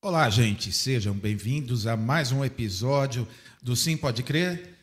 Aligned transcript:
Olá, 0.00 0.30
gente, 0.30 0.72
sejam 0.72 1.14
bem-vindos 1.14 1.86
a 1.86 1.96
mais 1.96 2.32
um 2.32 2.44
episódio 2.44 3.26
do 3.62 3.76
Sim 3.76 3.96
Pode 3.96 4.22
Crer. 4.22 4.74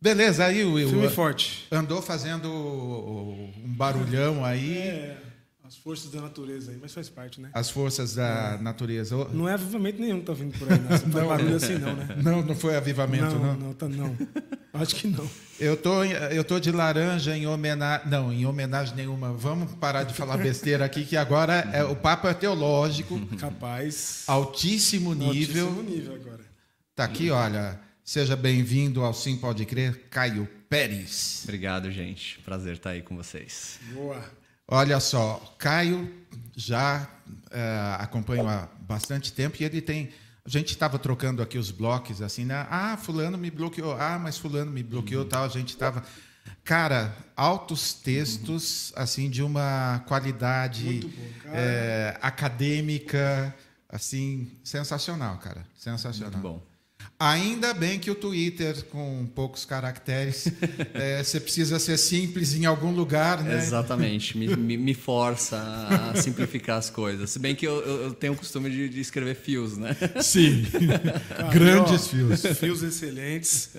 Beleza, 0.00 0.44
aí 0.44 0.64
o 0.64 0.74
Will 0.74 0.88
Filme 0.90 1.08
forte. 1.08 1.66
andou 1.70 2.02
fazendo 2.02 2.50
um 2.50 3.74
barulhão 3.76 4.44
aí, 4.44 4.76
É, 4.78 5.16
as 5.74 5.78
forças 5.78 6.10
da 6.10 6.20
natureza 6.20 6.70
aí, 6.70 6.78
mas 6.80 6.94
faz 6.94 7.08
parte, 7.08 7.40
né? 7.40 7.50
as 7.52 7.68
forças 7.68 8.14
da 8.14 8.56
natureza. 8.58 9.16
Ô, 9.16 9.28
Não 9.30 9.48
é 9.48 9.54
avivamento 9.54 10.00
nenhum 10.00 10.20
que 10.20 10.26
tá 10.26 10.32
vindo 10.32 10.56
por 10.56 10.70
aí, 10.70 10.78
né? 10.78 10.88
Não 10.90 11.12
faz 11.12 11.26
barulho 11.26 11.56
assim, 11.56 11.78
não, 11.78 11.96
né? 11.96 12.08
Não, 12.22 12.42
não 12.42 12.54
foi 12.54 12.76
avivamento, 12.76 13.34
não. 13.34 13.38
não, 13.38 13.56
não, 13.56 13.74
tá, 13.74 13.88
não. 13.88 14.16
Acho 14.72 14.94
que 14.94 15.08
não. 15.08 15.28
Eu 15.58 15.76
tô, 15.76 16.04
eu 16.04 16.44
tô 16.44 16.60
de 16.60 16.70
laranja 16.70 17.36
em 17.36 17.46
homenagem. 17.46 18.08
Não, 18.08 18.32
em 18.32 18.46
homenagem 18.46 18.94
nenhuma. 18.94 19.32
Vamos 19.32 19.72
parar 19.74 20.04
de 20.04 20.14
falar 20.14 20.36
besteira 20.36 20.84
aqui, 20.84 21.04
que 21.04 21.16
agora 21.16 21.68
é, 21.72 21.82
o 21.82 21.96
papo 21.96 22.28
é 22.28 22.34
teológico, 22.34 23.18
Capaz. 23.36 24.24
altíssimo 24.26 25.12
nível. 25.12 25.66
Altíssimo 25.68 25.82
nível 25.82 26.14
agora. 26.14 26.44
Tá 26.94 27.04
aqui, 27.04 27.30
olha. 27.30 27.80
Seja 28.04 28.36
bem-vindo 28.36 29.02
ao 29.02 29.14
Sim 29.14 29.36
Pode 29.38 29.64
Crer, 29.64 30.08
Caio 30.10 30.48
Pérez. 30.68 31.40
Obrigado, 31.44 31.90
gente. 31.90 32.38
Prazer 32.44 32.74
estar 32.74 32.90
aí 32.90 33.02
com 33.02 33.16
vocês. 33.16 33.80
Boa. 33.92 34.22
Olha 34.66 34.98
só, 34.98 35.54
Caio 35.58 36.24
já 36.56 37.08
eh, 37.50 37.96
acompanho 37.98 38.48
há 38.48 38.68
bastante 38.80 39.32
tempo 39.32 39.56
e 39.60 39.64
ele 39.64 39.80
tem. 39.80 40.10
A 40.44 40.48
gente 40.48 40.70
estava 40.70 40.98
trocando 40.98 41.42
aqui 41.42 41.58
os 41.58 41.70
blocos 41.70 42.20
assim, 42.22 42.44
né? 42.44 42.66
Ah, 42.70 42.96
fulano 42.96 43.36
me 43.36 43.50
bloqueou. 43.50 43.92
Ah, 43.92 44.18
mas 44.18 44.38
fulano 44.38 44.70
me 44.70 44.82
bloqueou, 44.82 45.24
tal. 45.24 45.44
A 45.44 45.48
gente 45.48 45.70
estava, 45.70 46.02
cara, 46.62 47.14
altos 47.36 47.94
textos 47.94 48.92
assim 48.96 49.30
de 49.30 49.42
uma 49.42 50.02
qualidade 50.06 51.00
bom, 51.00 51.50
eh, 51.54 52.18
acadêmica, 52.20 53.54
assim 53.88 54.50
sensacional, 54.62 55.38
cara, 55.38 55.66
sensacional. 55.76 56.32
Muito 56.32 56.42
bom. 56.42 56.73
Ainda 57.18 57.72
bem 57.72 57.98
que 57.98 58.10
o 58.10 58.14
Twitter, 58.14 58.84
com 58.86 59.24
poucos 59.34 59.64
caracteres, 59.64 60.48
eh, 60.94 61.22
você 61.24 61.38
precisa 61.40 61.78
ser 61.78 61.96
simples 61.96 62.54
em 62.54 62.66
algum 62.66 62.90
lugar, 62.90 63.42
né? 63.42 63.56
Exatamente. 63.56 64.36
Me, 64.36 64.48
me, 64.56 64.76
me 64.76 64.94
força 64.94 65.56
a 66.12 66.20
simplificar 66.20 66.76
as 66.78 66.90
coisas. 66.90 67.30
Se 67.30 67.38
bem 67.38 67.54
que 67.54 67.66
eu, 67.66 67.80
eu- 67.82 68.14
tenho 68.14 68.32
o 68.32 68.36
costume 68.36 68.68
de, 68.68 68.88
de 68.88 69.00
escrever 69.00 69.36
fios, 69.36 69.76
né? 69.78 69.96
Sim. 70.20 70.64
Cara, 71.36 71.48
Grandes 71.54 72.04
ó, 72.06 72.08
fios. 72.08 72.42
Fios 72.58 72.82
excelentes. 72.82 73.70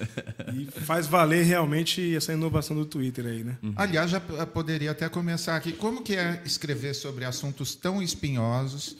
E 0.53 0.65
faz 0.81 1.05
valer 1.05 1.43
realmente 1.45 2.15
essa 2.15 2.31
inovação 2.33 2.75
do 2.75 2.85
Twitter 2.85 3.25
aí, 3.25 3.43
né? 3.43 3.57
Aliás, 3.75 4.09
já 4.09 4.19
poderia 4.19 4.91
até 4.91 5.09
começar 5.09 5.55
aqui. 5.57 5.73
Como 5.73 6.01
que 6.01 6.15
é 6.15 6.41
escrever 6.45 6.93
sobre 6.95 7.25
assuntos 7.25 7.75
tão 7.75 8.01
espinhosos 8.01 8.95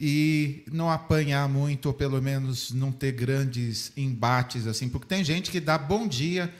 e 0.00 0.64
não 0.70 0.88
apanhar 0.90 1.48
muito, 1.48 1.86
ou 1.86 1.92
pelo 1.92 2.22
menos 2.22 2.72
não 2.72 2.92
ter 2.92 3.12
grandes 3.12 3.92
embates 3.96 4.66
assim? 4.66 4.88
Porque 4.88 5.06
tem 5.06 5.24
gente 5.24 5.50
que 5.50 5.58
dá 5.58 5.76
bom 5.76 6.06
dia 6.06 6.52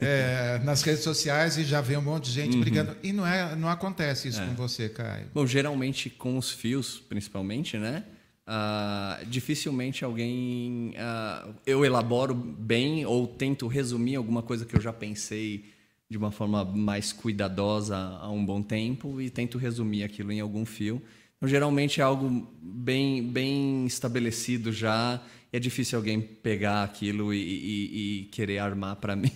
eh, 0.00 0.60
nas 0.64 0.82
redes 0.82 1.04
sociais 1.04 1.58
e 1.58 1.64
já 1.64 1.80
vê 1.80 1.96
um 1.96 2.02
monte 2.02 2.24
de 2.26 2.32
gente 2.32 2.56
brigando. 2.56 2.96
E 3.02 3.12
não, 3.12 3.26
é, 3.26 3.54
não 3.54 3.68
acontece 3.68 4.28
isso 4.28 4.40
com 4.40 4.54
você, 4.54 4.88
Caio. 4.88 5.26
Bom, 5.34 5.46
geralmente 5.46 6.08
com 6.08 6.38
os 6.38 6.50
fios, 6.50 6.98
principalmente, 6.98 7.76
né? 7.76 8.04
Ah, 8.46 9.20
dificilmente 9.26 10.04
alguém. 10.04 10.94
ah, 10.96 11.48
eu 11.66 11.84
elaboro 11.84 12.34
bem 12.34 13.04
ou 13.04 13.26
tento 13.26 13.66
resumir 13.66 14.14
alguma 14.14 14.40
coisa 14.40 14.64
que 14.64 14.76
eu 14.76 14.80
já 14.80 14.92
pensei 14.92 15.64
de 16.08 16.16
uma 16.16 16.30
forma 16.30 16.64
mais 16.64 17.12
cuidadosa 17.12 17.96
há 17.96 18.30
um 18.30 18.46
bom 18.46 18.62
tempo 18.62 19.20
e 19.20 19.28
tento 19.28 19.58
resumir 19.58 20.04
aquilo 20.04 20.30
em 20.30 20.38
algum 20.38 20.64
fio. 20.64 21.02
Então, 21.38 21.48
geralmente 21.48 22.00
é 22.00 22.04
algo 22.04 22.48
bem, 22.62 23.22
bem 23.22 23.86
estabelecido 23.86 24.72
já. 24.72 25.20
É 25.52 25.58
difícil 25.58 25.98
alguém 25.98 26.20
pegar 26.20 26.82
aquilo 26.82 27.32
e, 27.32 27.38
e- 27.38 28.20
e 28.22 28.24
querer 28.26 28.58
armar 28.58 28.96
para 28.96 29.14
mim 29.16 29.30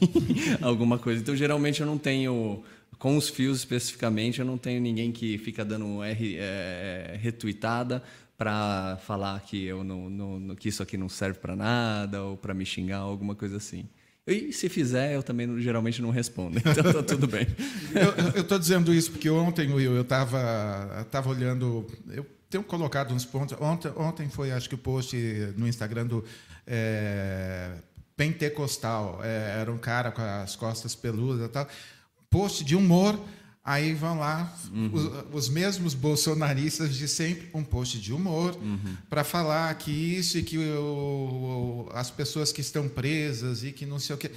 alguma 0.61 0.99
coisa. 0.99 1.21
Então, 1.21 1.37
geralmente 1.37 1.81
eu 1.81 1.87
não 1.87 1.99
tenho 1.99 2.63
com 2.99 3.17
os 3.17 3.29
fios 3.31 3.59
especificamente, 3.59 4.41
eu 4.41 4.45
não 4.45 4.59
tenho 4.59 4.81
ninguém 4.81 5.11
que 5.11 5.39
fica 5.39 5.65
dando 5.65 6.03
R, 6.03 6.37
é, 6.39 7.19
retweetada 7.21 8.03
para 8.37 8.99
falar 9.07 9.41
que, 9.41 9.65
eu 9.65 9.83
não- 9.85 10.11
não- 10.11 10.55
que 10.57 10.69
isso 10.69 10.83
aqui 10.83 10.97
não 10.99 11.09
serve 11.09 11.39
para 11.39 11.55
nada 11.57 12.23
ou 12.23 12.37
para 12.37 12.53
me 12.55 12.65
xingar, 12.67 12.99
alguma 12.99 13.35
coisa 13.35 13.57
assim. 13.59 13.85
E 14.27 14.53
se 14.53 14.69
fizer, 14.69 15.15
eu 15.15 15.23
também 15.23 15.61
geralmente 15.61 16.01
não 16.03 16.11
respondo. 16.11 16.59
Então 16.65 16.93
tá 16.93 17.03
tudo 17.03 17.27
bem. 17.27 17.47
Eu 18.35 18.43
estou 18.43 18.59
dizendo 18.59 18.93
isso 18.93 19.11
porque 19.11 19.29
ontem, 19.31 19.73
Will, 19.73 19.95
eu 19.95 20.03
estava 20.03 21.07
tava 21.11 21.31
olhando. 21.31 21.87
Eu 22.09 22.27
tenho 22.49 22.63
colocado 22.63 23.15
uns 23.15 23.25
pontos. 23.25 23.57
Ontem, 23.61 23.93
ontem 23.97 24.29
foi, 24.29 24.53
acho 24.53 24.69
que, 24.69 24.75
o 24.75 24.79
post 24.79 25.17
no 25.57 25.67
Instagram 25.67 26.07
do 26.07 26.25
é, 26.67 27.71
Pentecostal. 28.17 29.21
É, 29.23 29.61
era 29.61 29.73
um 29.73 29.79
cara 29.79 30.13
com 30.13 30.23
as 30.23 30.55
costas 30.55 30.95
peludas 30.95 31.47
e 31.47 31.49
tal. 31.49 31.67
Post 32.29 32.65
de 32.65 32.77
humor. 32.77 33.19
Aí 33.63 33.93
vão 33.95 34.19
lá 34.19 34.53
os, 34.93 35.45
os 35.45 35.49
mesmos 35.51 35.93
bolsonaristas 35.95 36.95
de 36.97 37.07
sempre, 37.07 37.49
um 37.53 37.63
post 37.63 38.01
de 38.01 38.13
humor, 38.13 38.57
para 39.09 39.23
falar 39.23 39.73
que 39.75 39.91
isso 39.91 40.39
e 40.39 40.43
que 40.43 40.57
o- 40.59 41.87
o- 41.87 41.91
as 41.93 42.11
pessoas 42.11 42.53
que 42.53 42.61
estão 42.63 42.89
presas 42.89 43.63
e 43.63 43.71
que 43.73 43.85
não 43.85 43.99
sei 43.99 44.17
o 44.17 44.19
quê. 44.19 44.31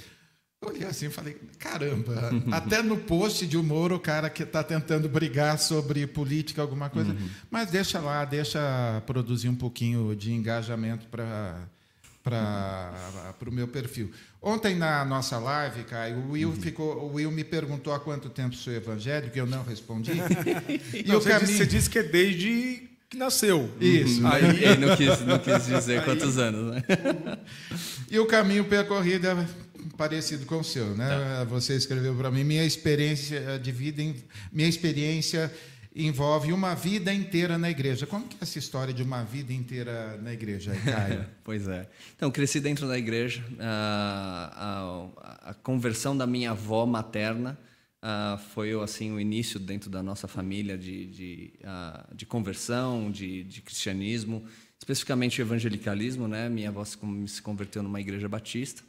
Eu 0.62 0.68
olhei 0.70 0.86
assim 0.86 1.06
e 1.06 1.10
falei, 1.10 1.36
caramba, 1.58 2.14
até 2.52 2.82
no 2.82 2.96
post 2.98 3.46
de 3.46 3.56
humor 3.56 3.92
o 3.92 3.98
cara 4.00 4.28
que 4.30 4.42
está 4.42 4.62
tentando 4.62 5.08
brigar 5.08 5.58
sobre 5.58 6.06
política, 6.06 6.60
alguma 6.62 6.88
coisa, 6.90 7.14
mas 7.50 7.70
deixa 7.70 8.00
lá, 8.00 8.24
deixa 8.24 9.02
produzir 9.06 9.48
um 9.48 9.54
pouquinho 9.56 10.14
de 10.14 10.32
engajamento 10.32 11.06
para 11.08 11.66
para 12.24 13.36
o 13.46 13.52
meu 13.52 13.68
perfil. 13.68 14.10
Ontem 14.40 14.74
na 14.74 15.04
nossa 15.04 15.38
live, 15.38 15.84
Caio, 15.84 16.16
o 16.16 16.30
Will, 16.32 16.52
ficou, 16.52 16.96
o 16.96 17.12
Will 17.14 17.30
me 17.30 17.44
perguntou 17.44 17.92
há 17.92 18.00
quanto 18.00 18.30
tempo 18.30 18.54
sou 18.56 18.72
evangélico, 18.72 19.36
eu 19.38 19.46
não 19.46 19.62
respondi. 19.62 20.12
e 20.94 21.02
Não, 21.06 21.18
o 21.18 21.20
você, 21.20 21.28
caminho... 21.28 21.46
disse, 21.46 21.58
você 21.58 21.66
disse 21.66 21.90
que 21.90 21.98
é 21.98 22.02
desde 22.02 22.88
que 23.10 23.18
nasceu. 23.18 23.70
Isso. 23.78 24.26
Aí 24.26 24.42
ele 24.64 24.86
não 24.86 24.96
quis, 24.96 25.20
não 25.20 25.38
quis 25.38 25.66
dizer 25.66 26.02
quantos 26.04 26.38
anos, 26.38 26.74
né? 26.74 26.82
E 28.10 28.18
o 28.18 28.26
caminho 28.26 28.64
percorrido 28.64 29.26
é 29.26 29.46
parecido 29.96 30.46
com 30.46 30.58
o 30.60 30.64
seu, 30.64 30.94
né? 30.94 31.44
Você 31.50 31.74
escreveu 31.76 32.14
para 32.14 32.30
mim 32.30 32.44
minha 32.44 32.64
experiência 32.64 33.58
de 33.60 33.70
vida, 33.72 34.00
em- 34.02 34.16
minha 34.52 34.68
experiência 34.68 35.52
envolve 35.94 36.52
uma 36.52 36.74
vida 36.74 37.14
inteira 37.14 37.56
na 37.56 37.70
igreja. 37.70 38.06
Como 38.06 38.26
que 38.26 38.34
é 38.34 38.38
essa 38.42 38.58
história 38.58 38.92
de 38.92 39.02
uma 39.02 39.22
vida 39.22 39.52
inteira 39.52 40.18
na 40.20 40.32
igreja, 40.32 40.74
Caio? 40.84 41.24
Pois 41.44 41.68
é. 41.68 41.88
Então, 42.16 42.30
cresci 42.30 42.58
dentro 42.58 42.88
da 42.88 42.98
igreja. 42.98 43.44
Ah, 43.60 45.08
a, 45.16 45.50
a 45.50 45.54
conversão 45.54 46.16
da 46.16 46.26
minha 46.26 46.50
avó 46.50 46.84
materna 46.84 47.56
ah, 48.02 48.40
foi 48.52 48.72
assim 48.82 49.12
o 49.12 49.20
início 49.20 49.60
dentro 49.60 49.88
da 49.88 50.02
nossa 50.02 50.26
família 50.26 50.76
de, 50.76 51.06
de, 51.06 51.52
ah, 51.62 52.04
de 52.12 52.26
conversão, 52.26 53.10
de, 53.10 53.44
de 53.44 53.62
cristianismo, 53.62 54.44
especificamente 54.76 55.40
o 55.40 55.42
evangelicalismo. 55.42 56.26
Né? 56.26 56.48
Minha 56.48 56.70
avó 56.70 56.84
se, 56.84 56.98
se 57.28 57.40
converteu 57.40 57.84
numa 57.84 58.00
igreja 58.00 58.28
batista. 58.28 58.82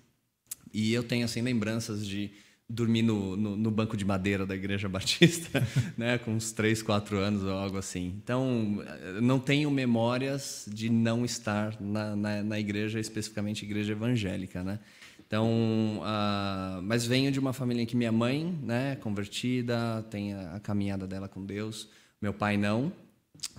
E 0.74 0.92
eu 0.92 1.04
tenho 1.04 1.24
assim 1.24 1.42
lembranças 1.42 2.06
de 2.06 2.32
dormir 2.68 3.04
no, 3.04 3.38
no, 3.38 3.56
no 3.56 3.72
banco 3.72 3.96
de 3.96 4.04
madeira 4.04 4.46
da 4.46 4.56
igreja 4.56 4.90
batista, 4.90 5.66
né, 5.98 6.18
com 6.18 6.32
uns 6.32 6.52
3, 6.52 6.82
4 6.82 7.18
anos 7.18 7.44
ou 7.44 7.52
algo 7.52 7.78
assim. 7.78 8.20
Então, 8.24 8.84
eh, 8.86 9.22
não 9.22 9.40
tenho 9.40 9.70
memórias 9.70 10.68
de 10.72 10.90
não 10.90 11.24
estar 11.24 11.80
na, 11.80 12.16
na, 12.16 12.44
na 12.44 12.60
igreja, 12.60 13.00
especificamente 13.00 13.64
igreja 13.64 13.92
evangélica, 13.94 14.64
né? 14.64 14.80
Então, 15.28 16.02
ah, 16.04 16.80
mas 16.84 17.06
venho 17.06 17.32
de 17.32 17.40
uma 17.40 17.52
família 17.52 17.86
que 17.86 17.96
minha 17.96 18.12
mãe, 18.12 18.58
né, 18.62 18.96
convertida, 18.98 20.04
tem 20.10 20.34
a, 20.34 20.56
a 20.56 20.60
caminhada 20.60 21.08
dela 21.08 21.28
com 21.28 21.44
Deus. 21.44 21.90
Meu 22.22 22.34
pai 22.34 22.58
não, 22.58 22.94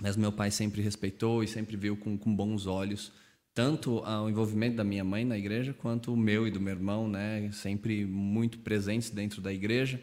mas 0.01 0.15
meu 0.15 0.31
pai 0.31 0.49
sempre 0.49 0.81
respeitou 0.81 1.43
e 1.43 1.47
sempre 1.47 1.75
viu 1.75 1.97
com, 1.97 2.17
com 2.17 2.33
bons 2.33 2.65
olhos 2.67 3.11
tanto 3.57 4.03
o 4.03 4.29
envolvimento 4.29 4.75
da 4.75 4.83
minha 4.83 5.03
mãe 5.03 5.25
na 5.25 5.35
igreja 5.35 5.73
quanto 5.73 6.13
o 6.13 6.15
meu 6.15 6.47
e 6.47 6.51
do 6.51 6.61
meu 6.61 6.75
irmão, 6.75 7.09
né, 7.09 7.49
sempre 7.51 8.05
muito 8.05 8.59
presentes 8.59 9.09
dentro 9.09 9.41
da 9.41 9.51
igreja. 9.51 9.99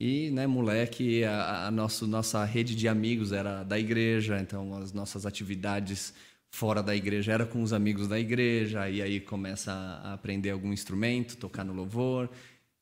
E, 0.00 0.28
né, 0.32 0.44
moleque, 0.44 1.22
a, 1.22 1.68
a 1.68 1.70
nosso, 1.70 2.04
nossa 2.04 2.44
rede 2.44 2.74
de 2.74 2.88
amigos 2.88 3.30
era 3.30 3.62
da 3.62 3.78
igreja, 3.78 4.40
então 4.40 4.74
as 4.74 4.92
nossas 4.92 5.24
atividades 5.24 6.12
fora 6.50 6.82
da 6.82 6.96
igreja 6.96 7.32
era 7.32 7.46
com 7.46 7.62
os 7.62 7.72
amigos 7.72 8.08
da 8.08 8.18
igreja, 8.18 8.90
e 8.90 9.00
aí 9.00 9.20
começa 9.20 9.70
a 9.70 10.14
aprender 10.14 10.50
algum 10.50 10.72
instrumento, 10.72 11.36
tocar 11.36 11.62
no 11.62 11.74
louvor, 11.74 12.28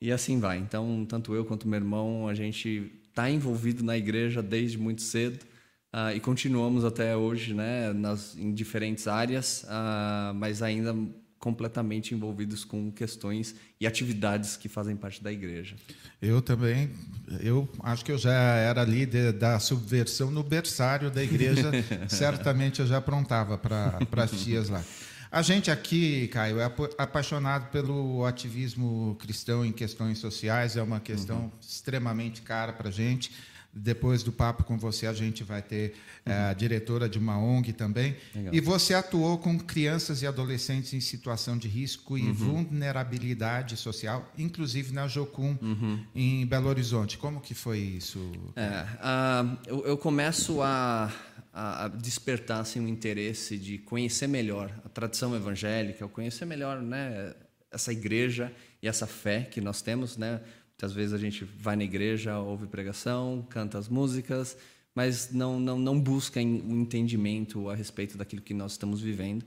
e 0.01 0.11
assim 0.11 0.41
vai. 0.41 0.57
Então, 0.57 1.05
tanto 1.05 1.35
eu 1.35 1.45
quanto 1.45 1.69
meu 1.69 1.79
irmão, 1.79 2.29
a 2.29 2.35
gente 2.35 2.91
está 3.11 3.29
envolvido 3.29 3.85
na 3.85 3.95
igreja 3.95 4.43
desde 4.43 4.79
muito 4.79 5.03
cedo. 5.03 5.45
Ah, 5.97 6.13
e 6.13 6.19
continuamos 6.19 6.85
até 6.85 7.17
hoje, 7.17 7.55
né, 7.55 7.93
nas, 7.93 8.37
em 8.37 8.53
diferentes 8.53 9.07
áreas, 9.07 9.65
ah, 9.69 10.33
mas 10.35 10.61
ainda 10.61 10.93
completamente 11.39 12.13
envolvidos 12.13 12.65
com 12.65 12.91
questões 12.91 13.55
e 13.81 13.87
atividades 13.87 14.57
que 14.57 14.69
fazem 14.69 14.97
parte 14.97 15.23
da 15.23 15.31
igreja. 15.31 15.77
Eu 16.21 16.43
também, 16.43 16.91
eu 17.39 17.69
acho 17.81 18.05
que 18.05 18.11
eu 18.11 18.19
já 18.19 18.33
era 18.33 18.83
líder 18.83 19.35
da 19.35 19.61
subversão 19.61 20.33
no 20.33 20.43
berçário 20.43 21.13
da 21.13 21.23
igreja, 21.23 21.71
certamente 22.11 22.81
eu 22.81 22.89
já 22.89 22.97
aprontava 22.97 23.57
para 23.57 24.01
as 24.17 24.33
tias 24.33 24.69
lá. 24.69 24.83
A 25.31 25.43
gente 25.43 25.71
aqui, 25.71 26.27
Caio, 26.27 26.59
é 26.59 26.65
apaixonado 26.99 27.71
pelo 27.71 28.25
ativismo 28.25 29.17
cristão 29.21 29.65
em 29.65 29.71
questões 29.71 30.19
sociais, 30.19 30.77
é 30.77 30.83
uma 30.83 30.99
questão 30.99 31.37
uhum. 31.37 31.51
extremamente 31.61 32.43
cara 32.43 32.73
para 32.73 32.89
a 32.89 32.93
gente. 32.93 33.31
Depois 33.77 34.23
do 34.23 34.31
papo 34.31 34.63
com 34.65 34.79
você, 34.79 35.07
a 35.07 35.13
gente 35.13 35.43
vai 35.43 35.61
ter 35.61 35.95
uhum. 36.27 36.33
é, 36.33 36.51
a 36.51 36.53
diretora 36.53 37.09
de 37.09 37.19
uma 37.19 37.39
ONG 37.39 37.73
também. 37.73 38.17
Legal. 38.35 38.55
E 38.55 38.61
você 38.61 38.95
atuou 38.95 39.39
com 39.39 39.59
crianças 39.59 40.23
e 40.23 40.27
adolescentes 40.27 40.93
em 40.93 41.01
situação 41.01 41.59
de 41.59 41.67
risco 41.67 42.17
e 42.17 42.23
uhum. 42.23 42.33
vulnerabilidade 42.35 43.77
social, 43.77 44.31
inclusive 44.39 44.93
na 44.93 45.09
Jocum, 45.09 45.57
uhum. 45.61 46.05
em 46.15 46.47
Belo 46.47 46.69
Horizonte. 46.69 47.19
Como 47.19 47.41
que 47.41 47.55
foi 47.55 47.79
isso? 47.79 48.33
É, 48.55 48.83
uh, 48.83 49.59
eu, 49.67 49.87
eu, 49.87 49.99
começo 49.99 50.63
a, 50.63 51.13
a 51.53 51.89
despertar 51.89 52.61
assim, 52.61 52.81
um 52.81 52.89
interesse 52.89 53.59
de 53.59 53.79
conhecer 53.79 54.27
melhor 54.27 54.73
a 54.85 54.89
tradição 54.89 55.35
evangélica, 55.35 56.07
conhecer 56.09 56.45
melhor 56.45 56.81
né, 56.81 57.35
essa 57.73 57.93
igreja 57.93 58.53
e 58.83 58.89
essa 58.89 59.07
fé 59.07 59.43
que 59.43 59.61
nós 59.61 59.83
temos, 59.83 60.17
né? 60.17 60.41
Muitas 60.85 60.93
vezes 60.93 61.15
a 61.15 61.19
gente 61.19 61.45
vai 61.45 61.77
na 61.77 61.85
igreja, 61.85 62.39
ouve 62.39 62.67
pregação, 62.67 63.47
canta 63.49 63.79
as 63.79 63.89
músicas, 63.89 64.55
mas 64.95 65.33
não, 65.33 65.59
não, 65.59 65.79
não 65.79 65.99
busca 65.99 66.39
um 66.41 66.83
entendimento 66.83 67.71
a 67.71 67.75
respeito 67.75 68.19
daquilo 68.19 68.43
que 68.43 68.53
nós 68.53 68.73
estamos 68.73 69.01
vivendo. 69.01 69.47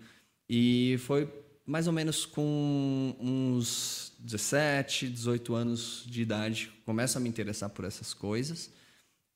E 0.50 0.98
foi 1.02 1.32
mais 1.64 1.86
ou 1.86 1.94
menos 1.94 2.26
com 2.26 3.16
uns 3.20 4.14
17, 4.18 5.10
18 5.10 5.54
anos 5.54 6.04
de 6.08 6.24
idade, 6.24 6.72
começo 6.84 7.20
a 7.20 7.22
me 7.22 7.30
interessar 7.30 7.70
por 7.70 7.86
essas 7.86 8.16
coisas. 8.16 8.72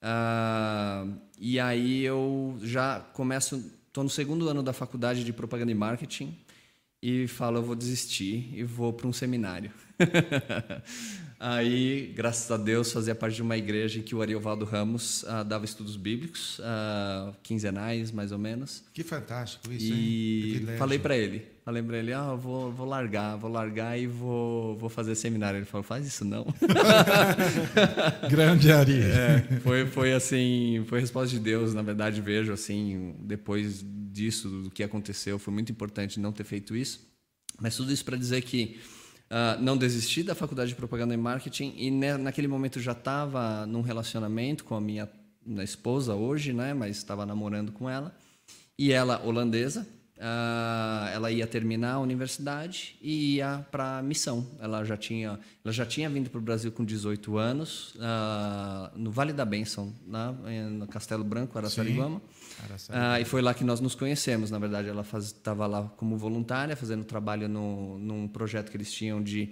Uh, 0.01 1.21
e 1.37 1.59
aí 1.59 2.01
eu 2.01 2.57
já 2.63 2.99
começo, 3.13 3.63
estou 3.85 4.03
no 4.03 4.09
segundo 4.09 4.49
ano 4.49 4.63
da 4.63 4.73
faculdade 4.73 5.23
de 5.23 5.31
propaganda 5.31 5.71
e 5.71 5.75
marketing 5.75 6.35
e 6.99 7.27
falo, 7.27 7.59
eu 7.59 7.63
vou 7.63 7.75
desistir 7.75 8.49
e 8.55 8.63
vou 8.63 8.91
para 8.91 9.07
um 9.07 9.13
seminário. 9.13 9.71
Aí, 11.43 12.13
graças 12.15 12.51
a 12.51 12.55
Deus, 12.55 12.91
fazia 12.91 13.15
parte 13.15 13.37
de 13.37 13.41
uma 13.41 13.57
igreja 13.57 13.97
em 13.97 14.03
que 14.03 14.13
o 14.13 14.21
Ariovaldo 14.21 14.63
Ramos 14.63 15.23
uh, 15.23 15.43
dava 15.43 15.65
estudos 15.65 15.95
bíblicos, 15.95 16.59
uh, 16.59 17.35
quinzenais, 17.41 18.11
mais 18.11 18.31
ou 18.31 18.37
menos. 18.37 18.83
Que 18.93 19.01
fantástico 19.01 19.73
isso, 19.73 19.91
E 19.91 20.63
falei 20.77 20.99
para 20.99 21.17
ele, 21.17 21.43
falei 21.65 21.81
para 21.81 21.97
ele, 21.97 22.13
ah, 22.13 22.35
vou, 22.35 22.71
vou 22.71 22.85
largar, 22.85 23.37
vou 23.37 23.49
largar 23.49 23.99
e 23.99 24.05
vou, 24.05 24.77
vou 24.77 24.87
fazer 24.87 25.15
seminário. 25.15 25.57
Ele 25.57 25.65
falou, 25.65 25.81
faz 25.81 26.05
isso 26.05 26.23
não. 26.23 26.45
Grande 28.29 28.71
Ari. 28.71 29.01
É, 29.01 29.59
foi, 29.63 29.87
foi 29.87 30.13
assim, 30.13 30.85
foi 30.85 30.99
resposta 30.99 31.35
de 31.35 31.39
Deus, 31.39 31.73
na 31.73 31.81
verdade, 31.81 32.21
vejo 32.21 32.53
assim, 32.53 33.15
depois 33.19 33.83
disso, 33.83 34.47
do 34.47 34.69
que 34.69 34.83
aconteceu, 34.83 35.39
foi 35.39 35.51
muito 35.51 35.71
importante 35.71 36.19
não 36.19 36.31
ter 36.31 36.43
feito 36.43 36.75
isso. 36.75 37.09
Mas 37.59 37.75
tudo 37.75 37.91
isso 37.91 38.05
para 38.05 38.15
dizer 38.15 38.43
que 38.43 38.79
Uh, 39.31 39.61
não 39.61 39.77
desisti 39.77 40.23
da 40.23 40.35
faculdade 40.35 40.71
de 40.71 40.75
propaganda 40.75 41.13
e 41.13 41.17
marketing 41.17 41.73
e 41.77 41.89
ne, 41.89 42.17
naquele 42.17 42.49
momento 42.49 42.81
já 42.81 42.91
estava 42.91 43.65
num 43.65 43.79
relacionamento 43.79 44.65
com 44.65 44.75
a 44.75 44.81
minha 44.81 45.09
esposa 45.63 46.13
hoje, 46.13 46.51
né? 46.51 46.73
Mas 46.73 46.97
estava 46.97 47.25
namorando 47.25 47.71
com 47.71 47.89
ela 47.89 48.13
e 48.77 48.91
ela 48.91 49.25
holandesa. 49.25 49.87
Uh, 50.21 51.07
ela 51.15 51.31
ia 51.31 51.47
terminar 51.47 51.93
a 51.93 51.99
universidade 51.99 52.95
e 53.01 53.37
ia 53.37 53.65
para 53.71 53.97
a 53.97 54.03
missão. 54.03 54.47
Ela 54.59 54.83
já 54.83 54.95
tinha, 54.95 55.39
ela 55.65 55.73
já 55.73 55.83
tinha 55.83 56.07
vindo 56.11 56.29
para 56.29 56.37
o 56.37 56.41
Brasil 56.41 56.71
com 56.71 56.85
18 56.85 57.39
anos, 57.39 57.95
uh, 57.95 58.95
no 58.95 59.09
Vale 59.09 59.33
da 59.33 59.43
Bênção, 59.43 59.91
né? 60.05 60.69
no 60.69 60.85
Castelo 60.85 61.23
Branco, 61.23 61.57
Araçariguama. 61.57 62.21
Ah, 62.89 63.19
e 63.19 63.25
foi 63.25 63.41
lá 63.41 63.51
que 63.55 63.63
nós 63.63 63.79
nos 63.79 63.95
conhecemos. 63.95 64.51
Na 64.51 64.59
verdade, 64.59 64.89
ela 64.89 65.01
estava 65.01 65.65
lá 65.65 65.91
como 65.97 66.15
voluntária, 66.15 66.75
fazendo 66.75 67.03
trabalho 67.03 67.49
no, 67.49 67.97
num 67.97 68.27
projeto 68.27 68.69
que 68.69 68.77
eles 68.77 68.91
tinham 68.91 69.23
de. 69.23 69.51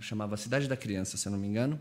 Chamava 0.00 0.38
Cidade 0.38 0.66
da 0.68 0.76
Criança, 0.76 1.18
se 1.18 1.28
eu 1.28 1.32
não 1.32 1.38
me 1.38 1.46
engano, 1.46 1.78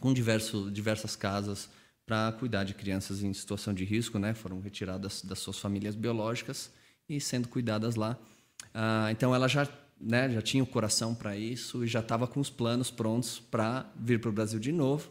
com 0.00 0.12
diverso, 0.12 0.68
diversas 0.70 1.14
casas 1.14 1.70
para 2.04 2.32
cuidar 2.32 2.64
de 2.64 2.74
crianças 2.74 3.22
em 3.22 3.32
situação 3.32 3.72
de 3.72 3.84
risco, 3.84 4.18
né? 4.18 4.34
Foram 4.34 4.60
retiradas 4.60 5.22
das 5.22 5.38
suas 5.38 5.58
famílias 5.58 5.94
biológicas 5.94 6.70
e 7.16 7.20
sendo 7.20 7.48
cuidadas 7.48 7.96
lá. 7.96 8.16
Ah, 8.72 9.08
então, 9.10 9.34
ela 9.34 9.48
já 9.48 9.68
né, 10.00 10.30
já 10.30 10.40
tinha 10.40 10.62
o 10.62 10.66
coração 10.66 11.14
para 11.14 11.36
isso 11.36 11.84
e 11.84 11.86
já 11.86 12.00
estava 12.00 12.26
com 12.26 12.40
os 12.40 12.48
planos 12.48 12.90
prontos 12.90 13.38
para 13.38 13.84
vir 13.94 14.18
para 14.18 14.30
o 14.30 14.32
Brasil 14.32 14.58
de 14.58 14.72
novo 14.72 15.10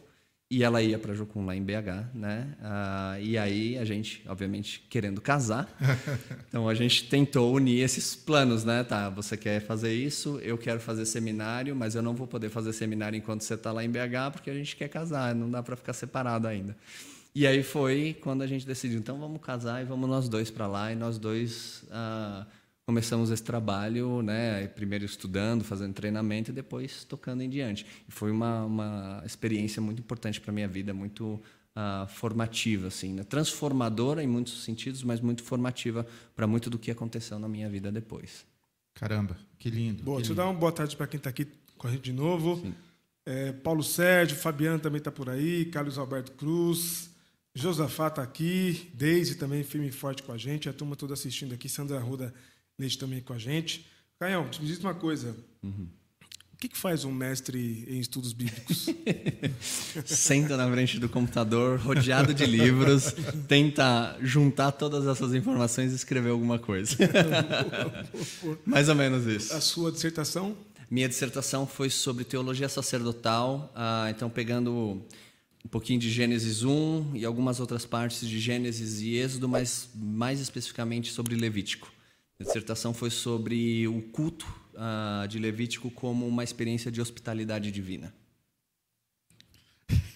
e 0.50 0.64
ela 0.64 0.82
ia 0.82 0.98
para 0.98 1.14
Jocum 1.14 1.46
lá 1.46 1.54
em 1.54 1.62
BH, 1.62 2.12
né? 2.12 2.56
Ah, 2.60 3.16
e 3.20 3.38
aí 3.38 3.78
a 3.78 3.84
gente, 3.84 4.20
obviamente, 4.26 4.84
querendo 4.90 5.20
casar, 5.20 5.72
então 6.48 6.68
a 6.68 6.74
gente 6.74 7.08
tentou 7.08 7.54
unir 7.54 7.84
esses 7.84 8.16
planos, 8.16 8.64
né? 8.64 8.82
Tá, 8.82 9.08
você 9.08 9.36
quer 9.36 9.60
fazer 9.60 9.94
isso, 9.94 10.40
eu 10.42 10.58
quero 10.58 10.80
fazer 10.80 11.06
seminário, 11.06 11.76
mas 11.76 11.94
eu 11.94 12.02
não 12.02 12.14
vou 12.14 12.26
poder 12.26 12.48
fazer 12.48 12.72
seminário 12.72 13.16
enquanto 13.16 13.42
você 13.42 13.54
está 13.54 13.70
lá 13.70 13.84
em 13.84 13.88
BH 13.88 14.32
porque 14.32 14.50
a 14.50 14.54
gente 14.54 14.74
quer 14.74 14.88
casar, 14.88 15.36
não 15.36 15.48
dá 15.48 15.62
para 15.62 15.76
ficar 15.76 15.92
separado 15.92 16.48
ainda. 16.48 16.76
E 17.34 17.46
aí 17.46 17.62
foi 17.62 18.18
quando 18.20 18.42
a 18.42 18.46
gente 18.46 18.66
decidiu, 18.66 18.98
então 18.98 19.18
vamos 19.18 19.40
casar 19.40 19.82
e 19.82 19.84
vamos 19.84 20.08
nós 20.08 20.28
dois 20.28 20.50
para 20.50 20.66
lá 20.66 20.92
e 20.92 20.96
nós 20.96 21.18
dois 21.18 21.84
ah, 21.90 22.46
começamos 22.84 23.30
esse 23.30 23.42
trabalho, 23.42 24.20
né, 24.20 24.66
primeiro 24.66 25.04
estudando, 25.04 25.62
fazendo 25.62 25.94
treinamento 25.94 26.50
e 26.50 26.52
depois 26.52 27.04
tocando 27.04 27.40
em 27.42 27.48
diante. 27.48 27.86
E 28.08 28.10
foi 28.10 28.32
uma, 28.32 28.64
uma 28.64 29.22
experiência 29.24 29.80
muito 29.80 30.00
importante 30.00 30.40
para 30.40 30.52
minha 30.52 30.66
vida, 30.66 30.92
muito 30.92 31.40
uh, 31.76 32.08
formativa, 32.08 32.88
assim, 32.88 33.12
né? 33.12 33.22
transformadora 33.22 34.22
em 34.22 34.26
muitos 34.26 34.64
sentidos, 34.64 35.02
mas 35.02 35.20
muito 35.20 35.42
formativa 35.42 36.06
para 36.34 36.46
muito 36.46 36.68
do 36.68 36.78
que 36.78 36.90
aconteceu 36.90 37.38
na 37.38 37.48
minha 37.48 37.68
vida 37.68 37.92
depois. 37.92 38.44
Caramba, 38.94 39.36
que 39.56 39.70
lindo. 39.70 40.02
Boa, 40.02 40.16
que 40.16 40.22
deixa 40.22 40.32
lindo. 40.32 40.42
eu 40.42 40.44
dar 40.44 40.50
uma 40.50 40.58
boa 40.58 40.72
tarde 40.72 40.96
para 40.96 41.06
quem 41.06 41.18
está 41.18 41.30
aqui 41.30 41.46
com 41.78 41.86
a 41.86 41.90
gente 41.90 42.02
de 42.02 42.12
novo. 42.12 42.60
É, 43.24 43.52
Paulo 43.52 43.82
Sérgio, 43.82 44.36
Fabiano 44.36 44.78
também 44.80 44.98
está 44.98 45.12
por 45.12 45.30
aí, 45.30 45.66
Carlos 45.66 45.98
Alberto 45.98 46.32
Cruz, 46.32 47.09
Josafá 47.60 48.08
está 48.08 48.22
aqui, 48.22 48.90
Deise 48.94 49.34
também 49.34 49.62
firme 49.62 49.88
e 49.88 49.92
forte 49.92 50.22
com 50.22 50.32
a 50.32 50.38
gente, 50.38 50.68
a 50.68 50.72
turma 50.72 50.96
toda 50.96 51.12
assistindo 51.12 51.52
aqui, 51.52 51.68
Sandra 51.68 51.98
Ruda 51.98 52.32
Leite 52.78 52.96
também 52.96 53.20
com 53.20 53.34
a 53.34 53.38
gente. 53.38 53.86
Caião, 54.18 54.44
me 54.44 54.66
diz 54.66 54.78
uma 54.78 54.94
coisa. 54.94 55.36
Uhum. 55.62 55.86
O 56.54 56.56
que, 56.56 56.68
que 56.68 56.76
faz 56.76 57.04
um 57.04 57.12
mestre 57.12 57.84
em 57.88 58.00
estudos 58.00 58.32
bíblicos? 58.32 58.86
Senta 60.04 60.56
na 60.56 60.70
frente 60.70 60.98
do 60.98 61.08
computador, 61.08 61.78
rodeado 61.78 62.32
de 62.32 62.44
livros, 62.46 63.14
tenta 63.48 64.16
juntar 64.20 64.72
todas 64.72 65.06
essas 65.06 65.34
informações 65.34 65.92
e 65.92 65.94
escrever 65.94 66.30
alguma 66.30 66.58
coisa. 66.58 66.96
Mais 68.64 68.88
ou 68.88 68.94
menos 68.94 69.26
isso. 69.26 69.54
A 69.54 69.60
sua 69.60 69.92
dissertação? 69.92 70.56
Minha 70.90 71.08
dissertação 71.08 71.66
foi 71.66 71.88
sobre 71.88 72.24
teologia 72.24 72.68
sacerdotal, 72.68 73.70
ah, 73.74 74.08
então 74.10 74.28
pegando 74.28 75.02
um 75.64 75.68
pouquinho 75.68 76.00
de 76.00 76.10
Gênesis 76.10 76.62
1 76.62 77.16
e 77.16 77.24
algumas 77.24 77.60
outras 77.60 77.84
partes 77.84 78.26
de 78.26 78.38
Gênesis 78.38 79.00
e 79.00 79.16
Êxodo, 79.16 79.48
mas 79.48 79.90
mais 79.94 80.40
especificamente 80.40 81.12
sobre 81.12 81.34
Levítico. 81.34 81.92
A 82.38 82.44
dissertação 82.44 82.94
foi 82.94 83.10
sobre 83.10 83.86
o 83.86 84.00
culto 84.00 84.46
uh, 84.74 85.28
de 85.28 85.38
Levítico 85.38 85.90
como 85.90 86.26
uma 86.26 86.42
experiência 86.42 86.90
de 86.90 87.00
hospitalidade 87.00 87.70
divina. 87.70 88.14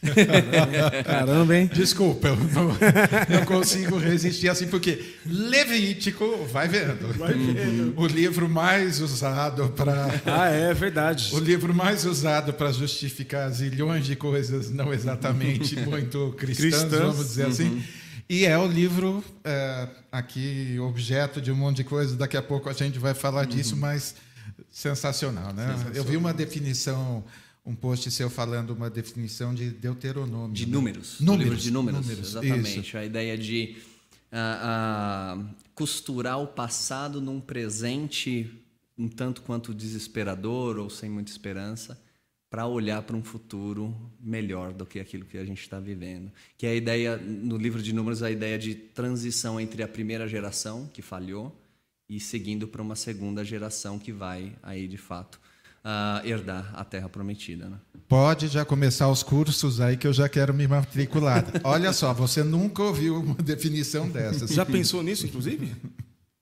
Caramba, 1.05 1.57
hein? 1.57 1.71
Desculpa, 1.73 2.29
eu 2.29 2.37
não, 2.37 2.69
não, 2.69 3.47
consigo 3.47 3.99
resistir 3.99 4.49
assim, 4.49 4.67
porque 4.67 5.15
Levítico, 5.27 6.45
vai 6.47 6.69
vendo. 6.69 7.13
Vai 7.19 7.35
vendo. 7.35 7.95
O 7.97 8.07
livro 8.07 8.49
mais 8.49 9.01
usado 9.01 9.69
para. 9.71 10.21
Ah, 10.27 10.49
é 10.49 10.75
verdade. 10.75 11.35
O 11.35 11.39
livro 11.39 11.75
mais 11.75 12.05
usado 12.05 12.53
para 12.53 12.71
justificar 12.73 13.51
zilhões 13.51 14.05
de 14.05 14.17
coisas 14.17 14.71
não 14.71 14.93
exatamente 14.93 15.77
muito 15.87 16.35
cristãs, 16.37 16.71
cristãs. 16.71 17.01
vamos 17.01 17.27
dizer 17.29 17.47
assim. 17.47 17.65
uhum. 17.65 17.79
assim. 17.79 17.85
E 18.29 18.47
é 18.47 18.59
o 18.59 18.67
livro 18.67 19.23
é, 19.45 19.87
aqui, 20.11 20.79
objeto 20.81 21.41
de 21.41 21.53
um 21.53 21.55
monte 21.55 21.79
de 21.79 21.85
coisa. 21.85 22.17
Daqui 22.17 22.37
a 22.37 22.43
pouco 22.43 22.69
a 22.71 22.73
gente 22.73 22.99
vai 22.99 23.13
falar 23.13 23.43
uhum. 23.43 23.51
disso, 23.51 23.77
mas 23.77 24.15
sensacional, 24.71 25.53
né? 25.53 25.67
Sensacional. 25.69 25.95
Eu 25.95 26.05
vi 26.05 26.17
uma 26.17 26.33
definição, 26.33 27.25
um 27.65 27.75
post 27.75 28.11
seu 28.11 28.29
falando 28.29 28.71
uma 28.71 28.91
definição 28.91 29.55
de 29.55 29.71
Deuteronômio. 29.71 30.55
De 30.55 30.67
né? 30.67 30.73
números. 30.73 31.21
Números. 31.21 31.63
de 31.63 31.71
números, 31.71 32.01
números. 32.01 32.29
exatamente. 32.29 32.81
Isso. 32.81 32.97
A 32.97 33.05
ideia 33.05 33.39
de 33.39 33.77
uh, 34.33 35.41
uh, 35.41 35.55
costurar 35.75 36.41
o 36.41 36.47
passado 36.47 37.21
num 37.21 37.41
presente 37.41 38.61
um 38.97 39.09
tanto 39.09 39.43
quanto 39.43 39.75
desesperador 39.75 40.79
ou 40.79 40.89
sem 40.89 41.11
muita 41.11 41.31
esperança 41.31 42.01
para 42.49 42.67
olhar 42.67 43.03
para 43.03 43.17
um 43.17 43.25
futuro 43.25 43.93
melhor 44.21 44.73
do 44.73 44.87
que 44.87 45.01
aquilo 45.01 45.25
que 45.25 45.37
a 45.37 45.45
gente 45.45 45.61
está 45.61 45.81
vivendo. 45.81 46.31
Que 46.57 46.67
é 46.67 46.71
a 46.71 46.75
ideia, 46.75 47.17
no 47.17 47.57
livro 47.57 47.83
de 47.83 47.93
Números, 47.93 48.23
a 48.23 48.31
ideia 48.31 48.57
de 48.57 48.77
transição 48.77 49.59
entre 49.59 49.83
a 49.83 49.89
primeira 49.89 50.29
geração, 50.29 50.89
que 50.93 51.03
falhou, 51.03 51.61
e 52.09 52.21
seguindo 52.21 52.69
para 52.69 52.81
uma 52.81 52.95
segunda 52.95 53.45
geração 53.45 53.99
que 53.99 54.13
vai 54.13 54.53
aí 54.63 54.87
de 54.87 54.99
fato 54.99 55.41
uh, 55.85 56.27
herdar 56.27 56.73
a 56.75 56.85
Terra 56.85 57.09
Prometida. 57.09 57.69
Né? 57.69 57.77
Pode 58.09 58.49
já 58.49 58.65
começar 58.65 59.09
os 59.09 59.23
cursos 59.23 59.81
aí 59.81 59.97
que 59.97 60.07
eu 60.07 60.13
já 60.13 60.29
quero 60.29 60.55
me 60.55 60.67
matricular. 60.67 61.45
Olha 61.63 61.93
só, 61.93 62.13
você 62.13 62.43
nunca 62.43 62.83
ouviu 62.83 63.21
uma 63.21 63.35
definição 63.35 64.09
dessas. 64.09 64.51
Já 64.51 64.65
pensou 64.65 65.03
nisso, 65.03 65.27
inclusive? 65.27 65.75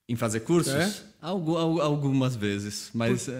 Em 0.08 0.16
fazer 0.16 0.40
cursos? 0.40 0.72
É? 0.72 0.92
Algu 1.20 1.56
algumas 1.56 2.36
vezes. 2.36 2.90
Mas 2.92 3.28
uh, 3.28 3.32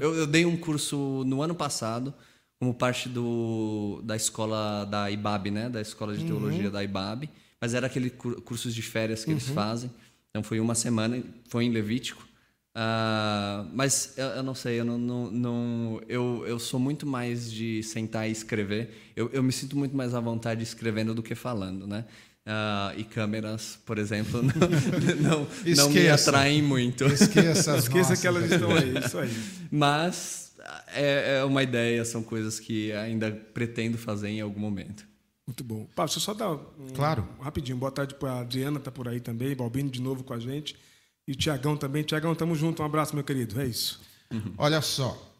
eu, 0.00 0.14
eu, 0.14 0.26
dei 0.26 0.44
um 0.44 0.56
curso 0.56 1.24
no 1.26 1.42
ano 1.42 1.54
passado, 1.54 2.14
como 2.58 2.72
parte 2.74 3.08
do, 3.08 4.00
da 4.04 4.14
escola 4.14 4.84
da 4.84 5.10
IBAB, 5.10 5.50
né? 5.50 5.68
Da 5.68 5.80
Escola 5.80 6.16
de 6.16 6.24
Teologia 6.24 6.66
uhum. 6.66 6.70
da 6.70 6.84
IBAB. 6.84 7.28
Mas 7.60 7.72
era 7.72 7.86
aquele 7.86 8.10
cur 8.10 8.40
cursos 8.42 8.74
de 8.74 8.82
férias 8.82 9.24
que 9.24 9.30
uhum. 9.30 9.36
eles 9.36 9.48
fazem. 9.48 9.90
Então 10.30 10.42
foi 10.42 10.60
uma 10.60 10.74
semana, 10.74 11.22
foi 11.48 11.64
em 11.64 11.70
Levítico. 11.70 12.26
Uh, 12.74 13.70
mas 13.72 14.14
eu, 14.16 14.26
eu, 14.26 14.42
não 14.42 14.54
sei, 14.54 14.80
eu, 14.80 14.84
não, 14.84 14.98
não, 14.98 15.30
não, 15.30 16.00
eu, 16.08 16.44
eu 16.44 16.58
sou 16.58 16.80
muito 16.80 17.06
mais 17.06 17.50
de 17.50 17.82
sentar 17.84 18.28
e 18.28 18.32
escrever. 18.32 19.12
Eu, 19.14 19.30
eu 19.32 19.42
me 19.42 19.52
sinto 19.52 19.76
muito 19.76 19.96
mais 19.96 20.12
à 20.12 20.20
vontade 20.20 20.62
escrevendo 20.62 21.14
do 21.14 21.22
que 21.22 21.34
falando, 21.34 21.86
né? 21.86 22.04
Uh, 22.46 22.98
e 22.98 23.04
câmeras, 23.04 23.78
por 23.86 23.96
exemplo, 23.96 24.42
não, 25.22 25.40
não, 25.40 25.48
não 25.76 25.90
me 25.90 26.08
atraem 26.08 26.60
muito. 26.60 27.04
Esqueça, 27.04 27.76
Esqueça 27.78 28.16
que 28.16 28.26
elas 28.26 28.50
estão 28.50 28.70
aí, 28.70 28.98
isso 28.98 29.18
aí. 29.18 29.30
Mas 29.70 30.52
é, 30.88 31.38
é 31.38 31.44
uma 31.44 31.62
ideia, 31.62 32.04
são 32.04 32.22
coisas 32.22 32.58
que 32.58 32.92
ainda 32.92 33.30
pretendo 33.30 33.96
fazer 33.96 34.28
em 34.28 34.40
algum 34.40 34.60
momento. 34.60 35.06
Muito 35.46 35.62
bom. 35.62 35.86
Pá, 35.94 36.04
deixa 36.04 36.18
eu 36.18 36.22
só 36.22 36.34
dar 36.34 36.52
um, 36.52 36.88
claro. 36.94 37.26
Um, 37.38 37.42
rapidinho. 37.42 37.76
Boa 37.76 37.92
tarde 37.92 38.14
para 38.14 38.32
a 38.32 38.40
Adriana, 38.40 38.80
tá 38.80 38.90
por 38.90 39.08
aí 39.08 39.20
também. 39.20 39.54
Balbino 39.54 39.90
de 39.90 40.00
novo 40.00 40.24
com 40.24 40.32
a 40.32 40.38
gente. 40.38 40.74
E 41.26 41.32
o 41.32 41.34
Tiagão 41.34 41.76
também. 41.76 42.02
Tiagão, 42.02 42.34
tamo 42.34 42.54
junto. 42.54 42.82
Um 42.82 42.86
abraço, 42.86 43.14
meu 43.14 43.24
querido. 43.24 43.60
É 43.60 43.66
isso. 43.66 44.00
Uhum. 44.30 44.54
Olha 44.58 44.80
só. 44.80 45.30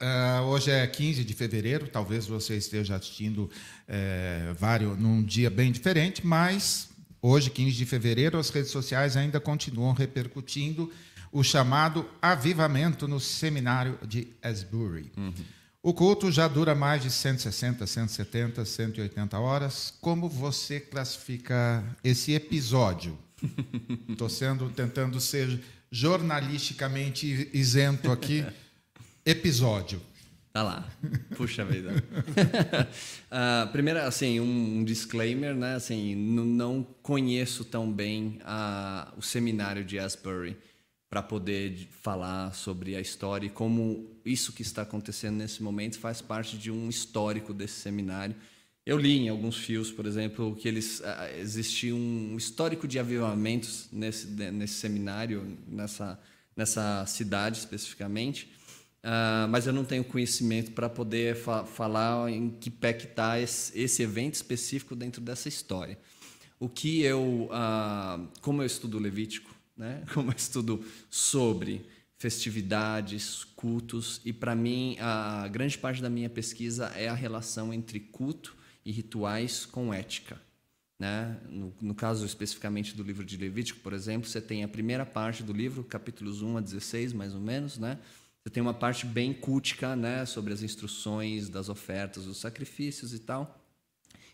Uh, 0.00 0.46
hoje 0.46 0.70
é 0.70 0.84
15 0.84 1.22
de 1.22 1.32
fevereiro, 1.32 1.86
talvez 1.86 2.26
você 2.26 2.56
esteja 2.56 2.96
assistindo 2.96 3.48
é, 3.86 4.52
vários 4.58 4.98
num 4.98 5.22
dia 5.22 5.48
bem 5.48 5.70
diferente, 5.70 6.26
mas 6.26 6.90
hoje, 7.20 7.50
15 7.50 7.76
de 7.76 7.86
fevereiro, 7.86 8.36
as 8.36 8.50
redes 8.50 8.72
sociais 8.72 9.16
ainda 9.16 9.38
continuam 9.38 9.92
repercutindo 9.92 10.90
o 11.30 11.44
chamado 11.44 12.04
avivamento 12.20 13.06
no 13.06 13.20
seminário 13.20 13.96
de 14.04 14.26
Asbury. 14.42 15.12
Uhum. 15.16 15.32
O 15.84 15.94
culto 15.94 16.32
já 16.32 16.46
dura 16.46 16.74
mais 16.74 17.02
de 17.02 17.10
160, 17.10 17.86
170, 17.86 18.64
180 18.64 19.38
horas. 19.38 19.94
Como 20.00 20.28
você 20.28 20.78
classifica 20.80 21.84
esse 22.04 22.32
episódio? 22.32 23.16
Estou 24.08 24.28
sendo 24.28 24.68
tentando 24.70 25.20
ser 25.20 25.60
jornalisticamente 25.90 27.50
isento 27.52 28.10
aqui. 28.10 28.44
Episódio. 29.24 30.00
Tá 30.52 30.62
lá. 30.62 30.86
Puxa 31.34 31.64
vida. 31.64 31.92
uh, 31.92 33.68
primeiro, 33.72 34.00
assim, 34.00 34.38
um 34.38 34.84
disclaimer, 34.84 35.54
né? 35.54 35.74
Assim, 35.76 36.14
não 36.14 36.82
conheço 37.02 37.64
tão 37.64 37.90
bem 37.90 38.38
uh, 38.42 39.18
o 39.18 39.22
seminário 39.22 39.82
de 39.82 39.98
Asbury 39.98 40.56
para 41.08 41.22
poder 41.22 41.88
falar 42.02 42.54
sobre 42.54 42.96
a 42.96 43.00
história 43.00 43.46
e 43.46 43.50
como 43.50 44.10
isso 44.24 44.52
que 44.52 44.62
está 44.62 44.82
acontecendo 44.82 45.36
nesse 45.36 45.62
momento 45.62 45.98
faz 45.98 46.22
parte 46.22 46.56
de 46.56 46.70
um 46.70 46.88
histórico 46.88 47.52
desse 47.52 47.80
seminário 47.80 48.34
eu 48.84 48.98
li 48.98 49.18
em 49.18 49.28
alguns 49.28 49.56
fios, 49.56 49.92
por 49.92 50.06
exemplo, 50.06 50.56
que 50.56 50.66
eles 50.66 51.00
uh, 51.00 51.38
existia 51.38 51.94
um 51.94 52.36
histórico 52.36 52.88
de 52.88 52.98
avivamentos 52.98 53.88
nesse, 53.92 54.26
nesse 54.26 54.74
seminário, 54.74 55.56
nessa, 55.68 56.18
nessa 56.56 57.06
cidade 57.06 57.58
especificamente, 57.58 58.52
uh, 59.04 59.46
mas 59.48 59.68
eu 59.68 59.72
não 59.72 59.84
tenho 59.84 60.02
conhecimento 60.02 60.72
para 60.72 60.88
poder 60.88 61.36
fa 61.36 61.64
falar 61.64 62.28
em 62.28 62.50
que 62.50 62.70
pé 62.70 62.92
que 62.92 63.06
está 63.06 63.38
esse, 63.38 63.78
esse, 63.78 64.02
evento 64.02 64.34
específico 64.34 64.96
dentro 64.96 65.20
dessa 65.20 65.48
história. 65.48 65.96
O 66.58 66.68
que 66.68 67.02
eu, 67.02 67.48
uh, 67.52 68.28
como 68.40 68.62
eu 68.62 68.66
estudo 68.66 68.98
Levítico, 68.98 69.54
né, 69.76 70.02
como 70.12 70.32
eu 70.32 70.36
estudo 70.36 70.84
sobre 71.08 71.86
festividades, 72.18 73.44
cultos, 73.54 74.20
e 74.24 74.32
para 74.32 74.56
mim 74.56 74.96
a 74.98 75.46
grande 75.46 75.78
parte 75.78 76.02
da 76.02 76.10
minha 76.10 76.28
pesquisa 76.28 76.86
é 76.96 77.08
a 77.08 77.14
relação 77.14 77.72
entre 77.72 78.00
culto 78.00 78.60
e 78.84 78.90
rituais 78.90 79.64
com 79.64 79.92
ética. 79.92 80.40
Né? 80.98 81.36
No, 81.48 81.74
no, 81.80 81.94
caso 81.94 82.24
especificamente 82.24 82.94
do 82.96 83.02
livro 83.02 83.24
de 83.24 83.36
Levítico, 83.36 83.80
por 83.80 83.92
exemplo, 83.92 84.28
você 84.28 84.40
tem 84.40 84.62
a 84.62 84.68
primeira 84.68 85.04
parte 85.04 85.42
do 85.42 85.52
livro, 85.52 85.82
capítulos 85.82 86.42
1 86.42 86.58
a 86.58 86.60
16, 86.60 87.12
mais 87.12 87.34
ou 87.34 87.40
menos, 87.40 87.76
né? 87.76 87.98
Você 88.42 88.50
tem 88.50 88.60
uma 88.60 88.74
parte 88.74 89.06
bem 89.06 89.32
cultica, 89.32 89.94
né, 89.94 90.26
sobre 90.26 90.52
as 90.52 90.62
instruções 90.62 91.48
das 91.48 91.68
ofertas, 91.68 92.24
dos 92.24 92.38
sacrifícios 92.38 93.14
e 93.14 93.20
tal. 93.20 93.60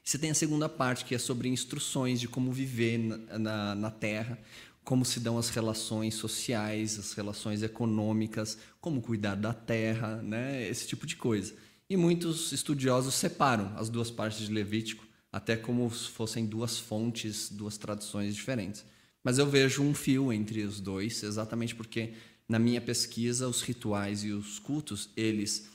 Você 0.02 0.18
tem 0.18 0.30
a 0.30 0.34
segunda 0.34 0.68
parte, 0.68 1.04
que 1.04 1.14
é 1.14 1.18
sobre 1.18 1.50
instruções 1.50 2.18
de 2.18 2.26
como 2.26 2.50
viver 2.50 2.98
na, 2.98 3.38
na, 3.38 3.74
na 3.74 3.90
terra, 3.90 4.38
como 4.82 5.04
se 5.04 5.20
dão 5.20 5.36
as 5.36 5.50
relações 5.50 6.14
sociais, 6.14 6.98
as 6.98 7.12
relações 7.12 7.62
econômicas, 7.62 8.56
como 8.80 9.02
cuidar 9.02 9.34
da 9.34 9.52
terra, 9.52 10.22
né, 10.22 10.66
esse 10.66 10.86
tipo 10.86 11.06
de 11.06 11.14
coisa. 11.14 11.54
E 11.90 11.97
muitos 11.97 12.52
estudiosos 12.52 13.14
separam 13.14 13.73
as 13.76 13.88
duas 13.88 14.11
partes 14.11 14.47
de 14.47 14.52
Levítico, 14.52 15.07
até 15.33 15.57
como 15.57 15.90
se 15.90 16.09
fossem 16.09 16.45
duas 16.45 16.78
fontes, 16.78 17.49
duas 17.50 17.78
traduções 17.78 18.35
diferentes. 18.35 18.85
Mas 19.25 19.38
eu 19.38 19.47
vejo 19.47 19.83
um 19.83 19.95
fio 19.95 20.33
entre 20.33 20.62
os 20.62 20.80
dois, 20.80 21.23
exatamente 21.23 21.75
porque 21.75 22.12
na 22.49 22.59
minha 22.59 22.80
pesquisa 22.80 23.49
os 23.49 23.62
rituais 23.62 24.25
e 24.25 24.33
os 24.33 24.59
cultos, 24.59 25.11
eles 25.16 25.68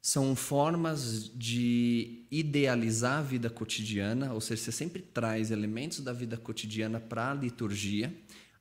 são 0.00 0.34
formas 0.34 1.30
de 1.32 2.26
idealizar 2.28 3.20
a 3.20 3.22
vida 3.22 3.48
cotidiana, 3.48 4.32
ou 4.32 4.40
seja, 4.40 4.62
você 4.62 4.72
sempre 4.72 5.00
traz 5.00 5.52
elementos 5.52 6.00
da 6.00 6.12
vida 6.12 6.36
cotidiana 6.36 6.98
para 6.98 7.30
a 7.30 7.34
liturgia, 7.34 8.12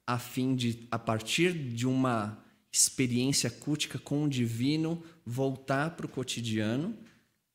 a 0.05 0.20
fim 0.20 0.55
de, 0.55 0.88
a 0.91 1.00
partir 1.00 1.51
de 1.53 1.88
uma 1.88 2.38
experiência 2.71 3.49
cultica 3.49 3.99
com 3.99 4.23
o 4.23 4.29
divino, 4.29 5.03
voltar 5.25 5.91
para 5.91 6.05
o 6.05 6.09
cotidiano 6.09 6.95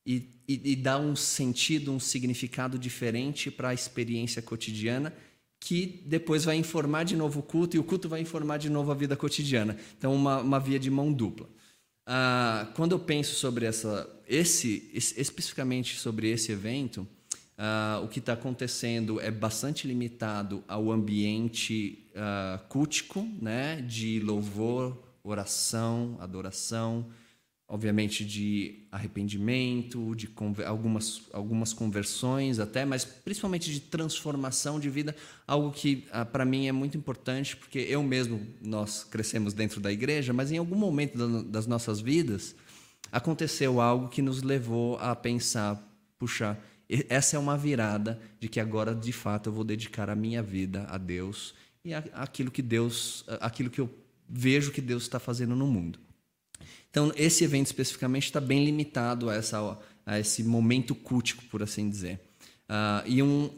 e, 0.05 0.29
e, 0.47 0.71
e, 0.71 0.75
dar 0.75 0.99
um 0.99 1.15
sentido, 1.15 1.91
um 1.91 1.99
significado 1.99 2.77
diferente 2.77 3.49
para 3.49 3.69
a 3.69 3.73
experiência 3.73 4.41
cotidiana, 4.41 5.13
que 5.59 6.03
depois 6.05 6.45
vai 6.45 6.55
informar 6.55 7.03
de 7.03 7.15
novo 7.15 7.39
o 7.39 7.43
culto 7.43 7.75
e 7.75 7.79
o 7.79 7.83
culto 7.83 8.07
vai 8.07 8.21
informar 8.21 8.57
de 8.57 8.69
novo 8.69 8.91
a 8.91 8.95
vida 8.95 9.17
cotidiana. 9.17 9.75
Então, 9.97 10.13
uma, 10.13 10.39
uma 10.39 10.59
via 10.59 10.79
de 10.79 10.91
mão 10.91 11.11
dupla. 11.11 11.49
Ah, 12.05 12.71
quando 12.75 12.93
eu 12.93 12.99
penso 12.99 13.35
sobre 13.35 13.65
essa, 13.65 14.07
esse, 14.27 14.89
especificamente 14.93 15.97
sobre 15.97 16.29
esse 16.29 16.51
evento, 16.51 17.05
ah, 17.57 17.99
o 18.03 18.07
que 18.07 18.19
está 18.19 18.33
acontecendo 18.33 19.19
é 19.19 19.31
bastante 19.31 19.87
limitado 19.87 20.63
ao 20.67 20.91
ambiente 20.91 22.07
ah, 22.15 22.61
né, 23.41 23.81
de 23.81 24.19
louvor, 24.19 25.06
oração, 25.29 26.17
adoração, 26.19 27.07
obviamente 27.67 28.23
de 28.23 28.87
arrependimento, 28.91 30.15
de 30.15 30.29
algumas, 30.65 31.23
algumas 31.33 31.73
conversões 31.73 32.59
até, 32.59 32.85
mas 32.85 33.03
principalmente 33.03 33.71
de 33.71 33.81
transformação 33.81 34.79
de 34.79 34.89
vida, 34.89 35.13
algo 35.45 35.71
que 35.71 36.07
ah, 36.11 36.23
para 36.23 36.45
mim 36.45 36.67
é 36.67 36.71
muito 36.71 36.97
importante, 36.97 37.57
porque 37.57 37.79
eu 37.79 38.01
mesmo, 38.01 38.47
nós 38.61 39.03
crescemos 39.03 39.53
dentro 39.53 39.81
da 39.81 39.91
igreja, 39.91 40.31
mas 40.31 40.51
em 40.51 40.57
algum 40.57 40.77
momento 40.77 41.17
da, 41.17 41.41
das 41.41 41.67
nossas 41.67 41.99
vidas 41.99 42.55
aconteceu 43.11 43.81
algo 43.81 44.07
que 44.07 44.21
nos 44.21 44.41
levou 44.41 44.97
a 44.99 45.13
pensar, 45.13 45.81
puxa, 46.17 46.57
essa 47.09 47.35
é 47.35 47.39
uma 47.39 47.57
virada 47.57 48.19
de 48.39 48.47
que 48.47 48.61
agora 48.61 48.95
de 48.95 49.11
fato 49.11 49.49
eu 49.49 49.53
vou 49.53 49.65
dedicar 49.65 50.09
a 50.09 50.15
minha 50.15 50.41
vida 50.41 50.85
a 50.89 50.97
Deus 50.97 51.53
e 51.83 51.93
aquilo 51.93 52.49
que 52.49 52.61
Deus, 52.61 53.25
aquilo 53.41 53.69
que 53.69 53.81
eu 53.81 53.89
vejo 54.29 54.71
que 54.71 54.81
Deus 54.81 55.03
está 55.03 55.19
fazendo 55.19 55.55
no 55.55 55.67
mundo. 55.67 55.99
Então, 56.89 57.11
esse 57.15 57.43
evento 57.43 57.67
especificamente 57.67 58.25
está 58.25 58.39
bem 58.39 58.65
limitado 58.65 59.29
a, 59.29 59.35
essa, 59.35 59.77
a 60.05 60.19
esse 60.19 60.43
momento 60.43 60.95
cultico, 60.95 61.43
por 61.45 61.61
assim 61.61 61.89
dizer. 61.89 62.19
Uh, 62.69 63.07
e 63.07 63.21
um, 63.21 63.49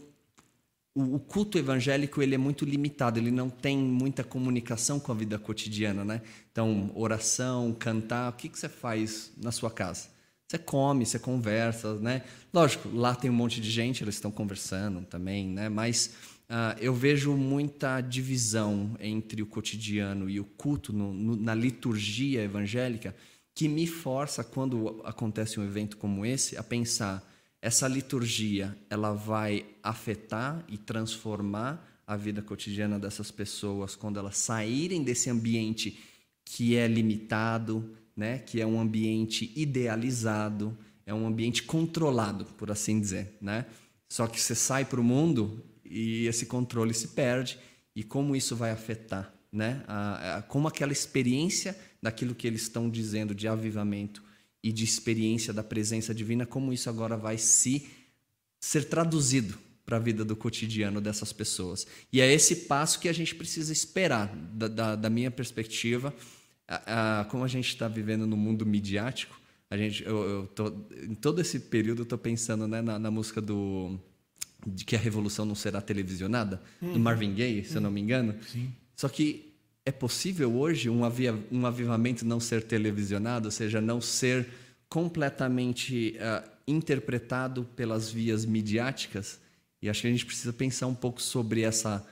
o, 0.93 1.15
o, 1.15 1.19
culto 1.19 1.57
evangélico 1.57 2.21
ele 2.21 2.35
é 2.35 2.37
muito 2.37 2.65
limitado, 2.65 3.17
ele 3.17 3.31
não 3.31 3.49
tem 3.49 3.77
muita 3.77 4.23
comunicação 4.23 4.99
com 4.99 5.11
a 5.11 5.15
vida 5.15 5.39
cotidiana. 5.39 6.03
Né? 6.03 6.21
Então, 6.51 6.91
oração, 6.95 7.73
cantar, 7.73 8.29
o 8.29 8.33
que, 8.33 8.49
que 8.49 8.59
você 8.59 8.69
faz 8.69 9.31
na 9.41 9.51
sua 9.51 9.71
casa? 9.71 10.09
Você 10.47 10.57
come, 10.57 11.05
você 11.05 11.19
conversa, 11.19 11.93
né? 11.99 12.23
Lógico, 12.51 12.89
lá 12.89 13.13
tem 13.13 13.29
um 13.29 13.33
monte 13.33 13.61
de 13.61 13.69
gente, 13.69 14.03
eles 14.03 14.15
estão 14.15 14.31
conversando 14.31 15.01
também, 15.01 15.47
né? 15.47 15.69
Mas 15.69 16.15
Uh, 16.49 16.73
eu 16.79 16.93
vejo 16.95 17.35
muita 17.35 18.01
divisão 18.01 18.95
entre 18.99 19.41
o 19.41 19.45
cotidiano 19.45 20.27
e 20.27 20.39
o 20.39 20.43
culto 20.43 20.91
no, 20.91 21.13
no, 21.13 21.35
na 21.35 21.53
liturgia 21.53 22.41
evangélica 22.41 23.15
que 23.53 23.67
me 23.67 23.85
força, 23.85 24.43
quando 24.43 25.01
acontece 25.03 25.59
um 25.59 25.63
evento 25.63 25.97
como 25.97 26.25
esse, 26.25 26.57
a 26.57 26.63
pensar 26.63 27.29
essa 27.61 27.87
liturgia 27.87 28.75
ela 28.89 29.13
vai 29.13 29.65
afetar 29.83 30.63
e 30.67 30.77
transformar 30.77 31.85
a 32.07 32.15
vida 32.15 32.41
cotidiana 32.41 32.97
dessas 32.97 33.29
pessoas 33.29 33.95
quando 33.95 34.17
elas 34.17 34.37
saírem 34.37 35.03
desse 35.03 35.29
ambiente 35.29 35.99
que 36.45 36.75
é 36.75 36.87
limitado, 36.87 37.95
né? 38.15 38.39
que 38.39 38.59
é 38.59 38.65
um 38.65 38.79
ambiente 38.79 39.51
idealizado, 39.55 40.75
é 41.05 41.13
um 41.13 41.27
ambiente 41.27 41.63
controlado, 41.63 42.45
por 42.45 42.71
assim 42.71 42.99
dizer. 42.99 43.37
Né? 43.39 43.65
Só 44.09 44.25
que 44.25 44.41
você 44.41 44.55
sai 44.55 44.85
para 44.85 44.99
o 44.99 45.03
mundo 45.03 45.63
e 45.89 46.27
esse 46.27 46.45
controle 46.45 46.93
se 46.93 47.09
perde. 47.09 47.57
E 47.95 48.03
como 48.03 48.35
isso 48.35 48.55
vai 48.55 48.71
afetar? 48.71 49.33
Né? 49.51 49.83
A, 49.87 50.37
a, 50.37 50.41
como 50.43 50.67
aquela 50.67 50.93
experiência 50.93 51.77
daquilo 52.01 52.35
que 52.35 52.45
eles 52.45 52.61
estão 52.61 52.89
dizendo 52.89 53.33
de 53.33 53.47
avivamento 53.47 54.23
e 54.63 54.71
de 54.71 54.83
experiência 54.83 55.51
da 55.51 55.63
presença 55.63 56.13
divina, 56.13 56.45
como 56.45 56.71
isso 56.71 56.89
agora 56.89 57.17
vai 57.17 57.37
se 57.37 57.87
ser 58.59 58.85
traduzido 58.85 59.57
para 59.85 59.97
a 59.97 59.99
vida 59.99 60.23
do 60.23 60.35
cotidiano 60.35 61.01
dessas 61.01 61.33
pessoas. 61.33 61.87
E 62.13 62.21
é 62.21 62.31
esse 62.31 62.55
passo 62.55 62.99
que 62.99 63.09
a 63.09 63.13
gente 63.13 63.33
precisa 63.33 63.73
esperar, 63.73 64.27
da, 64.53 64.67
da, 64.67 64.95
da 64.95 65.09
minha 65.09 65.31
perspectiva, 65.31 66.13
a, 66.67 67.25
como 67.31 67.43
a 67.43 67.47
gente 67.47 67.69
está 67.69 67.87
vivendo 67.87 68.27
no 68.27 68.37
mundo 68.37 68.65
midiático. 68.65 69.39
A 69.67 69.75
gente, 69.77 70.03
eu, 70.03 70.29
eu 70.29 70.47
tô, 70.47 70.67
em 71.03 71.15
todo 71.15 71.41
esse 71.41 71.59
período, 71.59 71.99
eu 71.99 72.03
estou 72.03 72.19
pensando 72.19 72.67
né, 72.67 72.81
na, 72.81 72.99
na, 72.99 73.09
música 73.09 73.41
do 73.41 73.99
de 74.65 74.83
que 74.85 74.95
a 74.95 74.99
revolução 74.99 75.45
não 75.45 75.55
será 75.55 75.81
televisionada, 75.81 76.61
uhum. 76.81 76.93
do 76.93 76.99
Marvin 76.99 77.33
Gaye, 77.33 77.63
se 77.63 77.71
uhum. 77.71 77.75
eu 77.77 77.81
não 77.81 77.91
me 77.91 78.01
engano. 78.01 78.35
Sim. 78.51 78.71
Só 78.95 79.07
que 79.07 79.53
é 79.85 79.91
possível 79.91 80.55
hoje 80.55 80.89
um, 80.89 81.03
avia, 81.03 81.37
um 81.51 81.65
avivamento 81.65 82.25
não 82.25 82.39
ser 82.39 82.63
televisionado, 82.63 83.47
ou 83.47 83.51
seja, 83.51 83.79
não 83.81 84.01
ser 84.01 84.47
completamente 84.87 86.17
uh, 86.17 86.49
interpretado 86.67 87.63
pelas 87.75 88.11
vias 88.11 88.45
midiáticas? 88.45 89.39
E 89.81 89.89
acho 89.89 90.01
que 90.01 90.07
a 90.07 90.11
gente 90.11 90.25
precisa 90.25 90.51
pensar 90.51 90.87
um 90.87 90.95
pouco 90.95 91.21
sobre 91.21 91.61
essa 91.61 92.05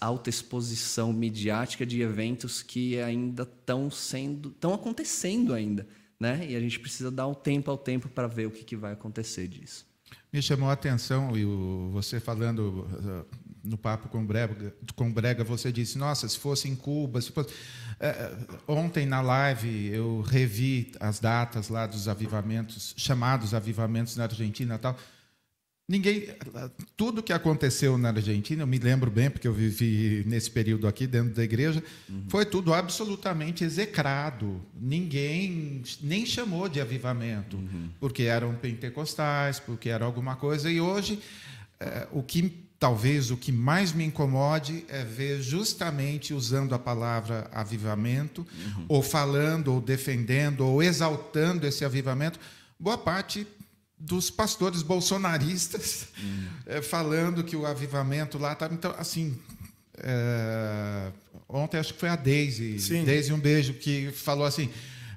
alta 0.00 0.28
exposição 0.28 1.12
midiática 1.12 1.86
de 1.86 2.02
eventos 2.02 2.62
que 2.62 3.00
ainda 3.00 3.44
estão 3.44 3.90
sendo, 3.90 4.50
estão 4.50 4.74
acontecendo 4.74 5.54
ainda, 5.54 5.86
né? 6.20 6.46
E 6.48 6.54
a 6.54 6.60
gente 6.60 6.78
precisa 6.78 7.10
dar 7.10 7.26
um 7.26 7.34
tempo 7.34 7.70
ao 7.70 7.78
tempo 7.78 8.08
para 8.08 8.26
ver 8.26 8.46
o 8.46 8.50
que, 8.50 8.64
que 8.64 8.76
vai 8.76 8.92
acontecer 8.92 9.48
disso. 9.48 9.86
Me 10.32 10.40
chamou 10.40 10.70
a 10.70 10.72
atenção 10.72 11.36
e 11.36 11.44
você 11.92 12.18
falando 12.18 12.88
uh, 12.88 13.26
no 13.62 13.76
papo 13.76 14.08
com 14.08 14.22
o 14.22 14.24
Brega, 14.24 14.74
com 14.96 15.12
Brega, 15.12 15.44
você 15.44 15.70
disse: 15.70 15.98
Nossa, 15.98 16.26
se 16.26 16.38
fosse 16.38 16.68
em 16.70 16.74
Cuba, 16.74 17.20
se 17.20 17.30
fosse... 17.30 17.50
Uh, 17.50 18.56
ontem 18.66 19.04
na 19.04 19.20
live 19.20 19.88
eu 19.88 20.22
revi 20.22 20.92
as 20.98 21.20
datas 21.20 21.68
lá 21.68 21.86
dos 21.86 22.08
avivamentos, 22.08 22.94
chamados 22.96 23.52
avivamentos 23.52 24.16
na 24.16 24.24
Argentina, 24.24 24.76
e 24.76 24.78
tal. 24.78 24.96
Ninguém, 25.88 26.28
tudo 26.96 27.22
que 27.22 27.32
aconteceu 27.32 27.98
na 27.98 28.10
Argentina, 28.10 28.62
eu 28.62 28.66
me 28.66 28.78
lembro 28.78 29.10
bem, 29.10 29.28
porque 29.28 29.48
eu 29.48 29.52
vivi 29.52 30.22
nesse 30.26 30.50
período 30.50 30.86
aqui 30.86 31.06
dentro 31.06 31.34
da 31.34 31.42
igreja, 31.42 31.82
uhum. 32.08 32.24
foi 32.28 32.46
tudo 32.46 32.72
absolutamente 32.72 33.64
execrado. 33.64 34.60
Ninguém 34.80 35.82
nem 36.00 36.24
chamou 36.24 36.68
de 36.68 36.80
avivamento, 36.80 37.56
uhum. 37.56 37.90
porque 37.98 38.22
eram 38.22 38.54
pentecostais, 38.54 39.58
porque 39.58 39.88
era 39.88 40.04
alguma 40.04 40.36
coisa. 40.36 40.70
E 40.70 40.80
hoje, 40.80 41.18
é, 41.80 42.06
o 42.12 42.22
que 42.22 42.62
talvez 42.78 43.30
o 43.30 43.36
que 43.36 43.52
mais 43.52 43.92
me 43.92 44.04
incomode 44.04 44.84
é 44.88 45.04
ver 45.04 45.40
justamente 45.40 46.32
usando 46.32 46.74
a 46.74 46.78
palavra 46.78 47.50
avivamento, 47.52 48.46
uhum. 48.52 48.84
ou 48.88 49.02
falando, 49.02 49.68
ou 49.68 49.80
defendendo, 49.80 50.66
ou 50.66 50.82
exaltando 50.82 51.66
esse 51.66 51.84
avivamento, 51.84 52.40
boa 52.78 52.98
parte 52.98 53.46
dos 54.02 54.30
pastores 54.30 54.82
bolsonaristas 54.82 56.08
uhum. 56.18 56.46
é, 56.66 56.82
falando 56.82 57.44
que 57.44 57.56
o 57.56 57.64
avivamento 57.64 58.38
lá 58.38 58.52
estava. 58.52 58.74
Então, 58.74 58.94
assim. 58.98 59.38
É, 60.04 61.12
ontem 61.48 61.76
acho 61.76 61.92
que 61.92 62.00
foi 62.00 62.08
a 62.08 62.16
Deise, 62.16 62.78
Sim. 62.78 63.04
Deise 63.04 63.30
um 63.32 63.38
beijo, 63.38 63.74
que 63.74 64.10
falou 64.10 64.46
assim: 64.46 64.70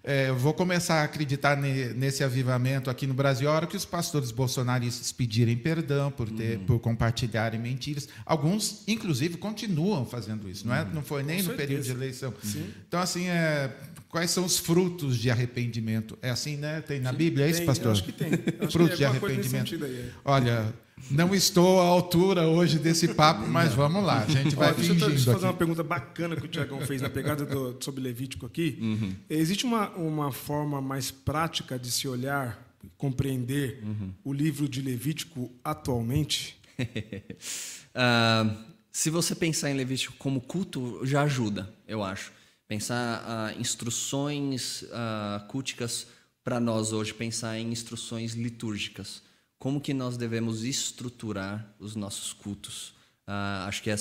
é, 0.03 0.31
vou 0.31 0.53
começar 0.53 1.01
a 1.01 1.03
acreditar 1.03 1.57
ne, 1.57 1.87
nesse 1.93 2.23
avivamento 2.23 2.91
aqui 2.91 3.07
no 3.07 3.13
Brasil 3.15 3.49
a 3.49 3.53
hora 3.53 3.65
que 3.65 3.75
os 3.75 3.85
pastores 3.85 4.29
bolsonaristas 4.31 5.11
pedirem 5.11 5.57
perdão 5.57 6.11
por, 6.11 6.29
ter, 6.29 6.59
uhum. 6.59 6.65
por 6.65 6.79
compartilharem 6.79 7.59
mentiras. 7.59 8.07
Alguns, 8.23 8.83
inclusive, 8.87 9.37
continuam 9.37 10.05
fazendo 10.05 10.47
isso. 10.47 10.67
Não, 10.67 10.75
é, 10.75 10.83
uhum. 10.83 10.93
não 10.93 11.03
foi 11.03 11.23
nem 11.23 11.37
Com 11.37 11.43
no 11.43 11.47
certeza. 11.47 11.67
período 11.67 11.83
de 11.85 11.91
eleição. 11.91 12.33
Sim. 12.43 12.69
Então, 12.87 12.99
assim, 12.99 13.27
é, 13.29 13.75
quais 14.15 14.31
são 14.31 14.45
os 14.45 14.57
frutos 14.57 15.17
de 15.17 15.29
arrependimento? 15.29 16.17
É 16.21 16.29
assim, 16.29 16.55
né? 16.55 16.79
Tem 16.79 17.01
na 17.01 17.11
Bíblia, 17.11 17.47
é 17.47 17.49
isso, 17.49 17.65
pastor? 17.65 17.87
Eu 17.87 17.91
acho 17.91 18.03
que 18.05 18.13
tem. 18.13 18.29
frutos 18.71 18.97
de 18.97 19.03
arrependimento. 19.03 19.75
Aí, 19.83 19.93
é. 19.93 20.09
Olha, 20.23 20.73
não 21.11 21.35
estou 21.35 21.81
à 21.81 21.83
altura 21.83 22.47
hoje 22.47 22.79
desse 22.79 23.09
papo, 23.09 23.45
mas 23.45 23.73
vamos 23.73 24.01
lá, 24.01 24.23
a 24.23 24.25
gente 24.25 24.55
vai 24.55 24.69
Ó, 24.69 24.73
deixa 24.73 24.93
fingindo 24.93 25.03
eu, 25.03 25.09
deixa 25.09 25.29
eu 25.29 25.33
fazer 25.33 25.47
uma 25.47 25.53
pergunta 25.53 25.83
bacana 25.83 26.37
que 26.37 26.45
o 26.45 26.47
Tiagão 26.47 26.79
fez 26.79 27.01
na 27.01 27.09
pegada 27.09 27.43
do, 27.45 27.75
sobre 27.83 28.01
Levítico 28.01 28.45
aqui. 28.45 28.77
Uhum. 28.79 29.13
Existe 29.29 29.65
uma, 29.65 29.89
uma 29.89 30.31
forma 30.31 30.79
mais 30.79 31.11
prática 31.11 31.77
de 31.77 31.91
se 31.91 32.07
olhar, 32.07 32.65
compreender 32.97 33.83
uhum. 33.83 34.11
o 34.23 34.31
livro 34.31 34.69
de 34.69 34.81
Levítico 34.81 35.51
atualmente? 35.61 36.57
uh, 36.79 38.55
se 38.93 39.09
você 39.09 39.35
pensar 39.35 39.69
em 39.71 39.73
Levítico 39.73 40.15
como 40.17 40.39
culto, 40.39 41.01
já 41.03 41.23
ajuda, 41.23 41.69
eu 41.85 42.01
acho. 42.01 42.31
Pensar 42.67 43.53
uh, 43.55 43.59
instruções 43.59 44.83
uh, 44.83 45.47
culticas 45.47 46.07
para 46.43 46.59
nós 46.59 46.93
hoje, 46.93 47.13
pensar 47.13 47.57
em 47.57 47.71
instruções 47.71 48.33
litúrgicas 48.33 49.23
como 49.57 49.81
que 49.81 49.93
nós 49.93 50.17
devemos 50.17 50.63
estruturar 50.63 51.73
os 51.79 51.95
nossos 51.95 52.33
cultos. 52.33 52.89
Uh, 53.27 53.65
acho 53.67 53.81
que 53.81 53.89
é, 53.89 53.95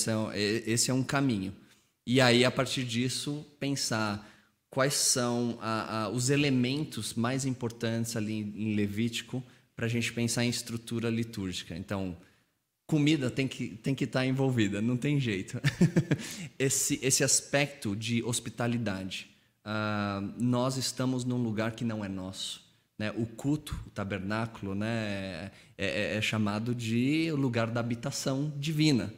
esse 0.66 0.90
é 0.90 0.94
um 0.94 1.03
caminho. 1.03 1.55
E 2.07 2.20
aí, 2.20 2.44
a 2.44 2.50
partir 2.50 2.85
disso, 2.85 3.46
pensar 3.59 4.29
quais 4.68 4.94
são 4.94 5.57
a, 5.62 6.03
a, 6.03 6.09
os 6.11 6.29
elementos 6.29 7.14
mais 7.14 7.46
importantes 7.46 8.16
ali 8.16 8.40
em 8.40 8.74
Levítico 8.74 9.42
para 9.74 9.87
a 9.87 9.88
gente 9.88 10.12
pensar 10.12 10.44
em 10.44 10.50
estrutura 10.50 11.09
litúrgica. 11.09 11.74
Então, 11.74 12.16
comida 12.87 13.31
tem 13.31 13.49
que 13.49 13.68
tem 13.68 13.94
que 13.94 14.05
estar 14.05 14.20
tá 14.20 14.27
envolvida, 14.27 14.81
não 14.81 14.97
tem 14.97 15.18
jeito. 15.18 15.61
esse 16.59 16.99
esse 17.03 17.25
aspecto 17.25 17.94
de 17.97 18.23
hospitalidade. 18.23 19.31
Uh, 19.64 20.35
nós 20.38 20.77
estamos 20.77 21.25
num 21.25 21.42
lugar 21.42 21.73
que 21.73 21.85
não 21.85 22.05
é 22.05 22.09
nosso. 22.09 22.62
Né? 22.99 23.11
O 23.16 23.27
culto, 23.27 23.79
o 23.87 23.90
tabernáculo, 23.90 24.75
né? 24.75 25.51
É, 25.77 26.12
é, 26.12 26.16
é 26.16 26.23
chamado 26.23 26.75
de 26.75 27.33
lugar 27.33 27.70
da 27.70 27.81
habitação 27.81 28.53
divina. 28.57 29.12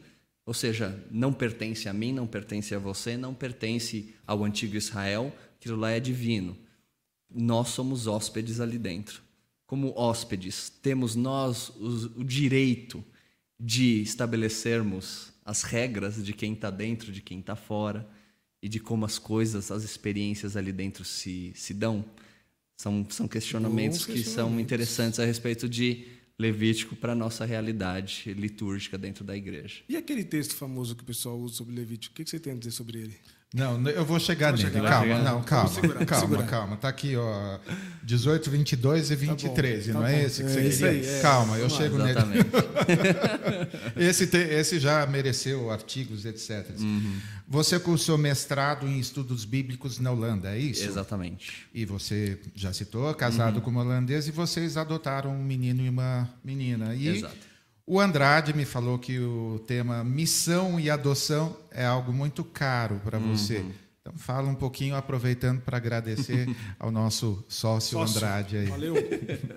Ou 0.45 0.53
seja, 0.53 1.03
não 1.11 1.33
pertence 1.33 1.89
a 1.89 1.93
mim, 1.93 2.13
não 2.13 2.25
pertence 2.25 2.73
a 2.73 2.79
você, 2.79 3.17
não 3.17 3.33
pertence 3.33 4.15
ao 4.25 4.45
antigo 4.45 4.77
Israel, 4.77 5.35
aquilo 5.57 5.75
lá 5.75 5.91
é 5.91 5.99
divino. 5.99 6.57
Nós 7.29 7.67
somos 7.69 8.07
hóspedes 8.07 8.61
ali 8.61 8.77
dentro. 8.77 9.21
Como 9.65 9.93
hóspedes, 9.99 10.69
temos 10.69 11.15
nós 11.15 11.67
o, 11.69 12.21
o 12.21 12.23
direito 12.23 13.03
de 13.59 14.01
estabelecermos 14.01 15.33
as 15.45 15.63
regras 15.63 16.23
de 16.23 16.33
quem 16.33 16.53
está 16.53 16.69
dentro, 16.69 17.11
de 17.11 17.21
quem 17.21 17.39
está 17.39 17.55
fora, 17.55 18.07
e 18.61 18.67
de 18.67 18.79
como 18.79 19.05
as 19.05 19.17
coisas, 19.19 19.71
as 19.71 19.83
experiências 19.83 20.57
ali 20.57 20.71
dentro 20.71 21.05
se, 21.05 21.53
se 21.55 21.73
dão. 21.73 22.03
São, 22.75 23.05
são 23.09 23.27
questionamentos 23.27 24.05
que 24.05 24.23
são 24.23 24.59
interessantes 24.59 25.19
a 25.19 25.25
respeito 25.25 25.67
de 25.67 26.05
Levítico 26.39 26.95
para 26.95 27.13
a 27.13 27.15
nossa 27.15 27.45
realidade 27.45 28.31
litúrgica 28.33 28.95
dentro 28.95 29.23
da 29.23 29.35
igreja. 29.35 29.81
E 29.89 29.97
aquele 29.97 30.23
texto 30.23 30.55
famoso 30.55 30.95
que 30.95 31.01
o 31.01 31.05
pessoal 31.05 31.39
usa 31.39 31.55
sobre 31.55 31.73
Levítico, 31.73 32.13
o 32.13 32.15
que 32.15 32.29
você 32.29 32.39
tem 32.39 32.53
a 32.53 32.55
dizer 32.55 32.71
sobre 32.71 32.99
ele? 32.99 33.17
Não, 33.53 33.81
eu 33.89 34.03
vou 34.03 34.19
chegar 34.19 34.51
nele. 34.51 34.63
Chegar 34.63 34.89
calma, 34.89 35.05
chegar. 35.05 35.23
não, 35.23 35.41
calma. 35.41 35.69
Segurar, 35.69 36.05
calma, 36.05 36.27
segurar. 36.27 36.47
calma. 36.47 36.75
Tá 36.75 36.89
aqui, 36.89 37.15
ó. 37.15 37.59
18, 38.03 38.51
22 38.51 39.11
e 39.11 39.15
20 39.15 39.47
tá 39.47 39.53
13, 39.53 39.93
tá 39.93 39.99
não 39.99 40.05
é 40.05 40.23
esse 40.23 40.43
que 40.43 40.49
é 40.49 40.53
você 40.53 40.69
queria? 40.69 40.89
Aí, 40.89 41.05
é. 41.05 41.21
Calma, 41.21 41.57
eu 41.57 41.69
chego 41.69 41.95
exatamente. 41.95 42.43
nele. 42.43 42.49
esse, 43.95 44.27
te, 44.27 44.37
esse 44.37 44.79
já 44.79 45.05
mereceu 45.07 45.71
artigos, 45.71 46.25
etc. 46.25 46.77
Uhum. 46.77 47.19
Você 47.47 47.79
cursou 47.79 48.17
mestrado 48.17 48.85
em 48.85 48.99
estudos 48.99 49.45
bíblicos 49.45 49.97
na 49.97 50.11
Holanda, 50.11 50.53
é 50.53 50.59
isso? 50.59 50.83
Exatamente. 50.83 51.67
E 51.73 51.85
você 51.85 52.37
já 52.53 52.73
citou, 52.73 53.13
casado 53.13 53.55
uhum. 53.55 53.61
com 53.61 53.69
uma 53.69 53.81
holandesa, 53.81 54.27
e 54.27 54.31
vocês 54.31 54.75
adotaram 54.75 55.31
um 55.31 55.43
menino 55.43 55.81
e 55.81 55.89
uma 55.89 56.29
menina. 56.43 56.93
E 56.93 57.07
Exato 57.07 57.46
o 57.89 58.01
Andrade 58.01 58.53
me 58.53 58.65
falou 58.65 58.99
que 58.99 59.17
o 59.17 59.63
tema 59.65 60.03
missão 60.03 60.77
e 60.77 60.89
adoção 60.89 61.57
é 61.71 61.85
algo 61.85 62.11
muito 62.11 62.43
caro 62.43 62.99
para 63.01 63.17
uhum. 63.17 63.33
você. 63.33 63.65
Então 64.01 64.13
fala 64.17 64.49
um 64.49 64.55
pouquinho, 64.55 64.93
aproveitando 64.93 65.61
para 65.61 65.77
agradecer 65.77 66.53
ao 66.77 66.91
nosso 66.91 67.45
sócio, 67.47 67.97
sócio, 67.97 68.17
Andrade 68.17 68.57
aí. 68.57 68.65
Valeu. 68.65 68.95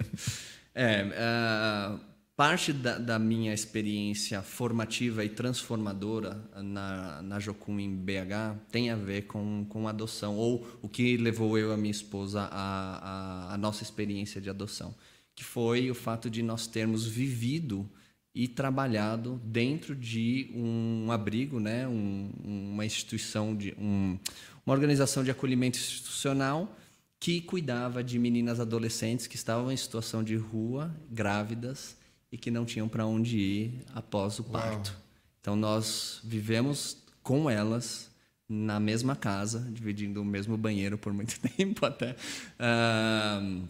é, 0.72 1.04
uh, 1.04 2.00
parte 2.36 2.72
da, 2.72 2.98
da, 2.98 3.18
minha 3.18 3.52
experiência 3.52 4.40
formativa 4.42 5.24
e 5.24 5.28
transformadora 5.28 6.40
na, 6.62 7.20
na 7.22 7.40
Jocum 7.40 7.80
em 7.80 7.92
BH 7.96 8.56
tem 8.70 8.90
a 8.90 8.96
ver 8.96 9.22
com, 9.22 9.66
com 9.68 9.88
adoção, 9.88 10.36
ou 10.36 10.64
o 10.80 10.88
que 10.88 11.16
levou 11.16 11.58
eu 11.58 11.70
e 11.70 11.74
a 11.74 11.76
minha 11.76 11.90
esposa 11.90 12.42
a, 12.42 13.48
a, 13.50 13.54
a 13.54 13.58
nossa 13.58 13.82
experiência 13.82 14.40
de 14.40 14.48
adoção, 14.48 14.94
que 15.34 15.42
foi 15.42 15.90
o 15.90 15.96
fato 15.96 16.30
de 16.30 16.44
nós 16.44 16.68
termos 16.68 17.04
vivido 17.04 17.90
e 18.34 18.46
trabalhado 18.46 19.40
dentro 19.44 19.94
de 19.94 20.50
um 20.54 21.10
abrigo, 21.10 21.58
né, 21.58 21.86
um, 21.88 22.30
uma 22.44 22.86
instituição 22.86 23.56
de 23.56 23.74
um, 23.78 24.18
uma 24.64 24.74
organização 24.74 25.24
de 25.24 25.30
acolhimento 25.30 25.78
institucional 25.78 26.76
que 27.18 27.40
cuidava 27.40 28.02
de 28.02 28.18
meninas 28.18 28.60
adolescentes 28.60 29.26
que 29.26 29.36
estavam 29.36 29.70
em 29.70 29.76
situação 29.76 30.22
de 30.24 30.36
rua, 30.36 30.94
grávidas 31.10 31.96
e 32.32 32.38
que 32.38 32.50
não 32.50 32.64
tinham 32.64 32.88
para 32.88 33.04
onde 33.04 33.36
ir 33.36 33.84
após 33.94 34.38
o 34.38 34.44
parto. 34.44 34.90
Uau. 34.90 35.00
Então 35.40 35.56
nós 35.56 36.20
vivemos 36.24 36.98
com 37.22 37.50
elas 37.50 38.10
na 38.48 38.80
mesma 38.80 39.14
casa, 39.14 39.60
dividindo 39.70 40.22
o 40.22 40.24
mesmo 40.24 40.56
banheiro 40.56 40.96
por 40.96 41.12
muito 41.12 41.38
tempo 41.56 41.84
até. 41.84 42.16
Uh, 42.58 43.68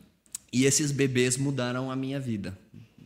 e 0.53 0.65
esses 0.65 0.91
bebês 0.91 1.37
mudaram 1.37 1.91
a 1.91 1.97
minha 1.97 2.19
vida. 2.19 2.57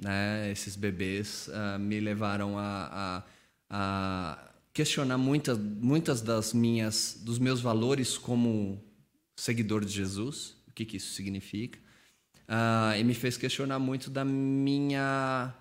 Né? 0.05 0.51
Esses 0.53 0.77
bebês 0.77 1.49
uh, 1.49 1.79
me 1.79 1.99
levaram 1.99 2.59
a, 2.59 2.91
a, 2.93 3.23
a, 3.71 4.39
questionar 4.71 5.17
muitas, 5.17 5.57
muitas 5.57 6.21
das 6.21 6.53
minhas, 6.53 7.19
dos 7.23 7.39
meus 7.39 7.63
valores 7.63 8.19
como 8.19 8.85
seguidor 9.35 9.83
de 9.83 9.91
Jesus, 9.91 10.57
o 10.69 10.73
que, 10.75 10.85
que 10.85 10.99
isso 10.99 11.15
significa, 11.15 11.79
uh, 12.47 12.95
e 12.99 13.03
me 13.03 13.15
fez 13.15 13.39
questionar 13.39 13.79
muito 13.79 14.11
da 14.11 14.27
minha 14.27 15.55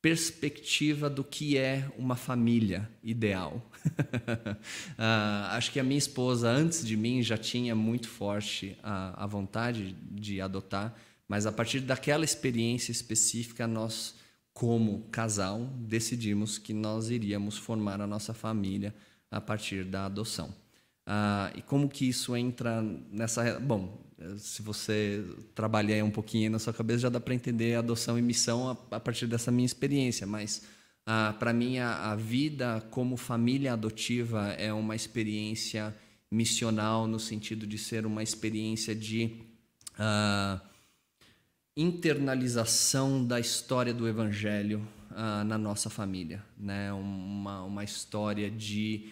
perspectiva 0.00 1.10
do 1.10 1.24
que 1.24 1.58
é 1.58 1.90
uma 1.98 2.14
família 2.14 2.88
ideal. 3.02 3.68
uh, 3.98 4.54
acho 5.56 5.72
que 5.72 5.80
a 5.80 5.84
minha 5.84 5.98
esposa, 5.98 6.48
antes 6.48 6.86
de 6.86 6.96
mim, 6.96 7.20
já 7.20 7.36
tinha 7.36 7.74
muito 7.74 8.08
forte 8.08 8.78
a, 8.80 9.24
a 9.24 9.26
vontade 9.26 9.96
de 10.08 10.40
adotar, 10.40 10.94
mas 11.28 11.46
a 11.46 11.52
partir 11.52 11.80
daquela 11.80 12.24
experiência 12.24 12.92
específica, 12.92 13.66
nós, 13.66 14.14
como 14.52 15.08
casal, 15.10 15.64
decidimos 15.76 16.58
que 16.58 16.72
nós 16.74 17.10
iríamos 17.10 17.56
formar 17.56 18.00
a 18.00 18.06
nossa 18.06 18.34
família 18.34 18.94
a 19.30 19.40
partir 19.40 19.84
da 19.84 20.06
adoção. 20.06 20.54
Uh, 21.06 21.58
e 21.58 21.62
como 21.62 21.88
que 21.88 22.08
isso 22.08 22.36
entra 22.36 22.80
nessa. 23.10 23.58
Bom, 23.58 23.98
se 24.38 24.62
você 24.62 25.24
trabalhar 25.54 26.04
um 26.04 26.10
pouquinho 26.10 26.50
na 26.50 26.58
sua 26.58 26.72
cabeça, 26.72 27.00
já 27.00 27.08
dá 27.08 27.18
para 27.18 27.34
entender 27.34 27.74
adoção 27.74 28.18
e 28.18 28.22
missão 28.22 28.70
a, 28.70 28.96
a 28.96 29.00
partir 29.00 29.26
dessa 29.26 29.50
minha 29.50 29.66
experiência. 29.66 30.26
Mas, 30.26 30.62
ah, 31.04 31.34
para 31.38 31.52
mim, 31.52 31.78
a, 31.78 32.12
a, 32.12 32.16
vida 32.16 32.80
como 32.90 33.16
família 33.16 33.72
adotiva 33.72 34.48
é 34.52 34.72
uma 34.72 34.94
experiência 34.94 35.94
missional, 36.30 37.06
no 37.06 37.18
sentido 37.18 37.66
de 37.66 37.78
ser 37.78 38.06
uma 38.06 38.22
experiência 38.22 38.94
de 38.94 39.38
ah, 39.98 40.60
internalização 41.76 43.24
da 43.24 43.40
história 43.40 43.94
do 43.94 44.06
Evangelho 44.06 44.86
ah, 45.10 45.44
na 45.44 45.56
nossa 45.56 45.88
família. 45.88 46.44
Né? 46.56 46.92
Uma, 46.92 47.62
uma 47.62 47.84
história 47.84 48.50
de 48.50 49.10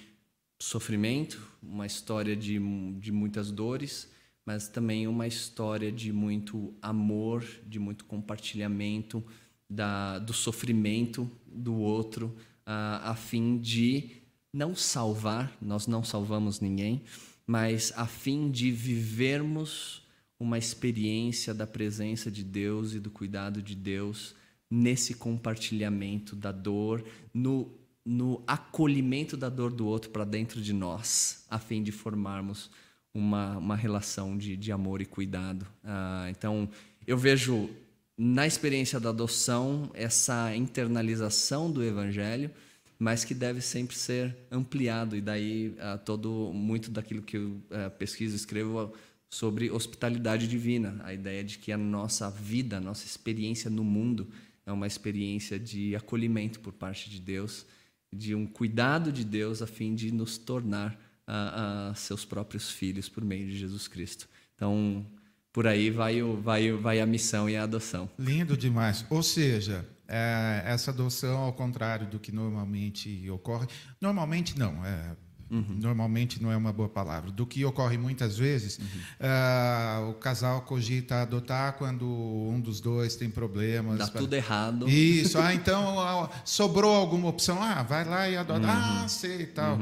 sofrimento, 0.60 1.40
uma 1.62 1.86
história 1.86 2.36
de, 2.36 2.58
de 2.98 3.12
muitas 3.12 3.50
dores 3.50 4.10
mas 4.44 4.66
também 4.68 5.06
uma 5.06 5.28
história 5.28 5.92
de 5.92 6.12
muito 6.12 6.74
amor, 6.82 7.44
de 7.66 7.78
muito 7.78 8.04
compartilhamento 8.04 9.24
da, 9.68 10.18
do 10.18 10.32
sofrimento 10.32 11.30
do 11.46 11.76
outro, 11.76 12.36
a, 12.66 13.12
a 13.12 13.14
fim 13.14 13.58
de 13.58 14.10
não 14.52 14.74
salvar, 14.74 15.56
nós 15.62 15.86
não 15.86 16.02
salvamos 16.02 16.58
ninguém, 16.58 17.02
mas 17.46 17.92
a 17.96 18.06
fim 18.06 18.50
de 18.50 18.72
vivermos 18.72 20.02
uma 20.40 20.56
experiência 20.56 21.52
da 21.52 21.66
presença 21.66 22.30
de 22.30 22.42
Deus 22.42 22.94
e 22.94 22.98
do 22.98 23.10
cuidado 23.10 23.60
de 23.60 23.74
Deus 23.74 24.34
nesse 24.70 25.14
compartilhamento 25.14 26.34
da 26.34 26.50
dor, 26.50 27.04
no, 27.34 27.70
no 28.02 28.42
acolhimento 28.46 29.36
da 29.36 29.50
dor 29.50 29.70
do 29.70 29.86
outro 29.86 30.10
para 30.10 30.24
dentro 30.24 30.62
de 30.62 30.72
nós, 30.72 31.44
a 31.50 31.58
fim 31.58 31.82
de 31.82 31.92
formarmos 31.92 32.70
uma, 33.12 33.58
uma 33.58 33.76
relação 33.76 34.38
de, 34.38 34.56
de 34.56 34.72
amor 34.72 35.02
e 35.02 35.06
cuidado. 35.06 35.66
Ah, 35.84 36.28
então, 36.30 36.68
eu 37.06 37.18
vejo 37.18 37.68
na 38.16 38.46
experiência 38.46 38.98
da 38.98 39.10
adoção 39.10 39.90
essa 39.92 40.54
internalização 40.56 41.70
do 41.70 41.82
evangelho, 41.82 42.50
mas 42.98 43.24
que 43.24 43.34
deve 43.34 43.60
sempre 43.60 43.96
ser 43.96 44.36
ampliado 44.50 45.16
e 45.16 45.20
daí 45.20 45.74
ah, 45.80 45.98
todo 45.98 46.50
muito 46.54 46.90
daquilo 46.90 47.20
que 47.20 47.36
eu 47.36 47.60
ah, 47.70 47.90
pesquiso, 47.90 48.36
escrevo 48.36 48.94
sobre 49.30 49.70
hospitalidade 49.70 50.48
divina, 50.48 51.00
a 51.04 51.14
ideia 51.14 51.44
de 51.44 51.56
que 51.56 51.70
a 51.70 51.78
nossa 51.78 52.28
vida, 52.28 52.78
a 52.78 52.80
nossa 52.80 53.06
experiência 53.06 53.70
no 53.70 53.84
mundo 53.84 54.28
é 54.66 54.72
uma 54.72 54.88
experiência 54.88 55.58
de 55.58 55.94
acolhimento 55.94 56.58
por 56.58 56.72
parte 56.72 57.08
de 57.08 57.20
Deus, 57.20 57.64
de 58.12 58.34
um 58.34 58.44
cuidado 58.44 59.12
de 59.12 59.24
Deus 59.24 59.62
a 59.62 59.66
fim 59.68 59.94
de 59.94 60.10
nos 60.10 60.36
tornar 60.36 61.00
a, 61.24 61.90
a 61.90 61.94
seus 61.94 62.24
próprios 62.24 62.70
filhos 62.70 63.08
por 63.08 63.24
meio 63.24 63.46
de 63.46 63.56
Jesus 63.56 63.86
Cristo. 63.86 64.28
Então, 64.56 65.06
por 65.52 65.66
aí 65.66 65.90
vai, 65.90 66.20
o, 66.22 66.40
vai, 66.40 66.72
vai 66.72 67.00
a 67.00 67.06
missão 67.06 67.48
e 67.48 67.56
a 67.56 67.62
adoção. 67.62 68.10
Lindo 68.18 68.56
demais. 68.56 69.04
Ou 69.08 69.22
seja, 69.22 69.88
é, 70.08 70.62
essa 70.64 70.90
adoção, 70.90 71.38
ao 71.38 71.52
contrário 71.52 72.08
do 72.08 72.18
que 72.18 72.32
normalmente 72.32 73.30
ocorre, 73.30 73.68
normalmente 74.00 74.58
não, 74.58 74.84
é, 74.84 75.16
uhum. 75.50 75.76
normalmente 75.80 76.42
não 76.42 76.52
é 76.52 76.56
uma 76.56 76.72
boa 76.72 76.88
palavra, 76.88 77.30
do 77.30 77.44
que 77.44 77.64
ocorre 77.64 77.98
muitas 77.98 78.38
vezes, 78.38 78.78
uhum. 78.78 78.86
é, 79.18 80.10
o 80.10 80.14
casal 80.14 80.62
cogita 80.62 81.22
adotar 81.22 81.76
quando 81.76 82.06
um 82.06 82.60
dos 82.60 82.80
dois 82.80 83.16
tem 83.16 83.28
problemas. 83.28 83.98
Dá 83.98 84.08
pra... 84.08 84.20
tudo 84.20 84.34
errado. 84.34 84.88
Isso, 84.88 85.38
ah, 85.38 85.54
então 85.54 86.30
sobrou 86.44 86.94
alguma 86.94 87.28
opção, 87.28 87.62
ah, 87.62 87.82
vai 87.82 88.04
lá 88.04 88.28
e 88.28 88.36
adota, 88.36 88.60
uhum. 88.60 88.72
ah, 88.72 89.08
sei 89.08 89.42
e 89.42 89.46
tal. 89.46 89.80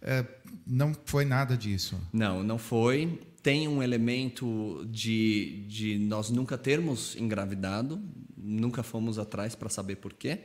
É, 0.00 0.24
não 0.66 0.94
foi 1.04 1.24
nada 1.24 1.56
disso. 1.56 1.98
Não, 2.12 2.42
não 2.42 2.58
foi. 2.58 3.20
Tem 3.42 3.66
um 3.66 3.82
elemento 3.82 4.86
de, 4.90 5.64
de 5.68 5.98
nós 5.98 6.30
nunca 6.30 6.58
termos 6.58 7.16
engravidado, 7.16 8.00
nunca 8.36 8.82
fomos 8.82 9.18
atrás 9.18 9.54
para 9.54 9.68
saber 9.68 9.96
por 9.96 10.12
quê. 10.12 10.40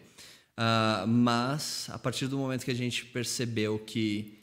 Uh, 0.53 1.07
mas, 1.07 1.89
a 1.91 1.97
partir 1.97 2.27
do 2.27 2.37
momento 2.37 2.63
que 2.63 2.71
a 2.71 2.75
gente 2.75 3.05
percebeu 3.05 3.79
que 3.79 4.42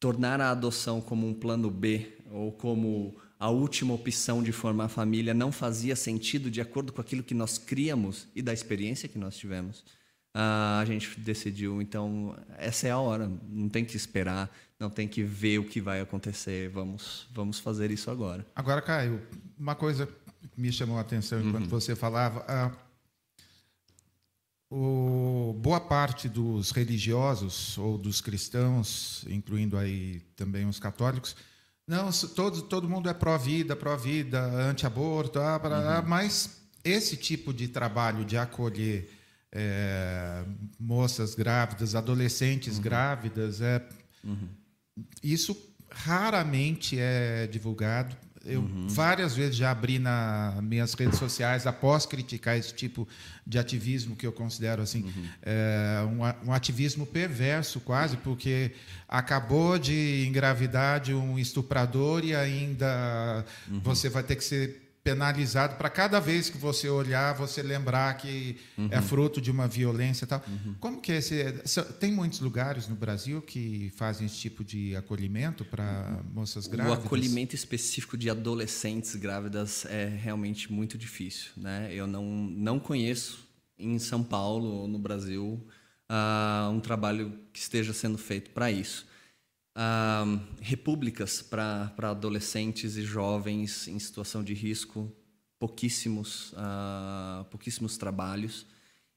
tornar 0.00 0.40
a 0.40 0.50
adoção 0.50 1.00
como 1.00 1.28
um 1.28 1.34
plano 1.34 1.70
B 1.70 2.16
ou 2.30 2.50
como 2.50 3.16
a 3.38 3.48
última 3.50 3.94
opção 3.94 4.42
de 4.42 4.50
formar 4.50 4.88
família 4.88 5.32
não 5.32 5.52
fazia 5.52 5.94
sentido 5.94 6.50
de 6.50 6.60
acordo 6.60 6.92
com 6.92 7.00
aquilo 7.00 7.22
que 7.22 7.34
nós 7.34 7.58
criamos 7.58 8.26
e 8.34 8.42
da 8.42 8.52
experiência 8.52 9.08
que 9.08 9.18
nós 9.18 9.36
tivemos, 9.36 9.80
uh, 10.34 10.80
a 10.80 10.84
gente 10.86 11.18
decidiu, 11.20 11.80
então, 11.80 12.36
essa 12.58 12.88
é 12.88 12.90
a 12.90 12.98
hora, 12.98 13.30
não 13.48 13.68
tem 13.68 13.84
que 13.84 13.96
esperar, 13.96 14.50
não 14.78 14.90
tem 14.90 15.06
que 15.06 15.22
ver 15.22 15.58
o 15.58 15.64
que 15.64 15.80
vai 15.80 16.00
acontecer. 16.00 16.68
Vamos, 16.70 17.26
vamos 17.32 17.58
fazer 17.58 17.90
isso 17.90 18.10
agora. 18.10 18.46
Agora, 18.54 18.80
Caio, 18.80 19.20
uma 19.58 19.74
coisa 19.74 20.06
que 20.06 20.60
me 20.60 20.72
chamou 20.72 20.96
a 20.96 21.02
atenção 21.02 21.40
enquanto 21.40 21.64
uhum. 21.64 21.68
você 21.68 21.94
falava. 21.94 22.44
Ah, 22.48 22.72
o, 24.70 25.54
boa 25.58 25.80
parte 25.80 26.28
dos 26.28 26.70
religiosos 26.70 27.76
ou 27.76 27.98
dos 27.98 28.20
cristãos, 28.20 29.24
incluindo 29.28 29.76
aí 29.76 30.20
também 30.36 30.66
os 30.66 30.78
católicos, 30.78 31.36
não, 31.86 32.10
todo, 32.12 32.62
todo 32.62 32.88
mundo 32.88 33.08
é 33.08 33.14
pró-vida, 33.14 33.74
pró-vida, 33.74 34.40
anti-aborto, 34.40 35.40
ah, 35.40 35.60
uhum. 36.02 36.08
mas 36.08 36.62
esse 36.84 37.16
tipo 37.16 37.52
de 37.52 37.66
trabalho 37.66 38.24
de 38.24 38.36
acolher 38.38 39.10
é, 39.50 40.44
moças 40.78 41.34
grávidas, 41.34 41.96
adolescentes 41.96 42.76
uhum. 42.76 42.82
grávidas, 42.82 43.60
é, 43.60 43.84
uhum 44.22 44.60
isso 45.22 45.56
raramente 45.90 46.98
é 46.98 47.46
divulgado. 47.46 48.16
Eu 48.44 48.60
uhum. 48.60 48.86
várias 48.88 49.36
vezes 49.36 49.56
já 49.56 49.70
abri 49.70 49.98
nas 49.98 50.62
minhas 50.62 50.94
redes 50.94 51.18
sociais 51.18 51.66
após 51.66 52.06
criticar 52.06 52.56
esse 52.56 52.72
tipo 52.72 53.06
de 53.46 53.58
ativismo 53.58 54.16
que 54.16 54.26
eu 54.26 54.32
considero 54.32 54.80
assim 54.80 55.02
uhum. 55.02 55.28
é, 55.42 56.00
um, 56.04 56.48
um, 56.48 56.52
ativismo 56.52 57.04
perverso 57.04 57.80
quase, 57.80 58.16
porque 58.16 58.72
acabou 59.06 59.78
de 59.78 60.24
engravidar 60.26 61.00
de 61.00 61.12
um 61.12 61.38
estuprador 61.38 62.24
e 62.24 62.34
ainda 62.34 63.44
uhum. 63.68 63.80
você 63.80 64.08
vai 64.08 64.22
ter 64.22 64.36
que 64.36 64.44
ser 64.44 64.89
penalizado 65.02 65.76
para 65.76 65.88
cada 65.88 66.20
vez 66.20 66.50
que 66.50 66.58
você 66.58 66.88
olhar 66.88 67.34
você 67.34 67.62
lembrar 67.62 68.14
que 68.18 68.58
é 68.76 68.80
uhum. 68.80 68.88
é 68.90 69.02
fruto 69.02 69.40
de 69.40 69.50
uma 69.50 69.66
violência 69.66 70.24
e 70.24 70.28
tal. 70.28 70.42
Uhum. 70.46 70.74
como 70.78 71.00
que 71.00 71.12
é 71.12 71.16
esse 71.16 71.42
tem 71.98 72.12
muitos 72.12 72.40
lugares 72.40 72.86
no 72.86 72.94
Brasil 72.94 73.40
que 73.40 73.90
fazem 73.96 74.26
esse 74.26 74.36
tipo 74.36 74.62
de 74.62 74.94
acolhimento 74.94 75.64
para 75.64 76.20
moças 76.32 76.66
grávidas? 76.66 76.98
o 76.98 77.06
acolhimento 77.06 77.54
específico 77.54 78.16
de 78.16 78.28
adolescentes 78.28 79.14
grávidas 79.16 79.86
é 79.86 80.06
realmente 80.06 80.70
muito 80.70 80.98
difícil 80.98 81.52
né? 81.56 81.88
Eu 81.92 82.06
não 82.06 82.24
não 82.24 82.78
conheço 82.78 83.48
em 83.78 83.98
São 83.98 84.22
Paulo 84.22 84.68
ou 84.68 84.88
no 84.88 84.98
Brasil 84.98 85.66
uh, 86.10 86.70
um 86.70 86.80
trabalho 86.80 87.38
que 87.52 87.58
esteja 87.58 87.94
sendo 87.94 88.18
feito 88.18 88.50
para 88.50 88.70
isso 88.70 89.08
uh, 89.76 90.40
repúblicas 90.60 91.42
para 91.42 91.92
adolescentes 91.98 92.96
e 92.96 93.02
jovens 93.02 93.88
em 93.88 93.98
situação 93.98 94.42
de 94.42 94.54
risco, 94.54 95.10
pouquíssimos, 95.58 96.52
uh, 96.52 97.44
pouquíssimos 97.50 97.96
trabalhos. 97.96 98.66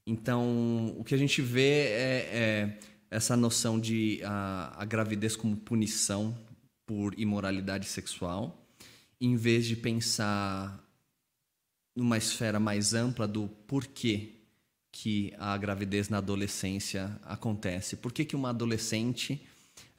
Então, 0.05 0.93
o 0.97 1.03
que 1.03 1.15
a 1.15 1.17
gente 1.17 1.41
vê 1.41 1.87
é, 1.87 2.29
é 2.31 2.79
essa 3.09 3.37
noção 3.37 3.79
de 3.79 4.21
a, 4.23 4.73
a, 4.75 4.85
gravidez 4.85 5.35
como 5.35 5.55
punição 5.55 6.37
por 6.85 7.17
imoralidade 7.17 7.85
sexual, 7.85 8.67
em 9.21 9.35
vez 9.35 9.65
de 9.65 9.75
pensar 9.75 10.83
numa 11.95 12.17
esfera 12.17 12.59
mais 12.59 12.93
ampla 12.93 13.27
do 13.27 13.47
porquê 13.67 14.31
que 14.91 15.33
a 15.37 15.55
gravidez 15.57 16.09
na 16.09 16.17
adolescência 16.17 17.17
acontece. 17.23 17.95
Por 17.95 18.11
que, 18.11 18.25
que 18.25 18.35
uma 18.35 18.49
adolescente 18.49 19.41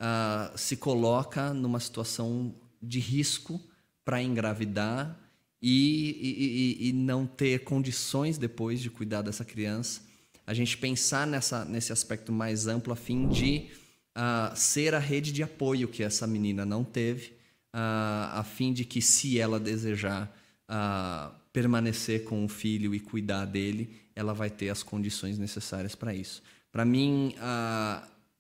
uh, 0.01 0.57
se 0.57 0.77
coloca 0.77 1.53
numa 1.53 1.81
situação 1.81 2.55
de 2.83 2.99
risco 2.99 3.61
para 4.05 4.23
engravidar 4.23 5.19
e, 5.61 6.79
e, 6.81 6.89
e, 6.89 6.93
não 6.93 7.27
ter 7.27 7.65
condições 7.65 8.37
depois 8.37 8.81
de 8.81 8.91
cuidar 8.91 9.23
dessa 9.23 9.45
criança? 9.45 10.03
A 10.47 10.53
gente 10.53 10.77
pensar 10.77 11.27
nessa, 11.27 11.65
nesse 11.65 11.91
aspecto 11.93 12.31
mais 12.31 12.67
amplo 12.67 12.93
a 12.93 12.97
fim 12.97 13.29
de 13.29 13.69
uh, 14.15 14.55
ser 14.55 14.95
a 14.95 14.99
rede 14.99 15.33
de 15.33 15.43
apoio 15.43 15.89
que 15.89 16.03
essa 16.03 16.27
menina 16.27 16.67
não 16.67 16.85
teve, 16.85 17.29
uh, 17.75 18.29
a 18.33 18.45
fim 18.45 18.73
de 18.75 18.85
que, 18.85 19.01
se 19.01 19.39
ela 19.39 19.59
desejar 19.59 20.41
permanecer 21.53 22.25
com 22.25 22.45
o 22.45 22.49
filho 22.49 22.95
e 22.95 22.99
cuidar 22.99 23.45
dele, 23.45 23.95
ela 24.17 24.33
vai 24.33 24.49
ter 24.49 24.71
as 24.71 24.83
condições 24.83 25.39
necessárias 25.39 25.95
para 25.95 26.15
isso. 26.15 26.43
Para 26.73 26.87
mim, 26.87 27.35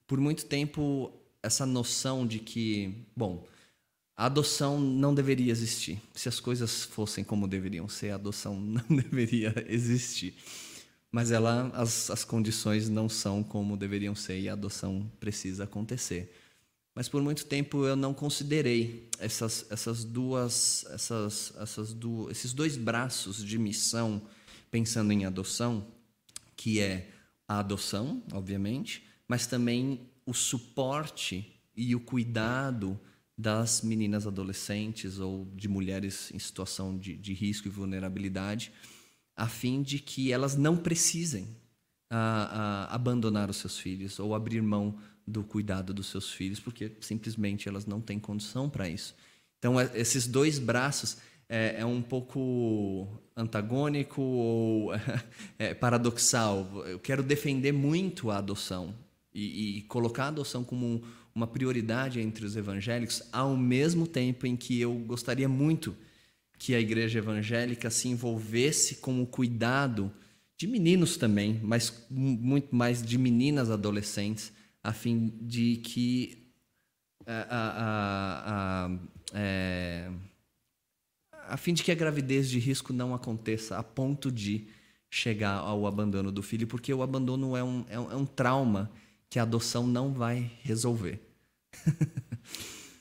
por 0.06 0.18
muito 0.18 0.46
tempo, 0.46 1.12
essa 1.44 1.66
noção 1.66 2.26
de 2.26 2.38
que, 2.38 3.06
bom, 3.14 3.46
a 4.16 4.26
adoção 4.26 4.80
não 4.80 5.14
deveria 5.14 5.52
existir. 5.52 6.00
Se 6.14 6.28
as 6.28 6.40
coisas 6.40 6.84
fossem 6.84 7.22
como 7.22 7.46
deveriam 7.46 7.88
ser, 7.88 8.10
a 8.10 8.14
adoção 8.14 8.58
não 8.60 8.84
deveria 8.88 9.52
existir. 9.68 10.34
Mas 11.12 11.30
ela, 11.30 11.70
as, 11.74 12.10
as 12.10 12.24
condições 12.24 12.88
não 12.88 13.08
são 13.08 13.42
como 13.42 13.76
deveriam 13.76 14.14
ser 14.14 14.40
e 14.40 14.48
a 14.48 14.54
adoção 14.54 15.10
precisa 15.20 15.64
acontecer. 15.64 16.34
Mas 16.94 17.08
por 17.08 17.22
muito 17.22 17.44
tempo 17.46 17.84
eu 17.84 17.94
não 17.94 18.14
considerei 18.14 19.08
essas, 19.18 19.66
essas 19.70 20.04
duas, 20.04 20.86
essas, 20.90 21.52
essas 21.58 21.92
duas, 21.92 22.36
esses 22.36 22.52
dois 22.52 22.76
braços 22.76 23.44
de 23.44 23.58
missão 23.58 24.22
pensando 24.70 25.12
em 25.12 25.24
adoção, 25.24 25.86
que 26.56 26.80
é 26.80 27.10
a 27.46 27.58
adoção, 27.58 28.22
obviamente, 28.32 29.04
mas 29.28 29.46
também 29.46 30.08
o 30.26 30.32
suporte 30.32 31.52
e 31.76 31.94
o 31.94 32.00
cuidado 32.00 32.98
das 33.36 33.82
meninas 33.82 34.26
adolescentes 34.26 35.18
ou 35.18 35.46
de 35.56 35.68
mulheres 35.68 36.30
em 36.32 36.38
situação 36.38 36.96
de, 36.96 37.16
de 37.16 37.32
risco 37.32 37.66
e 37.66 37.70
vulnerabilidade, 37.70 38.72
a 39.36 39.48
fim 39.48 39.82
de 39.82 39.98
que 39.98 40.32
elas 40.32 40.56
não 40.56 40.76
precisem 40.76 41.48
a, 42.08 42.86
a 42.90 42.94
abandonar 42.94 43.50
os 43.50 43.56
seus 43.56 43.78
filhos 43.78 44.18
ou 44.20 44.34
abrir 44.34 44.62
mão 44.62 44.96
do 45.26 45.42
cuidado 45.42 45.92
dos 45.92 46.06
seus 46.06 46.30
filhos, 46.30 46.60
porque 46.60 46.92
simplesmente 47.00 47.68
elas 47.68 47.86
não 47.86 48.00
têm 48.00 48.20
condição 48.20 48.70
para 48.70 48.88
isso. 48.88 49.16
Então, 49.58 49.80
é, 49.80 49.90
esses 49.94 50.26
dois 50.26 50.58
braços 50.58 51.16
é, 51.48 51.80
é 51.80 51.86
um 51.86 52.02
pouco 52.02 53.08
antagônico 53.36 54.20
ou 54.22 54.92
é, 55.58 55.74
paradoxal. 55.74 56.86
Eu 56.86 57.00
quero 57.00 57.22
defender 57.22 57.72
muito 57.72 58.30
a 58.30 58.38
adoção 58.38 58.94
e, 59.34 59.78
e 59.78 59.82
colocar 59.82 60.24
a 60.24 60.28
adoção 60.28 60.62
como 60.62 60.86
um, 60.86 61.02
uma 61.34 61.46
prioridade 61.46 62.20
entre 62.20 62.46
os 62.46 62.56
evangélicos, 62.56 63.22
ao 63.32 63.56
mesmo 63.56 64.06
tempo 64.06 64.46
em 64.46 64.56
que 64.56 64.80
eu 64.80 64.94
gostaria 64.94 65.48
muito 65.48 65.96
que 66.56 66.74
a 66.74 66.80
igreja 66.80 67.18
evangélica 67.18 67.90
se 67.90 68.08
envolvesse 68.08 68.96
com 68.96 69.20
o 69.20 69.26
cuidado 69.26 70.12
de 70.56 70.68
meninos 70.68 71.16
também, 71.16 71.60
mas 71.62 72.06
muito 72.08 72.74
mais 72.74 73.02
de 73.02 73.18
meninas 73.18 73.70
adolescentes, 73.70 74.52
a 74.82 74.92
fim 74.92 75.32
de 75.42 75.76
que 75.78 76.46
a, 77.26 77.46
a, 77.50 78.86
a, 78.86 78.98
é, 79.34 80.10
a 81.48 81.56
fim 81.56 81.74
de 81.74 81.82
que 81.82 81.90
a 81.90 81.94
gravidez 81.94 82.48
de 82.48 82.58
risco 82.60 82.92
não 82.92 83.14
aconteça 83.14 83.76
a 83.76 83.82
ponto 83.82 84.30
de 84.30 84.68
chegar 85.10 85.56
ao 85.56 85.86
abandono 85.86 86.30
do 86.30 86.42
filho, 86.42 86.66
porque 86.66 86.92
o 86.94 87.02
abandono 87.02 87.56
é 87.56 87.64
um, 87.64 87.84
é 87.88 87.98
um, 87.98 88.12
é 88.12 88.16
um 88.16 88.26
trauma 88.26 88.90
que 89.34 89.38
a 89.40 89.42
adoção 89.42 89.84
não 89.84 90.12
vai 90.12 90.48
resolver. 90.62 91.20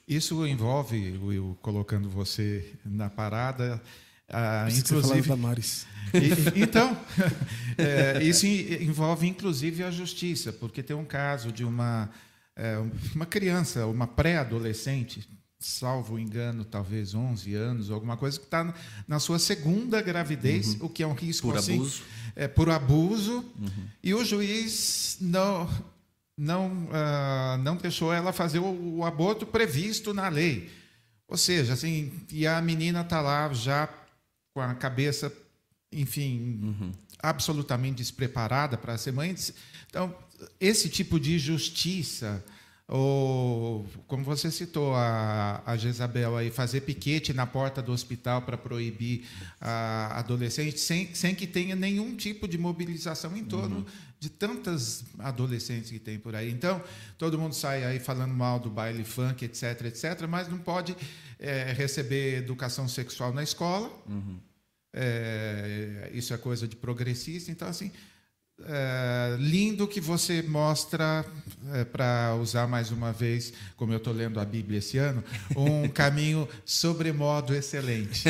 Isso 0.08 0.48
envolve, 0.48 1.15
Will, 1.22 1.56
colocando 1.62 2.10
você 2.10 2.74
na 2.84 3.08
parada, 3.08 3.80
ah, 4.28 4.67
inclusive. 4.67 5.28
Damares. 5.28 5.86
E, 6.12 6.60
então, 6.60 7.00
é, 7.78 8.24
isso 8.24 8.48
envolve 8.48 9.28
inclusive 9.28 9.84
a 9.84 9.91
justiça, 9.91 10.52
porque 10.52 10.82
tem 10.82 10.96
um 10.96 11.06
caso 11.06 11.52
de 11.52 11.63
uma, 11.63 12.10
é, 12.56 12.80
uma 13.13 13.28
criança, 13.28 13.86
uma 13.86 14.08
pré-adolescente, 14.08 15.30
salvo 15.60 16.17
engano, 16.17 16.65
talvez 16.65 17.13
11 17.13 17.54
anos, 17.54 17.91
alguma 17.91 18.17
coisa, 18.17 18.39
que 18.39 18.46
está 18.46 18.74
na 19.08 19.19
sua 19.19 19.38
segunda 19.38 20.02
gravidez, 20.02 20.74
uhum. 20.80 20.88
o 20.88 20.89
que 20.89 21.04
é 21.04 21.08
um 21.08 21.13
risco 21.13 21.50
por 21.50 21.60
assim, 21.60 21.76
abuso. 21.76 22.02
É, 22.36 22.48
por 22.48 22.72
abuso, 22.72 23.46
uhum. 23.56 23.88
e 24.02 24.15
o 24.15 24.26
juiz 24.26 25.17
não 25.22 25.93
não 26.38 26.86
uh, 26.86 27.58
não 27.62 27.76
deixou 27.76 28.12
ela 28.12 28.34
fazer 28.34 28.60
o, 28.60 28.98
o, 28.98 29.06
aborto 29.06 29.46
previsto 29.46 30.13
na 30.13 30.30
lei. 30.30 30.72
Ou 31.28 31.38
seja, 31.38 31.74
assim, 31.74 32.12
e 32.32 32.46
a 32.46 32.62
menina 32.62 33.02
está 33.02 33.22
lá 33.22 33.52
já 33.54 33.88
com 34.54 34.62
a 34.62 34.74
cabeça, 34.76 35.32
enfim, 35.91 36.60
uhum. 36.62 36.91
absolutamente 37.19 37.98
despreparada 37.98 38.78
para 38.78 38.98
ser 38.98 39.12
mãe. 39.12 39.36
Então, 39.88 40.15
esse 40.60 40.89
tipo 40.89 41.19
de 41.19 41.39
justiça 41.39 42.43
ou 42.88 43.88
como 44.08 44.24
você 44.24 44.52
citou 44.52 44.93
a, 44.93 45.63
a 45.65 45.78
Jezabel 45.78 46.36
aí 46.36 46.52
fazer 46.52 46.82
piquete 46.82 47.34
na 47.34 47.48
porta 47.48 47.82
do 47.82 47.93
hospital 47.93 48.41
para 48.41 48.58
proibir 48.58 49.26
a 49.60 50.19
adolescente 50.19 50.80
sem, 50.80 51.13
sem 51.15 51.34
que 51.34 51.48
tenha 51.48 51.76
nenhum 51.76 52.15
tipo 52.15 52.48
de 52.48 52.58
mobilização 52.58 53.38
em 53.38 53.46
torno 53.46 53.78
uhum. 53.78 53.86
De 54.24 54.30
tantas 54.30 55.04
adolescentes 55.20 55.92
que 55.92 56.00
tem 56.00 56.18
por 56.18 56.34
aí 56.34 56.50
então 56.50 56.82
todo 57.18 57.38
mundo 57.38 57.54
sai 57.54 57.84
aí 57.84 58.00
falando 58.00 58.34
mal 58.34 58.58
do 58.58 58.70
baile 58.70 59.04
funk 59.04 59.44
etc 59.44 59.82
etc 59.82 60.26
mas 60.30 60.48
não 60.48 60.58
pode 60.58 60.96
é, 61.38 61.74
receber 61.74 62.38
educação 62.38 62.88
sexual 62.88 63.34
na 63.34 63.44
escola 63.44 63.92
uhum. 64.08 64.40
é, 64.94 66.10
isso 66.14 66.34
é 66.34 66.38
coisa 66.38 66.66
de 66.66 66.78
progressista 66.78 67.52
então 67.52 67.68
assim 67.68 67.92
é, 68.66 69.36
lindo 69.40 69.88
que 69.88 70.00
você 70.00 70.42
mostra, 70.44 71.26
é, 71.74 71.84
para 71.84 72.36
usar 72.40 72.68
mais 72.68 72.92
uma 72.92 73.12
vez, 73.12 73.52
como 73.76 73.92
eu 73.92 73.98
estou 73.98 74.14
lendo 74.14 74.40
a 74.40 74.46
Bíblia 74.46 74.78
esse 74.78 74.98
ano, 74.98 75.24
um 75.56 75.88
caminho 75.90 76.48
sobremodo 76.64 77.56
excelente. 77.56 78.24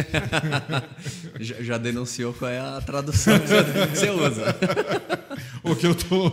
já, 1.39 1.61
já, 1.61 1.77
denunciou 1.77 2.33
qual 2.33 2.49
é 2.49 2.59
a 2.59 2.81
tradução 2.81 3.37
que 3.39 3.47
você 3.47 4.09
usa. 4.09 4.55
o 5.71 5.75
que 5.75 5.87
eu 5.87 5.95
tô, 5.95 6.27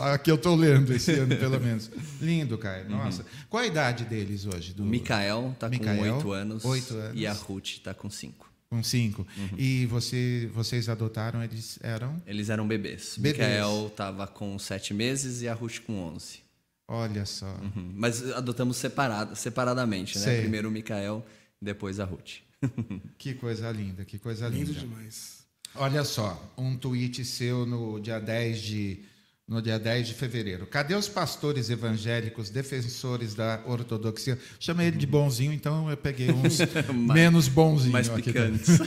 a 0.00 0.16
que 0.18 0.30
eu 0.30 0.36
estou 0.36 0.54
lendo 0.54 0.92
esse 0.92 1.12
ano, 1.12 1.36
pelo 1.36 1.60
menos. 1.60 1.90
Lindo, 2.20 2.56
Caio. 2.56 2.84
Uhum. 2.84 2.96
Nossa. 2.96 3.22
Uhum. 3.22 3.28
Qual 3.50 3.62
a 3.62 3.66
idade 3.66 4.04
deles 4.04 4.46
hoje? 4.46 4.72
Do... 4.72 4.82
O 4.82 4.86
Mikael 4.86 5.52
está 5.54 5.68
com 5.68 6.00
oito 6.00 6.32
anos, 6.32 6.64
anos, 6.64 6.92
e 7.14 7.26
a 7.26 7.32
Ruth 7.32 7.66
está 7.66 7.92
com 7.92 8.08
cinco. 8.08 8.50
Com 8.70 8.82
cinco. 8.82 9.26
Uhum. 9.36 9.58
E 9.58 9.86
você, 9.86 10.50
vocês 10.52 10.88
adotaram, 10.88 11.42
eles 11.42 11.78
eram? 11.82 12.20
Eles 12.26 12.48
eram 12.48 12.66
bebês. 12.66 13.16
bebês. 13.16 13.36
Mikael 13.36 13.88
estava 13.88 14.26
com 14.26 14.58
sete 14.58 14.94
meses 14.94 15.42
e 15.42 15.48
a 15.48 15.54
Ruth 15.54 15.80
com 15.80 15.98
onze. 16.00 16.40
Olha 16.88 17.26
só. 17.26 17.46
Uhum. 17.46 17.92
Mas 17.94 18.30
adotamos 18.32 18.76
separado, 18.76 19.34
separadamente, 19.34 20.18
né? 20.18 20.24
Sei. 20.24 20.40
Primeiro 20.40 20.68
o 20.68 20.70
Mikael, 20.70 21.24
depois 21.60 21.98
a 21.98 22.04
Ruth. 22.04 22.38
que 23.18 23.34
coisa 23.34 23.70
linda, 23.70 24.04
que 24.04 24.18
coisa 24.18 24.48
linda. 24.48 24.70
Lindo 24.72 24.80
demais. 24.80 25.35
Olha 25.78 26.04
só, 26.04 26.52
um 26.56 26.76
tweet 26.76 27.24
seu 27.24 27.66
no 27.66 28.00
dia 28.00 28.18
10 28.18 28.60
de 28.60 29.04
no 29.48 29.62
dia 29.62 29.78
10 29.78 30.08
de 30.08 30.14
fevereiro. 30.14 30.66
Cadê 30.66 30.94
os 30.94 31.08
pastores 31.08 31.70
evangélicos 31.70 32.50
defensores 32.50 33.32
da 33.32 33.62
ortodoxia? 33.64 34.36
Chamei 34.58 34.88
ele 34.88 34.96
de 34.96 35.06
bonzinho, 35.06 35.52
então 35.52 35.88
eu 35.88 35.96
peguei 35.96 36.32
uns 36.32 36.58
menos 36.92 37.46
bonzinhos. 37.46 37.92
Mais 37.92 38.08
picantes. 38.08 38.78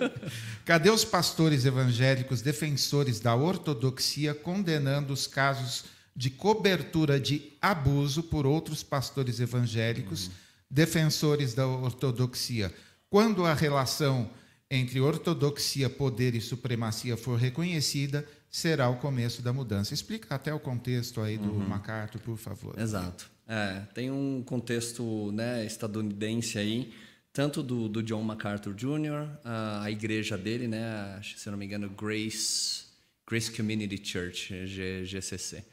Cadê 0.64 0.88
os 0.88 1.04
pastores 1.04 1.66
evangélicos 1.66 2.40
defensores 2.40 3.20
da 3.20 3.34
ortodoxia 3.34 4.34
condenando 4.34 5.12
os 5.12 5.26
casos 5.26 5.84
de 6.14 6.30
cobertura 6.30 7.20
de 7.20 7.52
abuso 7.60 8.22
por 8.22 8.46
outros 8.46 8.82
pastores 8.82 9.38
evangélicos, 9.38 10.28
uhum. 10.28 10.32
defensores 10.70 11.52
da 11.52 11.66
ortodoxia? 11.66 12.72
Quando 13.10 13.44
a 13.44 13.52
relação 13.52 14.30
entre 14.70 15.00
ortodoxia, 15.00 15.88
poder 15.88 16.34
e 16.34 16.40
supremacia 16.40 17.16
for 17.16 17.38
reconhecida, 17.38 18.26
será 18.50 18.88
o 18.88 18.96
começo 18.96 19.42
da 19.42 19.52
mudança. 19.52 19.94
Explica 19.94 20.34
até 20.34 20.52
o 20.52 20.58
contexto 20.58 21.20
aí 21.20 21.38
do 21.38 21.50
uhum. 21.50 21.68
MacArthur, 21.68 22.20
por 22.20 22.36
favor. 22.36 22.78
Exato. 22.78 23.30
É, 23.46 23.82
tem 23.94 24.10
um 24.10 24.42
contexto 24.42 25.30
né, 25.32 25.64
estadunidense 25.64 26.58
aí, 26.58 26.92
tanto 27.32 27.62
do, 27.62 27.88
do 27.88 28.02
John 28.02 28.22
MacArthur 28.22 28.74
Jr., 28.74 29.28
a, 29.44 29.84
a 29.84 29.90
igreja 29.90 30.36
dele, 30.36 30.66
né, 30.66 31.20
se 31.22 31.48
não 31.48 31.56
me 31.56 31.64
engano, 31.64 31.88
Grace 31.90 32.86
Grace 33.28 33.50
Community 33.50 34.00
Church, 34.02 34.66
GCC. 35.04 35.64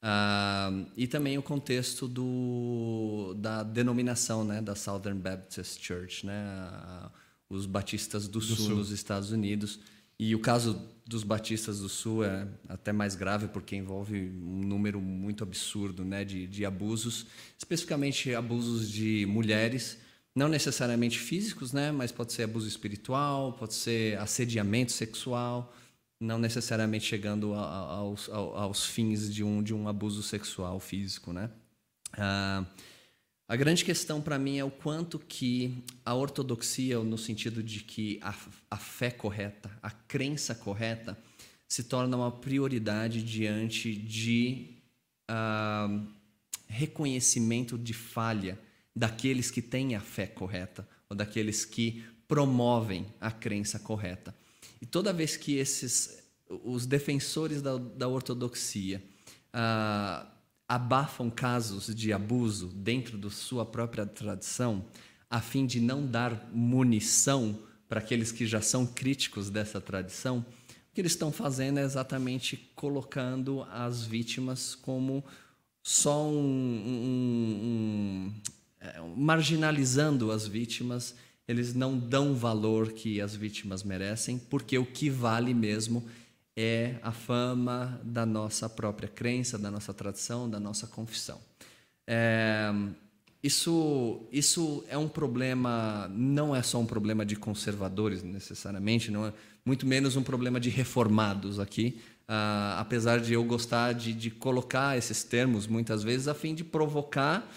Uh, 0.00 0.86
e 0.96 1.06
também 1.08 1.38
o 1.38 1.42
contexto 1.42 2.06
do, 2.06 3.34
da 3.38 3.62
denominação 3.62 4.44
né, 4.44 4.60
da 4.60 4.74
Southern 4.74 5.18
Baptist 5.18 5.82
Church, 5.82 6.24
né, 6.24 6.34
os 7.48 7.66
batistas 7.66 8.26
do, 8.26 8.38
do 8.38 8.44
sul, 8.44 8.56
sul, 8.56 8.76
nos 8.76 8.90
Estados 8.90 9.30
Unidos. 9.30 9.80
E 10.18 10.34
o 10.34 10.40
caso 10.40 10.80
dos 11.06 11.22
batistas 11.22 11.80
do 11.80 11.88
sul 11.88 12.24
é 12.24 12.46
até 12.68 12.92
mais 12.92 13.14
grave 13.14 13.48
porque 13.48 13.76
envolve 13.76 14.18
um 14.18 14.62
número 14.62 15.00
muito 15.00 15.42
absurdo 15.44 16.04
né, 16.04 16.24
de, 16.24 16.46
de 16.46 16.64
abusos, 16.64 17.26
especificamente 17.56 18.34
abusos 18.34 18.90
de 18.90 19.24
mulheres, 19.26 19.98
não 20.34 20.48
necessariamente 20.48 21.18
físicos, 21.18 21.72
né, 21.72 21.90
mas 21.92 22.12
pode 22.12 22.32
ser 22.32 22.42
abuso 22.42 22.68
espiritual, 22.68 23.54
pode 23.54 23.74
ser 23.74 24.18
assediamento 24.18 24.92
sexual 24.92 25.72
não 26.20 26.38
necessariamente 26.38 27.04
chegando 27.04 27.54
a, 27.54 27.60
a, 27.60 27.78
aos, 27.96 28.28
aos, 28.28 28.84
fins 28.84 29.32
de 29.32 29.44
um, 29.44 29.62
de 29.62 29.72
um 29.72 29.88
abuso 29.88 30.22
sexual 30.22 30.80
físico, 30.80 31.32
né? 31.32 31.48
Ah, 32.12 32.64
a 33.48 33.56
grande 33.56 33.82
questão 33.82 34.20
para 34.20 34.38
mim 34.38 34.58
é 34.58 34.64
o 34.64 34.70
quanto 34.70 35.18
que 35.18 35.82
a 36.04 36.14
ortodoxia, 36.14 36.98
no 36.98 37.16
sentido 37.16 37.62
de 37.62 37.80
que 37.80 38.20
a, 38.22 38.34
a 38.70 38.76
fé 38.76 39.10
correta, 39.10 39.70
a 39.82 39.90
crença 39.90 40.54
correta, 40.54 41.16
se 41.66 41.84
torna 41.84 42.16
uma 42.16 42.30
prioridade 42.30 43.22
diante 43.22 43.94
de 43.94 44.68
uh, 45.30 46.06
reconhecimento 46.66 47.78
de 47.78 47.94
falha 47.94 48.58
daqueles 48.94 49.50
que 49.50 49.62
têm 49.62 49.94
a 49.94 50.00
fé 50.00 50.26
correta 50.26 50.86
ou 51.08 51.16
daqueles 51.16 51.64
que 51.64 52.04
promovem 52.26 53.06
a 53.18 53.30
crença 53.30 53.78
correta. 53.78 54.34
E 54.80 54.86
toda 54.86 55.12
vez 55.12 55.36
que 55.36 55.56
esses 55.56 56.22
os 56.64 56.86
defensores 56.86 57.60
da, 57.60 57.76
da 57.76 58.08
ortodoxia 58.08 59.02
ah, 59.52 60.26
abafam 60.68 61.30
casos 61.30 61.94
de 61.94 62.12
abuso 62.12 62.68
dentro 62.68 63.16
da 63.16 63.30
sua 63.30 63.64
própria 63.64 64.04
tradição, 64.04 64.84
a 65.30 65.40
fim 65.40 65.64
de 65.64 65.80
não 65.80 66.06
dar 66.06 66.50
munição 66.52 67.58
para 67.88 68.00
aqueles 68.00 68.30
que 68.30 68.46
já 68.46 68.60
são 68.60 68.86
críticos 68.86 69.48
dessa 69.48 69.80
tradição, 69.80 70.40
o 70.40 70.94
que 70.94 71.00
eles 71.00 71.12
estão 71.12 71.32
fazendo 71.32 71.78
é 71.78 71.82
exatamente 71.82 72.70
colocando 72.74 73.62
as 73.70 74.04
vítimas 74.04 74.74
como 74.74 75.24
só 75.82 76.26
um, 76.28 76.36
um, 76.36 77.60
um, 77.64 78.34
é, 78.80 79.00
marginalizando 79.16 80.30
as 80.30 80.46
vítimas. 80.46 81.14
Eles 81.46 81.72
não 81.72 81.98
dão 81.98 82.32
o 82.32 82.34
valor 82.34 82.92
que 82.92 83.22
as 83.22 83.34
vítimas 83.34 83.82
merecem, 83.82 84.38
porque 84.38 84.76
o 84.76 84.84
que 84.84 85.08
vale 85.08 85.54
mesmo 85.54 86.04
a 87.02 87.12
fama 87.12 88.00
da 88.04 88.26
nossa 88.26 88.68
própria 88.68 89.08
crença, 89.08 89.58
da 89.58 89.70
nossa 89.70 89.94
tradição, 89.94 90.48
da 90.48 90.58
nossa 90.58 90.86
confissão. 90.86 91.40
É, 92.06 92.72
isso, 93.42 94.26
isso 94.32 94.84
é 94.88 94.98
um 94.98 95.08
problema, 95.08 96.08
não 96.12 96.54
é 96.54 96.62
só 96.62 96.80
um 96.80 96.86
problema 96.86 97.24
de 97.24 97.36
conservadores 97.36 98.22
necessariamente, 98.22 99.10
não 99.10 99.26
é 99.26 99.32
muito 99.64 99.86
menos 99.86 100.16
um 100.16 100.22
problema 100.22 100.58
de 100.58 100.70
reformados 100.70 101.60
aqui, 101.60 102.00
uh, 102.22 102.78
apesar 102.78 103.20
de 103.20 103.34
eu 103.34 103.44
gostar 103.44 103.92
de, 103.92 104.12
de 104.12 104.30
colocar 104.30 104.98
esses 104.98 105.22
termos 105.22 105.66
muitas 105.66 106.02
vezes 106.02 106.26
a 106.26 106.34
fim 106.34 106.54
de 106.54 106.64
provocar 106.64 107.48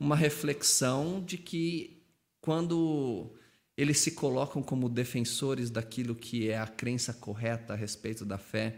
uma 0.00 0.16
reflexão 0.16 1.22
de 1.24 1.36
que 1.36 2.02
quando 2.40 3.30
eles 3.80 3.98
se 3.98 4.10
colocam 4.10 4.62
como 4.62 4.90
defensores 4.90 5.70
daquilo 5.70 6.14
que 6.14 6.50
é 6.50 6.58
a 6.58 6.66
crença 6.66 7.14
correta 7.14 7.72
a 7.72 7.76
respeito 7.76 8.26
da 8.26 8.36
fé, 8.36 8.76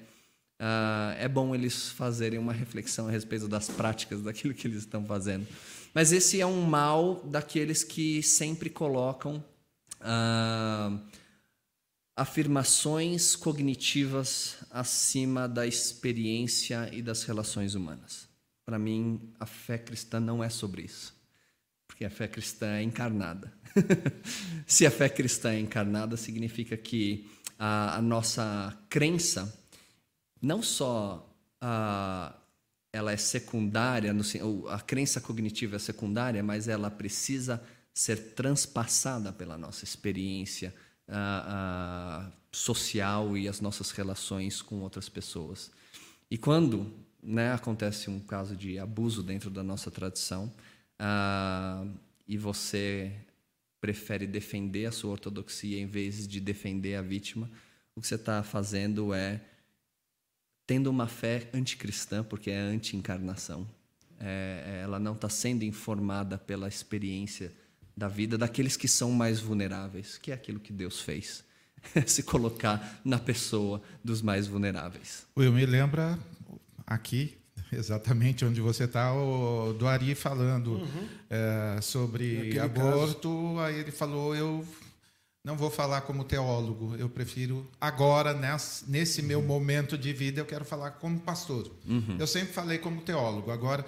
uh, 0.61 1.19
é 1.19 1.27
bom 1.27 1.53
eles 1.57 1.88
fazerem 1.91 2.38
uma 2.38 2.53
reflexão 2.53 3.09
a 3.09 3.11
respeito 3.11 3.49
das 3.49 3.67
práticas 3.69 4.23
daquilo 4.23 4.55
que 4.55 4.65
eles 4.65 4.79
estão 4.79 5.05
fazendo. 5.05 5.45
Mas 5.93 6.12
esse 6.12 6.41
é 6.41 6.47
um 6.47 6.62
mal 6.62 7.17
daqueles 7.25 7.83
que 7.83 8.23
sempre 8.23 8.71
colocam 8.71 9.45
uh, 10.01 11.01
afirmações 12.17 13.35
cognitivas 13.35 14.59
acima 14.71 15.49
da 15.49 15.67
experiência 15.67 16.88
e 16.93 17.03
das 17.03 17.25
relações 17.25 17.75
humanas. 17.75 18.29
Para 18.65 18.79
mim, 18.79 19.33
a 19.41 19.47
fé 19.47 19.79
cristã 19.79 20.21
não 20.21 20.45
é 20.45 20.49
sobre 20.49 20.83
isso 20.83 21.21
porque 21.92 22.07
a 22.07 22.11
fé 22.11 22.26
cristã 22.26 22.76
é 22.76 22.83
encarnada. 22.83 23.52
Se 24.66 24.87
a 24.87 24.90
fé 24.90 25.11
cristã 25.11 25.52
é 25.52 25.61
encarnada, 25.61 26.16
significa 26.16 26.74
que 26.74 27.31
a, 27.59 27.96
a 27.96 28.02
nossa 28.02 28.74
crença 28.88 29.55
não 30.40 30.62
só 30.62 31.31
a, 31.61 32.35
ela 32.94 33.12
é 33.12 33.16
secundária, 33.18 34.12
no, 34.14 34.22
a 34.68 34.81
crença 34.81 35.20
cognitiva 35.20 35.76
é 35.76 35.78
secundária, 35.78 36.42
mas 36.42 36.66
ela 36.66 36.90
precisa 36.90 37.62
ser 37.92 38.33
transpassada 38.35 39.31
pela 39.31 39.59
nossa 39.59 39.85
experiência 39.85 40.74
a, 41.07 42.31
social 42.50 43.37
e 43.37 43.48
as 43.48 43.61
nossas 43.61 43.90
relações 43.90 44.62
com 44.62 44.81
outras 44.81 45.11
pessoas. 45.11 45.70
E 46.31 46.38
quando 46.38 46.90
né, 47.22 47.52
acontece 47.52 48.09
um 48.09 48.18
caso 48.18 48.57
de 48.57 48.78
abuso 48.78 49.22
dentro 49.22 49.50
da 49.50 49.62
nossa 49.62 49.90
tradição, 49.90 50.50
uh, 51.03 51.91
e 52.27 52.38
você 52.38 53.12
prefere 53.81 54.27
defender 54.27 54.87
a 54.87 54.93
sua 54.93 55.11
ortodoxia 55.11 55.79
em 55.81 55.87
vez 55.87 56.27
de 56.29 56.41
defender 56.41 56.95
a 56.95 57.03
vítima, 57.03 57.51
o 57.97 58.01
que 58.01 58.07
você 58.07 58.15
está 58.15 58.43
fazendo 58.43 59.12
é 59.12 59.41
tendo 60.67 60.88
uma 60.88 61.09
fé 61.09 61.51
anticristã, 61.53 62.23
porque 62.23 62.51
é 62.51 62.59
anti-encarnação. 62.59 63.69
É, 64.21 64.62
é 64.65 64.83
ela 64.83 65.01
não 65.01 65.15
está 65.15 65.29
sendo 65.29 65.65
informada 65.65 66.38
pela 66.38 66.69
experiência 66.69 67.53
da 67.97 68.09
vida 68.09 68.38
daqueles 68.38 68.77
que 68.77 68.88
são 68.88 69.11
mais 69.11 69.41
vulneráveis, 69.41 70.17
que 70.17 70.31
é 70.31 70.35
aquilo 70.35 70.61
que 70.61 70.73
Deus 70.73 71.01
fez. 71.01 71.45
Se 72.07 72.23
colocar 72.23 73.01
na 73.05 73.19
pessoa 73.19 73.83
dos 74.03 74.23
mais 74.23 74.47
vulneráveis. 74.47 75.27
Eu 75.37 75.53
me 75.53 75.67
lembra 75.67 76.19
aqui 76.87 77.41
exatamente 77.72 78.44
onde 78.44 78.61
você 78.61 78.85
está, 78.85 79.12
o 79.14 79.72
do 79.72 79.87
Ari 79.87 80.14
falando 80.14 80.74
uhum. 80.74 81.08
é, 81.30 81.80
sobre 81.80 82.58
aborto. 82.58 83.28
Caso. 83.28 83.61
Aí 83.61 83.80
ele 83.80 83.90
falou: 83.90 84.37
eu 84.37 84.66
não 85.44 85.56
vou 85.56 85.70
falar 85.70 86.02
como 86.02 86.22
teólogo, 86.22 86.94
eu 86.96 87.08
prefiro 87.08 87.68
agora, 87.80 88.32
nesse, 88.32 88.88
nesse 88.90 89.20
uhum. 89.20 89.26
meu 89.26 89.42
momento 89.42 89.98
de 89.98 90.12
vida, 90.12 90.40
eu 90.40 90.46
quero 90.46 90.64
falar 90.64 90.92
como 90.92 91.18
pastor. 91.18 91.70
Uhum. 91.87 92.16
Eu 92.18 92.26
sempre 92.26 92.52
falei 92.52 92.78
como 92.78 93.00
teólogo, 93.00 93.50
agora 93.50 93.85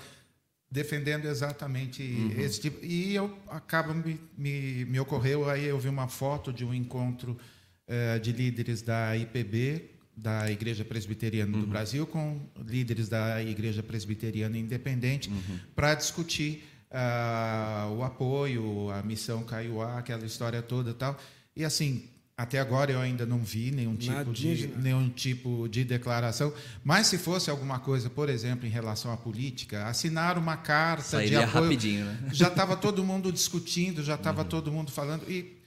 defendendo 0.70 1.26
exatamente 1.26 2.02
uhum. 2.02 2.34
esse 2.36 2.60
tipo. 2.60 2.84
E 2.84 3.14
eu 3.14 3.38
acaba 3.48 3.94
me, 3.94 4.18
me, 4.36 4.84
me, 4.86 4.98
ocorreu 4.98 5.48
aí 5.48 5.66
eu 5.66 5.78
vi 5.78 5.88
uma 5.88 6.08
foto 6.08 6.52
de 6.52 6.64
um 6.64 6.74
encontro 6.74 7.38
é, 7.86 8.18
de 8.18 8.32
líderes 8.32 8.82
da 8.82 9.16
IPB 9.16 9.93
da 10.16 10.50
Igreja 10.50 10.84
Presbiteriana 10.84 11.54
uhum. 11.54 11.62
do 11.62 11.66
Brasil 11.66 12.06
com 12.06 12.40
líderes 12.66 13.08
da 13.08 13.42
Igreja 13.42 13.82
Presbiteriana 13.82 14.56
Independente 14.56 15.28
uhum. 15.28 15.58
para 15.74 15.94
discutir 15.94 16.64
uh, 16.90 17.92
o 17.92 18.02
apoio, 18.02 18.90
a 18.90 19.02
missão 19.02 19.42
Caiuá, 19.42 19.98
aquela 19.98 20.24
história 20.24 20.62
toda 20.62 20.94
tal. 20.94 21.18
E 21.56 21.64
assim, 21.64 22.08
até 22.36 22.58
agora 22.58 22.90
eu 22.90 23.00
ainda 23.00 23.24
não 23.24 23.38
vi 23.38 23.70
nenhum 23.70 23.96
tipo, 23.96 24.32
de, 24.32 24.66
nenhum 24.76 25.08
tipo 25.08 25.68
de 25.68 25.84
declaração. 25.84 26.52
Mas 26.82 27.06
se 27.06 27.16
fosse 27.16 27.50
alguma 27.50 27.78
coisa, 27.78 28.10
por 28.10 28.28
exemplo, 28.28 28.66
em 28.66 28.70
relação 28.70 29.12
à 29.12 29.16
política, 29.16 29.86
assinar 29.86 30.36
uma 30.36 30.56
carta 30.56 31.02
Sairia 31.02 31.38
de 31.38 31.44
apoio. 31.44 31.64
Rapidinho, 31.64 32.04
né? 32.04 32.30
Já 32.32 32.48
estava 32.48 32.76
todo 32.76 33.04
mundo 33.04 33.32
discutindo, 33.32 34.02
já 34.02 34.16
estava 34.16 34.42
uhum. 34.42 34.48
todo 34.48 34.72
mundo 34.72 34.90
falando. 34.90 35.30
E 35.30 35.60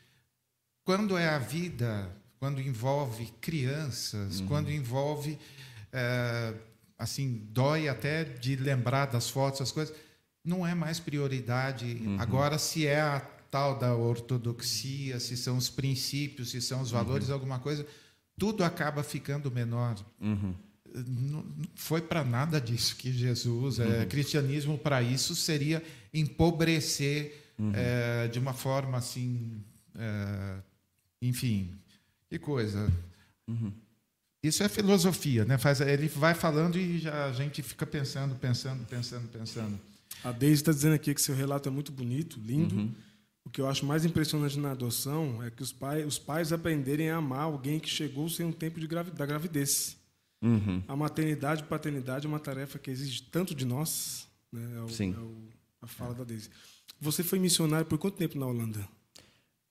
quando 0.84 1.18
é 1.18 1.28
a 1.30 1.38
vida 1.38 2.10
quando 2.39 2.62
envolve 2.62 3.28
crianças, 3.41 4.39
uhum. 4.39 4.47
quando 4.47 4.71
envolve. 4.71 5.38
É, 5.91 6.54
assim, 6.97 7.47
dói 7.51 7.88
até 7.88 8.24
de 8.24 8.55
lembrar 8.55 9.07
das 9.07 9.30
fotos, 9.30 9.62
as 9.62 9.72
coisas. 9.72 9.95
Não 10.43 10.66
é 10.66 10.74
mais 10.74 10.99
prioridade. 10.99 11.86
Uhum. 11.86 12.18
Agora, 12.20 12.57
se 12.57 12.88
é 12.88 13.01
a 13.01 13.20
tal 13.51 13.78
da 13.78 13.95
ortodoxia, 13.95 15.20
se 15.20 15.38
são 15.38 15.57
os 15.57 15.70
princípios, 15.70 16.51
se 16.51 16.62
são 16.62 16.82
os 16.82 16.91
valores, 16.91 17.28
uhum. 17.28 17.34
alguma 17.34 17.59
coisa, 17.59 17.86
tudo 18.38 18.64
acaba 18.64 19.03
ficando 19.03 19.51
menor. 19.51 19.95
Uhum. 20.20 20.53
Não 20.95 21.45
foi 21.76 22.01
para 22.01 22.24
nada 22.24 22.59
disso 22.62 22.95
que 22.95 23.12
Jesus, 23.12 23.80
é, 23.80 24.05
cristianismo 24.05 24.78
para 24.78 25.01
isso 25.01 25.36
seria 25.36 25.84
empobrecer 26.14 27.47
é, 27.74 28.28
de 28.28 28.39
uma 28.39 28.53
forma 28.53 28.97
assim, 28.97 29.62
é, 29.95 30.57
enfim, 31.22 31.72
que 32.30 32.38
coisa. 32.39 32.91
Uhum. 33.47 33.71
Isso 34.43 34.63
é 34.63 34.69
filosofia, 34.69 35.45
né? 35.45 35.57
Faz, 35.57 35.82
ele 35.82 36.07
vai 36.07 36.34
falando 36.34 36.78
e 36.78 36.99
já 36.99 37.25
a 37.25 37.34
gente 37.34 37.61
fica 37.63 37.86
pensando, 37.86 38.36
pensando, 38.36 38.86
pensando, 38.86 39.28
pensando. 39.30 39.80
A 40.23 40.32
Deise 40.32 40.61
está 40.61 40.71
dizendo 40.71 40.93
aqui 40.95 41.13
que 41.13 41.21
seu 41.21 41.36
relato 41.36 41.67
é 41.69 41.71
muito 41.71 41.91
bonito, 41.91 42.39
lindo. 42.39 42.75
Uhum. 42.75 42.93
O 43.45 43.49
que 43.49 43.61
eu 43.61 43.67
acho 43.67 43.86
mais 43.86 44.03
impressionante 44.05 44.59
na 44.59 44.71
adoção 44.71 45.41
é 45.43 45.49
que 45.49 45.63
os 45.63 45.71
pais, 45.71 46.05
os 46.05 46.19
pais 46.19 46.51
aprenderem 46.51 47.09
a 47.09 47.17
amar 47.17 47.41
alguém 47.43 47.80
que 47.80 47.89
chegou 47.89 48.28
sem 48.30 48.45
um 48.45 48.51
tempo 48.51 48.80
de 48.80 48.88
gravidez, 48.88 49.17
da 49.17 49.25
gravidez. 49.25 49.97
Uhum. 50.41 50.84
A 50.88 50.95
maternidade 50.95 51.61
e 51.63 51.65
paternidade 51.65 52.25
é 52.25 52.30
uma 52.30 52.39
tarefa 52.39 52.78
que 52.78 52.91
exige 52.91 53.23
tanto 53.23 53.55
de 53.55 53.65
nós, 53.65 54.28
né? 54.51 54.61
É 54.78 54.82
o, 54.82 54.89
Sim. 54.89 55.13
é 55.15 55.19
o- 55.19 55.47
a 55.82 55.88
fala 55.88 56.13
da 56.13 56.23
Deise. 56.23 56.49
Você 56.99 57.23
foi 57.23 57.39
missionário 57.39 57.86
por 57.86 57.97
quanto 57.97 58.17
tempo 58.17 58.38
na 58.38 58.45
Holanda? 58.45 58.88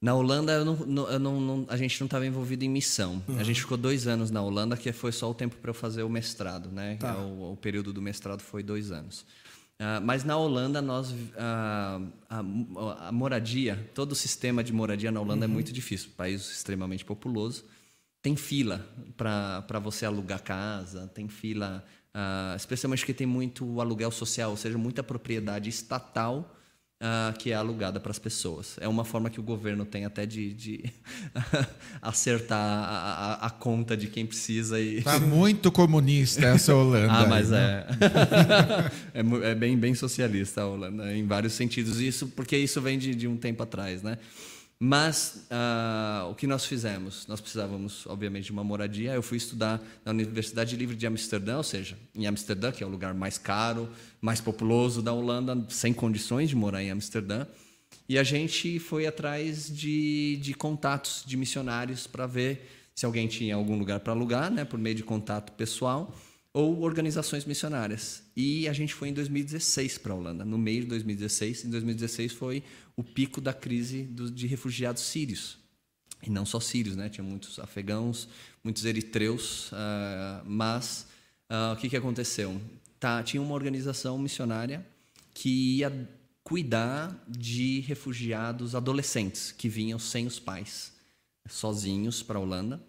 Na 0.01 0.15
Holanda, 0.15 0.53
eu 0.53 0.65
não- 0.65 1.09
eu 1.11 1.19
não- 1.19 1.67
a 1.69 1.77
gente 1.77 1.99
não 2.01 2.05
estava 2.07 2.27
envolvido 2.27 2.65
em 2.65 2.69
missão. 2.69 3.23
A 3.39 3.43
gente 3.43 3.61
ficou 3.63 3.79
dois 3.79 4.07
anos 4.07 4.31
na 4.31 4.43
Holanda, 4.43 4.77
que 4.77 4.93
foi 4.93 5.11
só 5.11 5.31
o 5.31 5.35
tempo 5.35 5.57
para 5.57 5.71
eu 5.71 5.75
fazer 5.75 6.03
o 6.03 6.09
mestrado, 6.09 6.71
né? 6.71 6.97
Tá. 7.01 7.17
O, 7.17 7.53
o 7.53 7.57
período 7.57 7.93
do 7.93 8.03
mestrado 8.03 8.41
foi 8.43 8.63
dois 8.63 8.91
anos. 8.91 9.25
Ah, 9.79 10.01
mas 10.01 10.23
na 10.25 10.37
Holanda, 10.37 10.81
nós 10.83 11.15
ah, 11.37 12.01
a, 12.29 13.09
a 13.09 13.13
moradia, 13.13 13.91
todo 13.95 14.13
o 14.13 14.15
sistema 14.15 14.63
de 14.63 14.73
moradia 14.73 15.11
na 15.11 15.21
Holanda 15.21 15.45
é 15.47 15.49
muito 15.49 15.73
difícil. 15.73 16.11
País 16.17 16.43
extremamente 16.51 17.05
populoso. 17.05 17.65
Tem 18.23 18.37
fila 18.37 18.87
para 19.17 19.79
você 19.83 20.05
alugar 20.05 20.43
casa, 20.43 21.07
tem 21.15 21.29
fila, 21.29 21.85
ah, 22.13 22.55
especialmente 22.57 23.01
porque 23.01 23.15
tem 23.15 23.27
muito 23.27 23.81
aluguel 23.81 24.11
social, 24.11 24.51
ou 24.51 24.57
seja, 24.57 24.77
muita 24.77 25.03
propriedade 25.03 25.69
estatal 25.71 26.55
ah, 27.01 27.35
que 27.39 27.51
é 27.51 27.55
alugada 27.55 28.01
para 28.01 28.11
as 28.11 28.19
pessoas. 28.19 28.77
É 28.81 28.89
uma 28.89 29.05
forma 29.05 29.29
que 29.31 29.39
o 29.39 29.43
governo 29.43 29.85
tem 29.85 30.05
até 30.05 30.25
de, 30.27 30.53
de 30.55 30.85
acertar 32.01 32.59
a, 32.59 33.35
a- 33.43 33.47
a 33.47 33.51
conta 33.51 33.97
de 33.97 34.07
quem 34.09 34.27
precisa 34.27 34.81
e 34.81 35.03
Tá 35.03 35.19
muito 35.21 35.71
comunista 35.73 36.45
essa 36.47 36.75
Holanda. 36.75 37.13
ah, 37.13 37.23
aí, 37.23 37.29
mas 37.29 37.51
né? 37.51 37.85
é. 39.15 39.21
é, 39.47 39.51
é 39.51 39.55
bem, 39.55 39.77
bem 39.77 39.95
socialista 39.95 40.63
a 40.63 40.67
Holanda, 40.67 41.15
em 41.15 41.27
vários 41.27 41.53
sentidos. 41.53 42.01
Isso 42.01 42.29
porque 42.29 42.57
isso 42.57 42.81
vem 42.81 42.99
de, 42.99 43.15
de 43.15 43.29
um 43.29 43.37
tempo 43.37 43.63
atrás, 43.63 44.03
né? 44.03 44.19
Mas 44.79 45.47
ah, 45.51 46.27
o 46.31 46.35
que 46.35 46.47
nós 46.47 46.67
fizemos? 46.67 47.27
Nós 47.27 47.41
precisávamos, 47.41 48.07
obviamente, 48.07 48.47
de 48.47 48.53
uma 48.53 48.63
moradia. 48.63 49.15
Eu 49.15 49.23
fui 49.23 49.39
estudar 49.39 49.83
na 50.05 50.13
Universidade 50.13 50.77
Livre 50.77 50.95
de 50.95 51.07
Amsterdã, 51.07 51.57
ou 51.57 51.63
seja, 51.63 51.97
em 52.15 52.27
Amsterdã, 52.27 52.71
que 52.71 52.85
é 52.85 52.87
o 52.87 52.91
lugar 52.91 53.15
mais 53.15 53.39
caro, 53.39 53.89
mais 54.21 54.41
populoso 54.41 55.01
da 55.01 55.13
Holanda, 55.13 55.65
sem 55.71 55.95
condições 55.95 56.51
de 56.51 56.57
morar 56.57 56.83
em 56.83 56.91
Amsterdã. 56.91 57.47
E 58.09 58.19
a 58.19 58.23
gente 58.23 58.79
foi 58.79 59.07
atrás 59.07 59.75
de, 59.75 60.37
de 60.43 60.53
contatos 60.53 61.25
de 61.27 61.37
missionários 61.37 62.07
para 62.07 62.27
ver 62.27 62.71
se 62.95 63.07
alguém 63.07 63.27
tinha 63.27 63.55
algum 63.55 63.79
lugar 63.79 64.01
para 64.01 64.13
alugar, 64.13 64.51
né, 64.51 64.65
por 64.65 64.79
meio 64.79 64.95
de 64.95 65.03
contato 65.03 65.53
pessoal, 65.53 66.15
ou 66.53 66.81
organizações 66.83 67.45
missionárias. 67.45 68.23
E 68.35 68.69
a 68.69 68.73
gente 68.73 68.95
foi 68.95 69.09
em 69.09 69.13
2016 69.13 69.99
para 69.99 70.13
a 70.13 70.17
Holanda, 70.17 70.45
no 70.45 70.57
meio 70.57 70.83
de 70.83 70.87
2016. 70.87 71.65
Em 71.65 71.71
2016 71.71 72.33
foi 72.33 72.63
o 72.97 73.05
pico 73.05 73.41
da 73.41 73.53
crise 73.53 74.03
do- 74.05 74.31
de 74.31 74.47
refugiados 74.47 75.03
sírios. 75.03 75.59
E 76.23 76.31
não 76.31 76.47
só 76.47 76.59
sírios, 76.59 76.97
né? 76.97 77.09
Tinha 77.09 77.23
muitos 77.25 77.59
afegãos, 77.59 78.29
muitos 78.65 78.85
eritreus, 78.85 79.71
ah, 79.73 80.43
mas 80.47 81.07
ah, 81.49 81.75
o 81.77 81.81
que, 81.81 81.89
que 81.91 81.97
aconteceu? 81.97 82.61
Tá, 82.99 83.23
tinha 83.23 83.43
uma 83.43 83.55
organização 83.55 84.19
missionária 84.19 84.85
que 85.35 85.77
ia 85.79 86.09
cuidar 86.43 87.23
de 87.29 87.81
refugiados 87.81 88.75
adolescentes 88.75 89.53
que 89.53 89.69
vinham 89.69 89.99
sem 89.99 90.27
os 90.27 90.39
pais, 90.39 90.93
sozinhos 91.49 92.23
para 92.23 92.39
a 92.39 92.41
Holanda. 92.41 92.81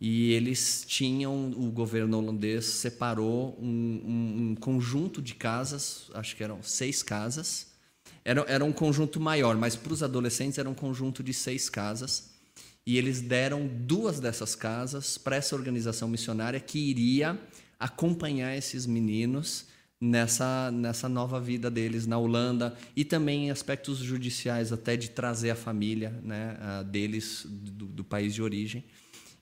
E 0.00 0.32
eles 0.32 0.84
tinham, 0.86 1.50
o 1.52 1.70
governo 1.70 2.18
holandês 2.18 2.66
separou 2.66 3.56
um, 3.58 3.66
um- 3.66 4.50
um 4.50 4.54
conjunto 4.56 5.22
de 5.22 5.34
casas, 5.34 6.10
acho 6.12 6.36
que 6.36 6.44
eram 6.44 6.62
seis 6.62 7.02
casas. 7.02 7.68
Era, 8.24 8.44
era 8.48 8.64
um 8.64 8.72
conjunto 8.72 9.20
maior, 9.20 9.56
mas 9.56 9.76
para 9.76 9.92
os 9.92 10.02
adolescentes 10.02 10.58
era 10.58 10.68
um 10.68 10.74
conjunto 10.74 11.22
de 11.22 11.34
seis 11.34 11.68
casas. 11.68 12.32
E 12.86 12.98
eles 12.98 13.20
deram 13.20 13.66
duas 13.66 14.20
dessas 14.20 14.54
casas 14.54 15.16
para 15.16 15.36
essa 15.36 15.54
organização 15.54 16.08
missionária 16.08 16.60
que 16.60 16.78
iria 16.78 17.38
acompanhar 17.78 18.56
esses 18.56 18.86
meninos 18.86 19.66
nessa, 20.00 20.70
nessa 20.70 21.08
nova 21.08 21.40
vida 21.40 21.70
deles 21.70 22.06
na 22.06 22.18
Holanda 22.18 22.76
e 22.94 23.04
também 23.04 23.46
em 23.46 23.50
aspectos 23.50 23.98
judiciais, 23.98 24.72
até 24.72 24.96
de 24.96 25.10
trazer 25.10 25.50
a 25.50 25.56
família 25.56 26.10
né, 26.22 26.56
deles 26.90 27.46
do, 27.46 27.86
do 27.86 28.04
país 28.04 28.34
de 28.34 28.42
origem. 28.42 28.84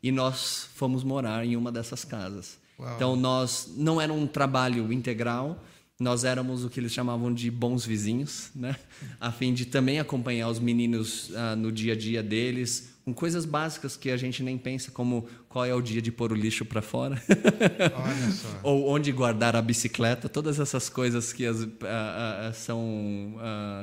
E 0.03 0.11
nós 0.11 0.69
fomos 0.75 1.05
morar 1.05 1.45
em 1.45 1.57
uma 1.57 1.71
dessas 1.71 2.05
casas. 2.05 2.59
Uau. 2.79 2.97
Então, 2.97 3.17
nós 3.17 3.73
não 3.77 4.01
era 4.01 4.13
um 4.13 4.27
trabalho 4.27 4.93
integral, 4.93 5.63
nós 6.01 6.25
éramos 6.25 6.65
o 6.65 6.71
que 6.71 6.81
eles 6.81 6.93
chamavam 6.93 7.33
de 7.33 7.51
bons 7.51 7.85
vizinhos, 7.85 8.51
né? 8.55 8.77
a 9.21 9.31
fim 9.31 9.55
de 9.55 9.67
também 9.67 10.01
acompanhar 10.01 10.49
os 10.49 10.59
meninos 10.59 11.31
ah, 11.35 11.55
no 11.55 11.71
dia 11.71 11.93
a 11.93 11.97
dia 11.97 12.23
deles, 12.23 12.93
com 13.05 13.13
coisas 13.13 13.45
básicas 13.45 13.97
que 13.97 14.11
a 14.11 14.17
gente 14.17 14.43
nem 14.43 14.57
pensa, 14.57 14.91
como 14.91 15.29
qual 15.49 15.65
é 15.65 15.75
o 15.75 15.81
dia 15.81 16.01
de 16.01 16.13
pôr 16.13 16.33
o 16.33 16.37
lixo 16.37 16.65
para 16.65 16.81
fora, 16.81 17.21
Olha 17.29 18.31
só. 18.31 18.49
ou 18.63 18.89
onde 18.89 19.11
guardar 19.11 19.57
a 19.57 19.63
bicicleta, 19.63 20.29
todas 20.29 20.61
essas 20.61 20.89
coisas 20.89 21.33
que 21.33 21.45
as, 21.45 21.65
ah, 21.83 22.49
ah, 22.49 22.53
são 22.53 23.37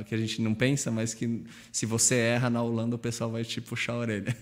que 0.05 0.16
a 0.16 0.18
gente 0.18 0.41
não 0.41 0.53
pensa, 0.53 0.89
mas 0.89 1.14
que 1.14 1.43
se 1.72 1.86
você 1.86 2.16
erra 2.16 2.49
na 2.49 2.62
Holanda 2.62 2.95
o 2.95 2.99
pessoal 2.99 3.32
vai 3.32 3.43
te 3.43 3.62
puxar 3.62 3.93
a 3.93 3.97
orelha. 3.97 4.38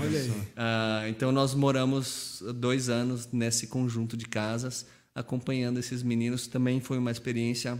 Olha, 0.00 0.24
só. 0.24 1.08
Então 1.08 1.30
nós 1.30 1.54
moramos 1.54 2.42
dois 2.56 2.88
anos 2.88 3.28
nesse 3.30 3.66
conjunto 3.66 4.16
de 4.16 4.26
casas, 4.26 4.86
acompanhando 5.14 5.78
esses 5.78 6.02
meninos. 6.02 6.46
Também 6.46 6.80
foi 6.80 6.98
uma 6.98 7.10
experiência, 7.10 7.78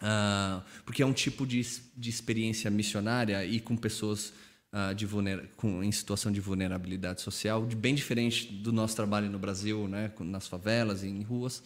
ah, 0.00 0.62
porque 0.84 1.02
é 1.02 1.06
um 1.06 1.12
tipo 1.12 1.46
de, 1.46 1.60
de 1.96 2.10
experiência 2.10 2.70
missionária 2.70 3.44
e 3.44 3.60
com 3.60 3.76
pessoas 3.76 4.32
ah, 4.72 4.92
de 4.92 5.06
vulnera- 5.06 5.48
com, 5.56 5.82
em 5.82 5.90
situação 5.90 6.30
de 6.30 6.40
vulnerabilidade 6.40 7.20
social, 7.22 7.66
de- 7.66 7.74
bem 7.76 7.94
diferente 7.94 8.46
do 8.52 8.72
nosso 8.72 8.94
trabalho 8.94 9.28
no 9.30 9.38
Brasil, 9.38 9.88
né, 9.88 10.10
nas 10.20 10.46
favelas 10.46 11.02
em 11.02 11.22
ruas. 11.22 11.62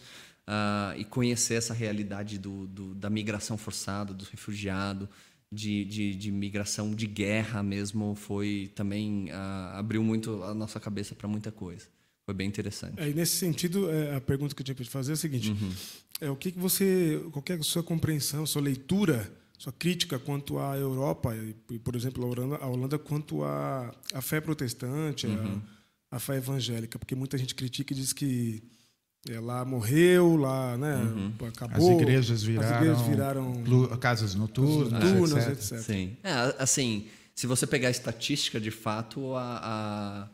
ah, 0.47 0.93
e 0.97 1.05
conhecer 1.05 1.53
essa 1.55 1.73
realidade 1.73 2.37
do, 2.37 2.67
do- 2.67 2.95
da 2.95 3.09
migração 3.09 3.57
forçada, 3.57 4.13
do 4.13 4.25
refugiado, 4.25 5.07
de, 5.51 5.85
de, 5.85 6.15
de 6.15 6.31
migração 6.31 6.93
de 6.95 7.05
guerra 7.07 7.61
mesmo 7.61 8.15
foi 8.15 8.71
também 8.75 9.29
ah, 9.31 9.77
abriu 9.77 10.03
muito 10.03 10.41
a 10.43 10.53
nossa 10.53 10.79
cabeça 10.79 11.13
para 11.15 11.27
muita 11.27 11.51
coisa 11.51 11.85
foi 12.25 12.33
bem 12.33 12.47
interessante 12.47 12.99
Aí, 13.01 13.13
nesse 13.13 13.35
sentido, 13.37 13.89
é, 13.89 14.15
a 14.15 14.21
pergunta 14.21 14.55
que 14.55 14.61
eu 14.61 14.65
tinha 14.65 14.75
para 14.75 14.83
te 14.85 14.89
fazer 14.89 15.11
é 15.11 15.13
a 15.13 15.17
seguinte: 15.17 15.51
Uhum. 15.51 15.71
é, 16.21 16.29
o 16.29 16.35
que, 16.35 16.51
que 16.51 16.59
você, 16.59 17.21
qual 17.31 17.43
é 17.49 17.53
a 17.53 17.63
sua 17.63 17.83
compreensão, 17.83 18.45
sua 18.45 18.61
leitura, 18.61 19.31
sua 19.57 19.71
crítica 19.73 20.17
quanto 20.19 20.57
à 20.59 20.77
Europa, 20.77 21.35
e, 21.71 21.79
por 21.79 21.95
exemplo, 21.95 22.23
a 22.23 22.27
Holanda, 22.27 22.55
a 22.57 22.67
Holanda 22.67 22.97
quanto 22.99 23.43
à, 23.43 23.93
à 24.13 24.21
fé 24.21 24.39
protestante, 24.41 25.27
Uhum. 25.27 25.61
à, 26.11 26.15
à 26.17 26.19
fé 26.19 26.37
evangélica? 26.37 26.97
Porque 26.99 27.15
muita 27.15 27.37
gente 27.37 27.53
critica 27.55 27.93
e 27.93 27.95
diz 27.97 28.13
que 28.13 28.63
é, 29.29 29.39
lá 29.39 29.63
morreu, 29.65 30.35
lá 30.35 30.77
né, 30.77 30.95
Uhum. 30.97 31.33
acabou. 31.47 31.89
As 31.91 32.01
igrejas 32.01 32.43
viraram, 32.43 32.69
as 32.69 32.77
igrejas 32.81 33.01
viraram 33.07 33.63
plu- 33.63 33.97
casas 33.97 34.35
noturnas, 34.35 34.91
noturnas, 34.91 35.47
etc. 35.47 35.71
etc. 35.73 35.79
sim 35.79 36.17
é, 36.23 36.55
assim 36.61 37.07
se 37.35 37.47
você 37.47 37.65
pegar 37.65 37.87
a 37.87 37.91
estatística 37.91 38.59
de 38.59 38.69
fato 38.69 39.33
a, 39.33 39.57
a, 39.63 40.29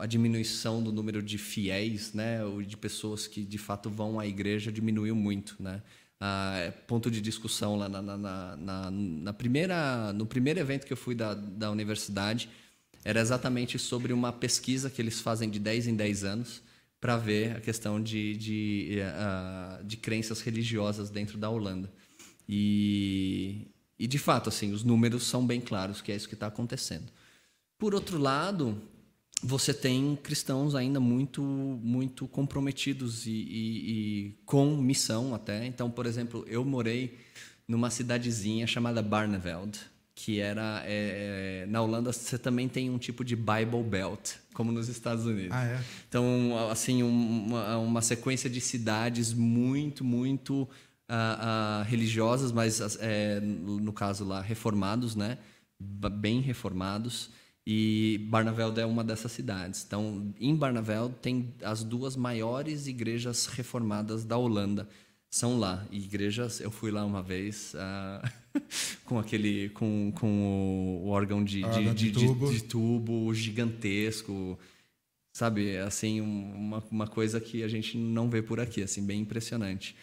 a 0.00 0.06
diminuição 0.06 0.82
do 0.82 0.92
número 0.92 1.22
de 1.22 1.36
fiéis 1.38 2.12
né 2.12 2.44
ou 2.44 2.62
de 2.62 2.76
pessoas 2.76 3.26
que 3.26 3.44
de 3.44 3.58
fato 3.58 3.90
vão 3.90 4.18
à 4.18 4.26
igreja 4.26 4.70
diminuiu 4.72 5.14
muito 5.14 5.56
né 5.60 5.82
Ah, 6.20 6.56
é 6.58 6.70
ponto 6.70 7.10
de 7.10 7.20
discussão 7.20 7.76
lá 7.76 7.88
na, 7.88 8.00
na, 8.00 8.16
na, 8.56 8.90
na- 8.90 9.32
primeira 9.34 10.12
no 10.14 10.24
primeiro 10.26 10.58
evento 10.60 10.86
que 10.86 10.92
eu 10.92 10.96
fui 10.96 11.14
da, 11.14 11.34
da 11.34 11.70
universidade 11.70 12.48
era 13.04 13.20
exatamente 13.20 13.78
sobre 13.78 14.12
uma 14.12 14.32
pesquisa 14.32 14.88
que 14.90 15.00
eles 15.02 15.20
fazem 15.20 15.50
de 15.50 15.58
10 15.58 15.86
em 15.88 15.94
10 15.96 16.24
anos 16.24 16.62
para 17.00 17.16
ver 17.18 17.56
a 17.56 17.60
questão 17.60 18.02
de, 18.02 18.36
de, 18.36 18.98
eh, 18.98 19.82
de 19.84 19.96
crenças 19.96 20.40
religiosas 20.40 21.08
dentro 21.10 21.38
da 21.38 21.48
Holanda. 21.48 21.88
E, 22.48 23.68
e, 23.98 24.06
de 24.06 24.18
fato, 24.18 24.48
assim, 24.48 24.72
os 24.72 24.82
números 24.82 25.24
são 25.24 25.46
bem 25.46 25.60
claros 25.60 26.00
que 26.00 26.10
é 26.10 26.16
isso 26.16 26.26
que 26.28 26.34
está 26.34 26.46
acontecendo. 26.48 27.12
Por 27.78 27.94
outro 27.94 28.18
lado, 28.18 28.80
você 29.42 29.72
tem 29.74 30.16
cristãos 30.22 30.74
ainda 30.74 30.98
muito 30.98 31.42
muito 31.42 32.26
comprometidos 32.26 33.26
e, 33.26 33.30
e- 33.30 33.90
e 34.28 34.38
com 34.44 34.76
missão 34.76 35.34
até. 35.34 35.66
Então, 35.66 35.90
por 35.90 36.06
exemplo, 36.06 36.44
eu 36.48 36.64
morei 36.64 37.18
numa 37.68 37.90
cidadezinha 37.90 38.66
chamada 38.66 39.02
Barneveld, 39.02 39.78
que 40.14 40.40
era 40.40 40.82
é, 40.86 41.62
é, 41.64 41.66
na 41.66 41.82
Holanda 41.82 42.12
você 42.12 42.38
também 42.38 42.68
tem 42.68 42.88
um 42.88 42.96
tipo 42.98 43.22
de 43.24 43.36
Bible 43.36 43.82
Belt, 43.88 44.36
como 44.54 44.72
nos 44.72 44.88
Estados 44.88 45.26
Unidos. 45.26 45.52
Ah, 45.52 45.64
é? 45.64 45.80
Então, 46.08 46.68
assim, 46.70 47.02
um- 47.02 47.46
uma, 47.48 47.76
uma 47.78 48.02
sequência 48.02 48.48
de 48.48 48.60
cidades 48.60 49.32
muito, 49.34 50.02
muito 50.02 50.66
ah, 51.08 51.80
ah, 51.80 51.82
religiosas, 51.84 52.50
mas 52.52 52.80
é, 53.00 53.38
no 53.40 53.92
caso 53.92 54.24
lá 54.24 54.40
reformados, 54.40 55.14
né? 55.14 55.36
Bem 55.78 56.40
reformados. 56.40 57.30
E 57.66 58.18
Barneveld 58.30 58.78
é 58.80 58.86
uma 58.86 59.02
dessas 59.02 59.32
cidades. 59.32 59.84
Então, 59.86 60.32
em 60.38 60.54
Barneveld 60.54 61.14
tem 61.20 61.52
as 61.62 61.82
duas 61.82 62.14
maiores 62.14 62.86
igrejas 62.86 63.46
reformadas 63.46 64.24
da 64.24 64.36
Holanda. 64.36 64.88
São 65.28 65.58
lá. 65.58 65.84
Igrejas, 65.90 66.60
eu 66.60 66.70
fui 66.70 66.92
lá 66.92 67.04
uma 67.04 67.22
vez 67.22 67.74
ah, 67.76 68.22
com 69.04 69.18
aquele, 69.18 69.68
com, 69.70 70.12
com 70.12 71.02
o 71.04 71.08
órgão 71.08 71.42
de, 71.42 71.58
de, 71.58 71.64
Órgão 71.64 71.94
de 71.94 72.10
de- 72.12 72.26
tubo. 72.26 72.52
de 72.52 72.62
tubo 72.62 73.34
gigantesco 73.34 74.56
sabe? 75.36 75.76
Assim, 75.76 76.22
uma, 76.22 76.82
uma 76.90 77.06
coisa 77.06 77.38
que 77.38 77.62
a 77.62 77.68
gente 77.68 77.98
não 77.98 78.30
vê 78.30 78.40
por 78.40 78.58
aqui, 78.58 78.82
assim, 78.82 79.04
bem 79.04 79.20
impressionante. 79.20 79.94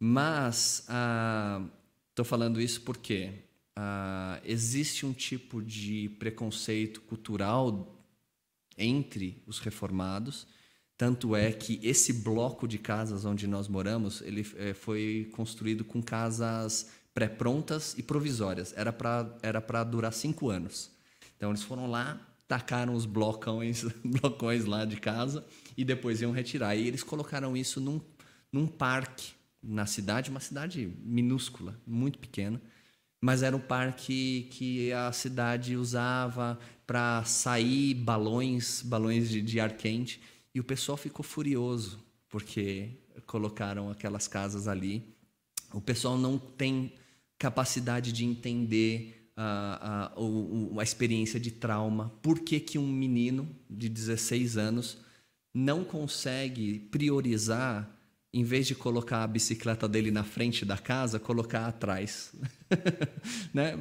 Mas 0.00 0.78
estou 0.78 2.22
ah, 2.22 2.24
falando 2.24 2.58
isso 2.58 2.80
porque 2.80 3.32
ah, 3.80 4.40
existe 4.44 5.06
um 5.06 5.12
tipo 5.12 5.62
de 5.62 6.08
preconceito 6.18 7.00
cultural 7.02 7.96
entre 8.76 9.40
os 9.46 9.60
reformados. 9.60 10.48
Tanto 10.96 11.36
é 11.36 11.52
que 11.52 11.78
esse 11.80 12.12
bloco 12.12 12.66
de 12.66 12.76
casas 12.76 13.24
onde 13.24 13.46
nós 13.46 13.68
moramos, 13.68 14.20
ele 14.22 14.44
é, 14.56 14.74
foi 14.74 15.30
construído 15.32 15.84
com 15.84 16.02
casas 16.02 16.90
pré-prontas 17.14 17.96
e 17.96 18.02
provisórias. 18.02 18.74
Era 18.76 18.92
para 18.92 19.38
era 19.42 19.60
para 19.60 19.84
durar 19.84 20.12
cinco 20.12 20.50
anos. 20.50 20.90
Então 21.36 21.50
eles 21.50 21.62
foram 21.62 21.88
lá, 21.88 22.20
tacaram 22.48 22.94
os 22.94 23.06
blocões, 23.06 23.84
blocões 24.02 24.64
lá 24.64 24.84
de 24.84 24.96
casa 24.96 25.46
e 25.76 25.84
depois 25.84 26.20
iam 26.20 26.32
retirar. 26.32 26.74
E 26.74 26.88
eles 26.88 27.04
colocaram 27.04 27.56
isso 27.56 27.80
num, 27.80 28.00
num 28.52 28.66
parque 28.66 29.34
na 29.62 29.86
cidade, 29.86 30.30
uma 30.30 30.40
cidade 30.40 30.92
minúscula, 31.00 31.80
muito 31.86 32.18
pequena, 32.18 32.60
mas 33.20 33.42
era 33.42 33.56
um 33.56 33.60
parque 33.60 34.48
que 34.50 34.92
a 34.92 35.10
cidade 35.12 35.76
usava 35.76 36.58
para 36.86 37.24
sair 37.24 37.94
balões, 37.94 38.82
balões 38.82 39.28
de, 39.28 39.42
de 39.42 39.60
ar 39.60 39.76
quente, 39.76 40.20
e 40.54 40.60
o 40.60 40.64
pessoal 40.64 40.96
ficou 40.96 41.24
furioso 41.24 42.02
porque 42.28 42.90
colocaram 43.26 43.90
aquelas 43.90 44.28
casas 44.28 44.68
ali. 44.68 45.14
O 45.72 45.80
pessoal 45.80 46.16
não 46.16 46.38
tem 46.38 46.92
capacidade 47.38 48.12
de 48.12 48.24
entender 48.24 49.30
a, 49.36 50.10
a, 50.16 50.80
a 50.80 50.82
experiência 50.82 51.38
de 51.38 51.50
trauma. 51.50 52.12
Por 52.22 52.40
que, 52.40 52.58
que 52.58 52.78
um 52.78 52.86
menino 52.86 53.48
de 53.68 53.88
16 53.88 54.56
anos 54.56 54.98
não 55.54 55.84
consegue 55.84 56.80
priorizar, 56.90 57.88
em 58.32 58.44
vez 58.44 58.66
de 58.66 58.74
colocar 58.74 59.22
a 59.22 59.26
bicicleta 59.26 59.88
dele 59.88 60.10
na 60.10 60.24
frente 60.24 60.64
da 60.64 60.76
casa, 60.76 61.18
colocar 61.18 61.66
atrás? 61.66 62.32
né? 63.52 63.74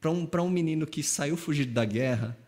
Para 0.00 0.10
um, 0.10 0.28
um 0.46 0.50
menino 0.50 0.86
que 0.86 1.02
saiu 1.02 1.36
fugido 1.36 1.72
da 1.72 1.84
guerra, 1.84 2.38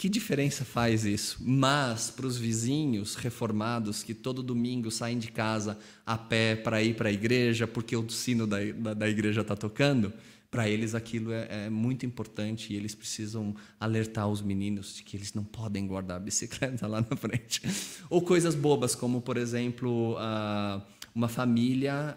que 0.00 0.08
diferença 0.08 0.64
faz 0.64 1.04
isso? 1.04 1.36
Mas 1.40 2.10
para 2.10 2.26
os 2.26 2.38
vizinhos 2.38 3.16
reformados 3.16 4.02
que 4.02 4.14
todo 4.14 4.42
domingo 4.42 4.90
saem 4.90 5.18
de 5.18 5.30
casa 5.30 5.78
a 6.06 6.16
pé 6.16 6.56
para 6.56 6.82
ir 6.82 6.96
para 6.96 7.10
a 7.10 7.12
igreja 7.12 7.66
porque 7.66 7.94
o 7.94 8.08
sino 8.08 8.46
da, 8.46 8.56
da, 8.72 8.94
da 8.94 9.08
igreja 9.08 9.42
está 9.42 9.54
tocando, 9.54 10.10
para 10.50 10.68
eles 10.68 10.94
aquilo 10.94 11.32
é, 11.32 11.46
é, 11.48 11.70
muito 11.70 12.04
importante 12.04 12.72
e 12.72 12.76
eles 12.76 12.94
precisam 12.94 13.54
alertar 13.78 14.28
os 14.28 14.42
meninos 14.42 14.96
de 14.96 15.04
que 15.04 15.16
eles 15.16 15.32
não 15.32 15.44
podem 15.44 15.86
guardar 15.86 16.16
a 16.16 16.20
bicicleta 16.20 16.86
lá 16.86 17.00
na 17.00 17.16
frente. 17.16 17.62
Ou 18.10 18.20
coisas 18.20 18.54
bobas, 18.54 18.94
como, 18.94 19.20
por 19.20 19.36
exemplo, 19.36 20.16
uma 21.14 21.28
família 21.28 22.16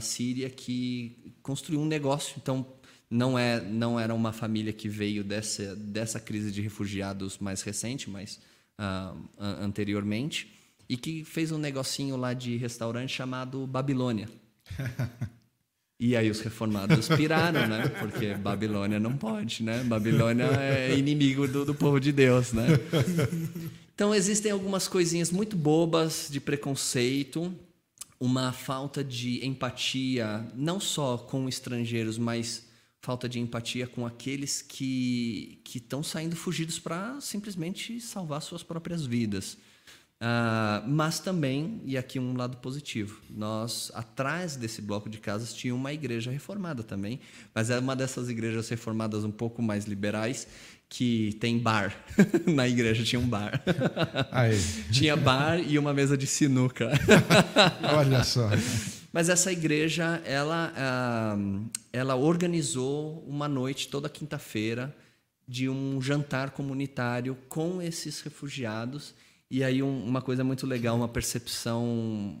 síria 0.00 0.48
que 0.48 1.34
construiu 1.42 1.80
um 1.80 1.86
negócio. 1.86 2.36
Então, 2.38 2.66
não, 3.10 3.38
é, 3.38 3.60
não 3.60 4.00
era 4.00 4.14
uma 4.14 4.32
família 4.32 4.72
que 4.72 4.88
veio 4.88 5.22
dessa, 5.22 5.76
dessa 5.76 6.18
crise 6.18 6.50
de 6.50 6.62
refugiados 6.62 7.38
mais 7.38 7.60
recente, 7.60 8.08
mas 8.08 8.40
uh, 8.80 9.28
anteriormente, 9.38 10.52
e 10.88 10.96
que 10.96 11.24
fez 11.24 11.52
um 11.52 11.58
negocinho 11.58 12.16
lá 12.16 12.32
de 12.32 12.56
restaurante 12.56 13.10
chamado 13.10 13.66
Babilônia. 13.66 14.28
E 16.06 16.14
aí 16.14 16.30
os 16.30 16.40
reformados 16.42 17.08
piraram, 17.08 17.66
né? 17.66 17.88
Porque 17.98 18.34
Babilônia 18.34 19.00
não 19.00 19.16
pode, 19.16 19.62
né? 19.62 19.82
Babilônia 19.84 20.44
é 20.44 20.94
inimigo 20.98 21.48
do, 21.48 21.64
do 21.64 21.74
povo 21.74 21.98
de 21.98 22.12
Deus, 22.12 22.52
né? 22.52 22.66
Então 23.94 24.14
existem 24.14 24.52
algumas 24.52 24.86
coisinhas 24.86 25.30
muito 25.30 25.56
bobas 25.56 26.28
de 26.30 26.40
preconceito, 26.40 27.54
uma 28.20 28.52
falta 28.52 29.02
de 29.02 29.46
empatia, 29.46 30.46
não 30.54 30.78
só 30.78 31.16
com 31.16 31.48
estrangeiros, 31.48 32.18
mas 32.18 32.66
falta 33.00 33.26
de 33.26 33.40
empatia 33.40 33.86
com 33.86 34.04
aqueles 34.04 34.60
que 34.60 35.58
que 35.64 35.78
estão 35.78 36.02
saindo 36.02 36.36
fugidos 36.36 36.78
para 36.78 37.18
simplesmente 37.18 37.98
salvar 37.98 38.42
suas 38.42 38.62
próprias 38.62 39.06
vidas. 39.06 39.56
Uh, 40.22 40.88
mas 40.88 41.18
também, 41.18 41.82
e 41.84 41.98
aqui 41.98 42.18
um 42.18 42.36
lado 42.36 42.56
positivo, 42.58 43.20
nós, 43.28 43.90
atrás 43.94 44.56
desse 44.56 44.80
bloco 44.80 45.10
de 45.10 45.18
casas, 45.18 45.52
tinha 45.52 45.74
uma 45.74 45.92
igreja 45.92 46.30
reformada 46.30 46.82
também, 46.82 47.20
mas 47.54 47.68
é 47.68 47.78
uma 47.78 47.94
dessas 47.94 48.30
igrejas 48.30 48.68
reformadas 48.68 49.24
um 49.24 49.30
pouco 49.30 49.60
mais 49.60 49.84
liberais, 49.84 50.46
que 50.88 51.36
tem 51.40 51.58
bar. 51.58 51.94
Na 52.46 52.68
igreja 52.68 53.02
tinha 53.02 53.20
um 53.20 53.28
bar. 53.28 53.60
tinha 54.92 55.16
bar 55.16 55.58
e 55.58 55.78
uma 55.78 55.92
mesa 55.92 56.16
de 56.16 56.26
sinuca. 56.26 56.90
Olha 57.98 58.22
só. 58.22 58.48
Mas 59.12 59.28
essa 59.28 59.50
igreja, 59.52 60.22
ela, 60.24 60.72
uh, 60.72 61.70
ela 61.92 62.14
organizou 62.14 63.24
uma 63.28 63.48
noite 63.48 63.88
toda 63.88 64.08
quinta-feira 64.08 64.94
de 65.46 65.68
um 65.68 66.00
jantar 66.00 66.50
comunitário 66.50 67.36
com 67.48 67.82
esses 67.82 68.20
refugiados 68.22 69.14
e 69.54 69.62
aí 69.62 69.84
um, 69.84 70.04
uma 70.04 70.20
coisa 70.20 70.42
muito 70.42 70.66
legal, 70.66 70.96
uma 70.96 71.06
percepção 71.06 71.86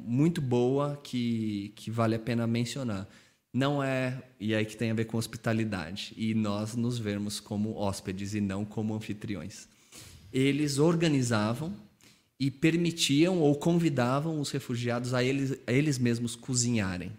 muito 0.04 0.40
boa 0.40 1.00
que, 1.00 1.72
que 1.76 1.88
vale 1.88 2.16
a 2.16 2.18
pena 2.18 2.44
mencionar. 2.44 3.08
Não 3.52 3.80
é, 3.80 4.20
e 4.40 4.52
aí 4.52 4.64
que 4.64 4.76
tem 4.76 4.90
a 4.90 4.94
ver 4.94 5.04
com 5.04 5.16
hospitalidade, 5.16 6.12
e 6.16 6.34
nós 6.34 6.74
nos 6.74 6.98
vermos 6.98 7.38
como 7.38 7.76
hóspedes 7.76 8.34
e 8.34 8.40
não 8.40 8.64
como 8.64 8.96
anfitriões. 8.96 9.68
Eles 10.32 10.78
organizavam 10.78 11.72
e 12.36 12.50
permitiam 12.50 13.38
ou 13.38 13.54
convidavam 13.54 14.40
os 14.40 14.50
refugiados 14.50 15.14
a 15.14 15.22
eles, 15.22 15.56
a 15.68 15.72
eles 15.72 16.00
mesmos 16.00 16.34
cozinharem. 16.34 17.12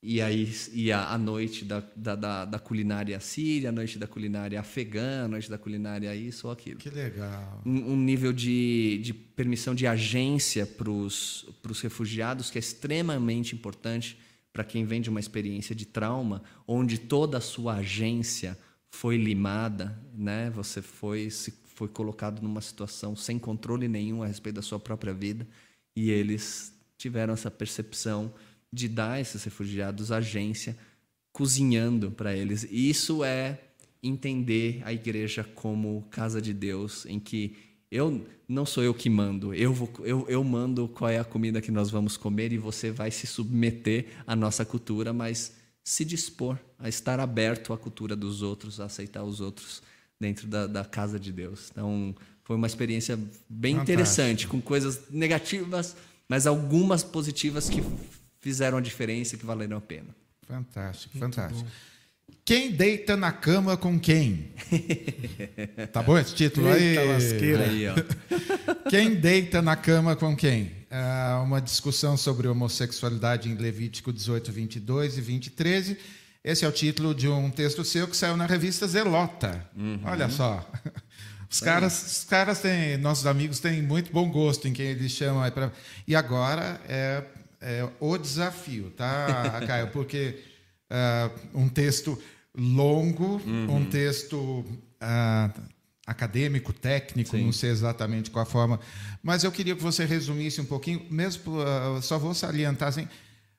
E 0.00 0.22
aí 0.22 0.48
ia 0.72 1.00
a 1.00 1.18
noite 1.18 1.64
da, 1.64 1.82
da, 1.96 2.14
da, 2.14 2.44
da, 2.44 2.58
culinária 2.58 3.18
síria, 3.18 3.70
a 3.70 3.72
noite 3.72 3.98
da 3.98 4.06
culinária 4.06 4.60
afegã, 4.60 5.24
a 5.24 5.28
noite 5.28 5.50
da 5.50 5.58
culinária 5.58 6.14
isso 6.14 6.46
ou 6.46 6.52
aquilo. 6.52 6.78
Que 6.78 6.88
legal. 6.88 7.60
Um, 7.66 7.92
um 7.92 7.96
nível 7.96 8.32
de, 8.32 9.00
de 9.02 9.12
permissão 9.12 9.74
de 9.74 9.88
agência 9.88 10.64
para 10.64 10.88
os 10.88 11.44
refugiados 11.82 12.48
que 12.48 12.58
é 12.58 12.60
extremamente 12.60 13.56
importante 13.56 14.16
para 14.52 14.64
quem 14.64 14.84
vem 14.84 15.00
de 15.00 15.10
uma 15.10 15.20
experiência 15.20 15.74
de 15.74 15.84
trauma, 15.84 16.42
onde 16.66 16.98
toda 16.98 17.38
a 17.38 17.40
sua 17.40 17.74
agência 17.74 18.58
foi 18.90 19.16
limada, 19.16 19.96
né? 20.14 20.50
você 20.50 20.80
foi, 20.80 21.30
se, 21.30 21.52
foi 21.74 21.88
colocado 21.88 22.40
numa 22.40 22.60
situação 22.60 23.14
sem 23.14 23.38
controle 23.38 23.86
nenhum 23.86 24.22
a 24.22 24.26
respeito 24.26 24.56
da 24.56 24.62
sua 24.62 24.80
própria 24.80 25.12
vida, 25.12 25.46
e 25.94 26.10
eles 26.10 26.72
tiveram 26.96 27.34
essa 27.34 27.50
percepção 27.50 28.32
de 28.72 28.88
dar 28.88 29.12
a 29.12 29.20
esses 29.20 29.42
refugiados 29.44 30.12
agência, 30.12 30.76
cozinhando 31.32 32.10
para 32.10 32.36
eles. 32.36 32.66
E 32.70 32.90
isso 32.90 33.24
é 33.24 33.60
entender 34.02 34.82
a 34.84 34.92
igreja 34.92 35.44
como 35.54 36.06
casa 36.10 36.40
de 36.40 36.52
Deus, 36.52 37.06
em 37.06 37.18
que 37.18 37.56
eu 37.90 38.26
não 38.46 38.66
sou 38.66 38.82
eu 38.82 38.92
que 38.92 39.08
mando, 39.08 39.54
eu, 39.54 39.72
vou, 39.72 39.90
eu, 40.00 40.26
eu 40.28 40.44
mando 40.44 40.88
qual 40.88 41.10
é 41.10 41.18
a 41.18 41.24
comida 41.24 41.60
que 41.60 41.70
nós 41.70 41.90
vamos 41.90 42.16
comer 42.16 42.52
e 42.52 42.58
você 42.58 42.90
vai 42.90 43.10
se 43.10 43.26
submeter 43.26 44.06
à 44.26 44.36
nossa 44.36 44.64
cultura, 44.64 45.12
mas 45.12 45.54
se 45.82 46.04
dispor 46.04 46.58
a 46.78 46.88
estar 46.88 47.18
aberto 47.18 47.72
à 47.72 47.78
cultura 47.78 48.14
dos 48.14 48.42
outros, 48.42 48.78
a 48.78 48.84
aceitar 48.84 49.24
os 49.24 49.40
outros 49.40 49.82
dentro 50.20 50.46
da, 50.46 50.66
da 50.66 50.84
casa 50.84 51.18
de 51.18 51.32
Deus. 51.32 51.70
Então, 51.70 52.14
foi 52.44 52.56
uma 52.56 52.66
experiência 52.66 53.16
bem 53.48 53.74
Fantástico. 53.74 53.82
interessante, 53.82 54.46
com 54.46 54.60
coisas 54.60 55.10
negativas, 55.10 55.96
mas 56.28 56.46
algumas 56.46 57.02
positivas 57.02 57.70
que 57.70 57.82
fizeram 58.40 58.78
a 58.78 58.80
diferença 58.80 59.36
que 59.36 59.44
valeram 59.44 59.76
a 59.76 59.80
pena. 59.80 60.14
Fantástico, 60.46 61.18
Muito 61.18 61.34
fantástico. 61.34 61.64
Bom. 61.64 61.98
Quem 62.44 62.72
deita 62.72 63.16
na 63.16 63.30
cama 63.30 63.76
com 63.76 63.98
quem? 63.98 64.52
tá 65.92 66.02
bom 66.02 66.18
esse 66.18 66.34
título 66.34 66.68
Eita 66.68 67.00
aí? 67.00 67.08
Lasqueira. 67.08 67.64
aí 67.64 67.84
quem 68.88 69.14
deita 69.14 69.60
na 69.60 69.76
cama 69.76 70.16
com 70.16 70.34
quem? 70.34 70.72
É 70.90 71.34
uma 71.42 71.60
discussão 71.60 72.16
sobre 72.16 72.48
homossexualidade 72.48 73.50
em 73.50 73.54
Levítico 73.54 74.10
18, 74.10 74.50
22 74.50 75.18
e 75.18 75.20
20, 75.20 75.50
13. 75.50 75.98
Esse 76.42 76.64
é 76.64 76.68
o 76.68 76.72
título 76.72 77.14
de 77.14 77.28
um 77.28 77.50
texto 77.50 77.84
seu 77.84 78.08
que 78.08 78.16
saiu 78.16 78.36
na 78.36 78.46
revista 78.46 78.86
Zelota. 78.86 79.68
Uhum. 79.76 80.00
Olha 80.04 80.30
só. 80.30 80.66
Os 81.50 81.60
caras, 81.60 82.18
os 82.18 82.24
caras 82.24 82.60
têm, 82.60 82.98
nossos 82.98 83.24
amigos 83.24 83.58
têm 83.58 83.80
muito 83.80 84.12
bom 84.12 84.30
gosto 84.30 84.68
em 84.68 84.72
quem 84.74 84.84
eles 84.84 85.10
chamam. 85.10 85.42
E 86.06 86.14
agora 86.14 86.78
é 86.86 87.24
é, 87.60 87.88
o 88.00 88.16
desafio, 88.16 88.90
tá, 88.90 89.60
Caio? 89.66 89.88
Porque 89.92 90.38
uh, 90.90 91.58
um 91.58 91.68
texto 91.68 92.20
longo, 92.56 93.40
uhum. 93.44 93.76
um 93.76 93.84
texto 93.84 94.38
uh, 94.38 95.62
acadêmico, 96.06 96.72
técnico, 96.72 97.36
Sim. 97.36 97.44
não 97.44 97.52
sei 97.52 97.70
exatamente 97.70 98.30
qual 98.30 98.42
a 98.42 98.46
forma, 98.46 98.80
mas 99.22 99.44
eu 99.44 99.52
queria 99.52 99.76
que 99.76 99.82
você 99.82 100.04
resumisse 100.04 100.60
um 100.60 100.64
pouquinho, 100.64 101.06
mesmo, 101.10 101.58
uh, 101.58 102.00
só 102.00 102.18
vou 102.18 102.34
salientar 102.34 102.88
assim, 102.88 103.08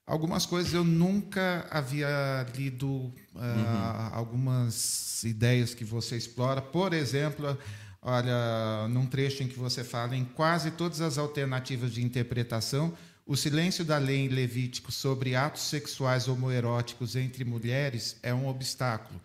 algumas 0.05 0.45
coisas 0.45 0.73
eu 0.73 0.83
nunca 0.83 1.67
havia 1.69 2.45
lido, 2.55 2.87
uhum. 2.87 4.11
algumas 4.11 5.23
ideias 5.23 5.73
que 5.73 5.83
você 5.83 6.17
explora, 6.17 6.61
por 6.61 6.93
exemplo, 6.93 7.57
Olha, 8.01 8.87
num 8.87 9.05
trecho 9.05 9.43
em 9.43 9.47
que 9.47 9.59
você 9.59 9.83
fala 9.83 10.15
em 10.15 10.23
quase 10.23 10.71
todas 10.71 11.01
as 11.01 11.17
alternativas 11.17 11.91
de 11.91 12.01
interpretação, 12.01 12.93
o 13.29 13.35
silêncio 13.35 13.85
da 13.85 13.99
lei 13.99 14.25
em 14.25 14.27
Levítico 14.27 14.91
sobre 14.91 15.35
atos 15.35 15.61
sexuais 15.61 16.27
homoeróticos 16.27 17.15
entre 17.15 17.45
mulheres 17.45 18.17
é 18.23 18.33
um 18.33 18.47
obstáculo. 18.47 19.21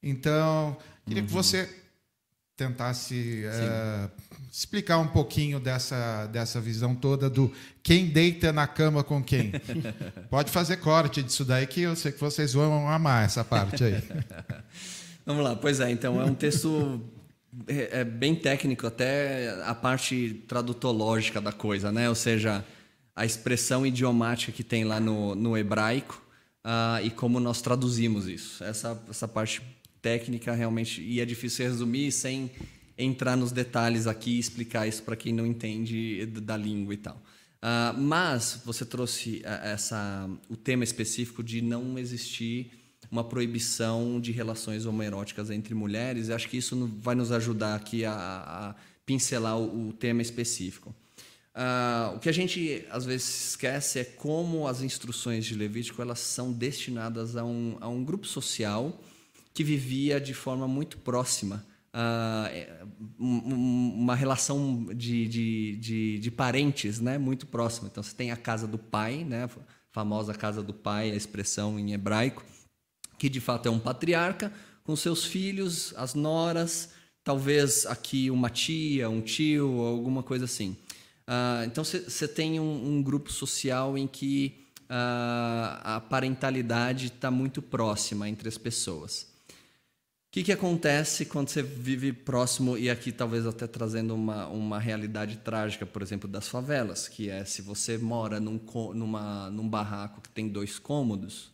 Então, 0.00 0.76
queria 1.04 1.20
uhum. 1.20 1.26
que 1.26 1.32
você 1.32 1.68
tentasse 2.56 3.42
uh, 3.46 4.08
explicar 4.52 4.98
um 4.98 5.08
pouquinho 5.08 5.58
dessa, 5.58 6.26
dessa 6.26 6.60
visão 6.60 6.94
toda 6.94 7.28
do 7.28 7.52
quem 7.82 8.06
deita 8.06 8.52
na 8.52 8.68
cama 8.68 9.02
com 9.02 9.20
quem. 9.20 9.50
Pode 10.30 10.52
fazer 10.52 10.76
corte 10.76 11.20
disso 11.20 11.44
daí, 11.44 11.66
que 11.66 11.80
eu 11.80 11.96
sei 11.96 12.12
que 12.12 12.20
vocês 12.20 12.52
vão 12.52 12.88
amar 12.88 13.24
essa 13.24 13.42
parte 13.42 13.82
aí. 13.82 14.00
Vamos 15.26 15.42
lá, 15.42 15.56
pois 15.56 15.80
é, 15.80 15.90
então 15.90 16.22
é 16.22 16.24
um 16.24 16.34
texto 16.34 17.02
é, 17.66 18.00
é 18.00 18.04
bem 18.04 18.36
técnico, 18.36 18.86
até 18.86 19.60
a 19.64 19.74
parte 19.74 20.44
tradutológica 20.46 21.40
da 21.40 21.50
coisa, 21.50 21.90
né? 21.90 22.08
Ou 22.08 22.14
seja, 22.14 22.64
a 23.14 23.24
expressão 23.24 23.86
idiomática 23.86 24.52
que 24.52 24.64
tem 24.64 24.84
lá 24.84 25.00
no, 25.00 25.34
no 25.34 25.56
hebraico 25.56 26.22
uh, 26.64 27.04
e 27.04 27.10
como 27.10 27.40
nós 27.40 27.60
traduzimos 27.60 28.26
isso. 28.26 28.62
Essa, 28.64 29.00
essa 29.08 29.28
parte 29.28 29.62
técnica 30.00 30.52
realmente 30.54 31.02
e 31.02 31.20
é 31.20 31.24
difícil 31.24 31.66
resumir 31.66 32.10
sem 32.12 32.50
entrar 32.96 33.36
nos 33.36 33.52
detalhes 33.52 34.06
aqui 34.06 34.36
e 34.36 34.38
explicar 34.38 34.86
isso 34.86 35.02
para 35.02 35.16
quem 35.16 35.32
não 35.32 35.46
entende 35.46 36.26
da 36.26 36.56
língua 36.56 36.94
e 36.94 36.98
tal. 36.98 37.16
Uh, 37.62 37.98
mas 37.98 38.62
você 38.64 38.84
trouxe 38.84 39.42
essa, 39.44 40.28
o 40.48 40.56
tema 40.56 40.82
específico 40.82 41.42
de 41.42 41.60
não 41.60 41.98
existir 41.98 42.70
uma 43.10 43.24
proibição 43.24 44.20
de 44.20 44.32
relações 44.32 44.86
homoeróticas 44.86 45.50
entre 45.50 45.74
mulheres. 45.74 46.28
Eu 46.28 46.36
acho 46.36 46.48
que 46.48 46.56
isso 46.56 46.90
vai 47.00 47.14
nos 47.14 47.32
ajudar 47.32 47.74
aqui 47.74 48.04
a, 48.04 48.12
a 48.12 48.74
pincelar 49.04 49.58
o, 49.58 49.88
o, 49.88 49.92
tema 49.92 50.22
específico. 50.22 50.94
Uh, 51.60 52.16
o 52.16 52.18
que 52.18 52.28
a 52.30 52.32
gente 52.32 52.86
às 52.90 53.04
vezes 53.04 53.50
esquece 53.50 53.98
é 53.98 54.04
como 54.04 54.66
as 54.66 54.80
instruções 54.80 55.44
de 55.44 55.54
Levítico 55.54 56.00
elas 56.00 56.18
são 56.18 56.50
destinadas 56.50 57.36
a 57.36 57.44
um, 57.44 57.76
a 57.82 57.88
um 57.88 58.02
grupo 58.02 58.26
social 58.26 58.98
que 59.52 59.62
vivia 59.62 60.18
de 60.18 60.32
forma 60.32 60.66
muito 60.66 60.96
próxima 60.98 61.68
Uh, 61.92 62.86
uma 63.18 64.14
relação 64.14 64.86
de, 64.94 65.26
de, 65.26 65.76
de, 65.76 66.18
de, 66.20 66.30
parentes 66.30 67.00
né, 67.00 67.18
muito 67.18 67.48
próxima. 67.48 67.88
Então, 67.90 68.00
você 68.00 68.14
tem 68.14 68.30
a 68.30 68.36
casa 68.36 68.64
do 68.68 68.78
pai, 68.78 69.24
né, 69.24 69.44
a 69.44 69.50
famosa 69.90 70.32
casa 70.32 70.62
do 70.62 70.72
pai, 70.72 71.10
a 71.10 71.16
expressão 71.16 71.80
em 71.80 71.92
hebraico, 71.92 72.44
que 73.18 73.28
de 73.28 73.40
fato 73.40 73.66
é 73.66 73.72
um 73.72 73.80
patriarca, 73.80 74.52
com 74.84 74.94
seus 74.94 75.24
filhos, 75.24 75.92
as 75.96 76.14
noras, 76.14 76.90
talvez 77.24 77.84
aqui 77.86 78.30
uma 78.30 78.48
tia, 78.48 79.10
um 79.10 79.20
tio, 79.20 79.80
alguma 79.80 80.22
coisa 80.22 80.44
assim. 80.44 80.76
Uh, 81.30 81.64
então, 81.64 81.84
você 81.84 82.26
tem 82.26 82.58
um, 82.58 82.96
um, 82.96 83.00
grupo 83.00 83.30
social 83.30 83.96
em 83.96 84.08
que 84.08 84.66
uh, 84.86 85.78
a 85.84 86.02
parentalidade 86.10 87.06
está 87.06 87.30
muito 87.30 87.62
próxima 87.62 88.28
entre 88.28 88.48
as 88.48 88.58
pessoas. 88.58 89.30
O 90.30 90.32
que, 90.32 90.42
que 90.42 90.50
acontece 90.50 91.24
quando 91.24 91.48
você 91.48 91.62
vive 91.62 92.12
próximo, 92.12 92.76
e 92.76 92.90
aqui 92.90 93.12
talvez 93.12 93.46
até 93.46 93.68
trazendo 93.68 94.12
uma, 94.12 94.48
uma 94.48 94.80
realidade 94.80 95.36
trágica, 95.36 95.86
por 95.86 96.02
exemplo, 96.02 96.28
das 96.28 96.48
favelas, 96.48 97.06
que 97.06 97.30
é 97.30 97.44
se 97.44 97.62
você 97.62 97.96
mora 97.96 98.40
num, 98.40 98.60
numa, 98.92 99.50
num 99.50 99.68
barraco 99.68 100.20
que 100.20 100.30
tem 100.30 100.48
dois 100.48 100.80
cômodos, 100.80 101.52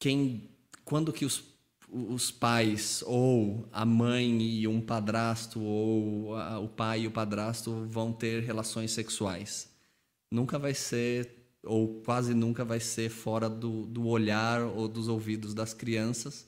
quem, 0.00 0.50
quando 0.84 1.12
que 1.12 1.24
os, 1.24 1.44
os 1.88 2.30
pais, 2.30 3.02
ou 3.06 3.68
a 3.72 3.84
mãe 3.84 4.40
e 4.40 4.68
um 4.68 4.80
padrasto, 4.80 5.60
ou 5.60 6.34
a, 6.34 6.58
o 6.58 6.68
pai 6.68 7.02
e 7.02 7.06
o 7.06 7.10
padrasto 7.10 7.86
vão 7.86 8.12
ter 8.12 8.42
relações 8.42 8.92
sexuais? 8.92 9.70
Nunca 10.30 10.58
vai 10.58 10.74
ser, 10.74 11.30
ou 11.62 12.00
quase 12.02 12.34
nunca 12.34 12.64
vai 12.64 12.80
ser 12.80 13.08
fora 13.10 13.48
do, 13.48 13.86
do 13.86 14.06
olhar 14.06 14.62
ou 14.62 14.88
dos 14.88 15.08
ouvidos 15.08 15.54
das 15.54 15.72
crianças, 15.72 16.46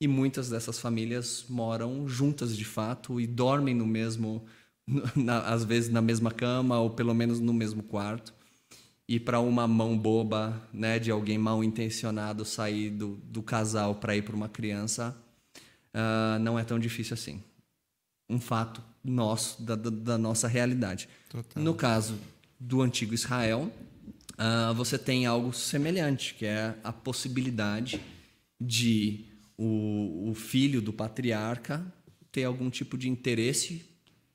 e 0.00 0.06
muitas 0.08 0.48
dessas 0.48 0.78
famílias 0.78 1.44
moram 1.48 2.08
juntas 2.08 2.56
de 2.56 2.64
fato 2.64 3.20
e 3.20 3.26
dormem 3.26 3.74
no 3.74 3.86
mesmo, 3.86 4.44
na, 5.14 5.40
às 5.40 5.64
vezes 5.64 5.90
na 5.90 6.00
mesma 6.00 6.30
cama 6.30 6.78
ou 6.80 6.90
pelo 6.90 7.14
menos 7.14 7.40
no 7.40 7.52
mesmo 7.52 7.82
quarto. 7.82 8.37
E 9.08 9.18
para 9.18 9.40
uma 9.40 9.66
mão 9.66 9.96
boba, 9.96 10.68
né, 10.72 10.98
de 10.98 11.10
alguém 11.10 11.38
mal 11.38 11.64
intencionado 11.64 12.44
sair 12.44 12.90
do, 12.90 13.16
do 13.24 13.42
casal 13.42 13.94
para 13.94 14.14
ir 14.14 14.22
para 14.22 14.36
uma 14.36 14.50
criança, 14.50 15.16
uh, 15.94 16.38
não 16.40 16.58
é 16.58 16.64
tão 16.64 16.78
difícil 16.78 17.14
assim. 17.14 17.42
Um 18.28 18.38
fato 18.38 18.82
nosso, 19.02 19.62
da, 19.62 19.74
da, 19.74 20.18
nossa 20.18 20.46
realidade. 20.46 21.08
Total. 21.30 21.62
No 21.62 21.74
caso 21.74 22.18
do 22.60 22.82
antigo 22.82 23.14
Israel, 23.14 23.72
uh, 24.34 24.74
você 24.74 24.98
tem 24.98 25.24
algo 25.24 25.54
semelhante, 25.54 26.34
que 26.34 26.44
é 26.44 26.76
a 26.84 26.92
possibilidade 26.92 28.00
de 28.60 29.24
o, 29.56 30.30
o 30.30 30.34
filho 30.34 30.82
do 30.82 30.92
patriarca 30.92 31.84
ter 32.30 32.44
algum 32.44 32.68
tipo 32.68 32.98
de 32.98 33.08
interesse 33.08 33.84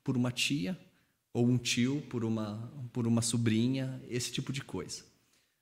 por 0.02 0.16
uma 0.16 0.32
tia 0.32 0.78
ou 1.34 1.46
um 1.46 1.58
tio 1.58 2.00
por 2.08 2.24
uma 2.24 2.72
por 2.92 3.08
uma 3.08 3.20
sobrinha, 3.20 4.00
esse 4.08 4.30
tipo 4.30 4.52
de 4.52 4.62
coisa. 4.62 5.02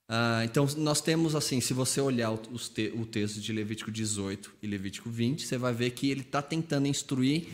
Ah, 0.07 0.43
então 0.45 0.67
nós 0.77 1.01
temos 1.01 1.35
assim, 1.35 1.63
se 1.63 1.73
você 1.73 1.99
olhar 1.99 2.37
te, 2.37 2.93
o 2.95 3.07
texto 3.07 3.41
de 3.41 3.51
Levítico 3.51 3.91
18 3.91 4.53
e 4.63 4.67
Levítico 4.67 5.09
20, 5.09 5.47
você 5.47 5.57
vai 5.57 5.73
ver 5.73 5.93
que 5.93 6.11
ele 6.11 6.21
está 6.21 6.43
tentando 6.43 6.87
instruir 6.87 7.49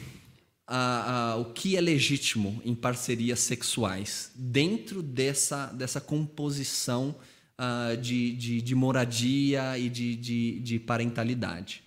a, 0.66 1.30
a, 1.30 1.36
o 1.36 1.52
que 1.52 1.76
é 1.76 1.80
legítimo 1.80 2.60
em 2.64 2.74
parcerias 2.74 3.38
sexuais 3.38 4.32
dentro 4.34 5.00
dessa 5.00 5.66
dessa 5.66 6.00
composição 6.00 7.14
uh, 7.56 7.96
de, 7.96 8.32
de, 8.32 8.60
de, 8.60 8.74
moradia 8.74 9.78
e 9.78 9.88
de, 9.88 10.16
de, 10.16 10.58
de 10.58 10.78
parentalidade. 10.80 11.84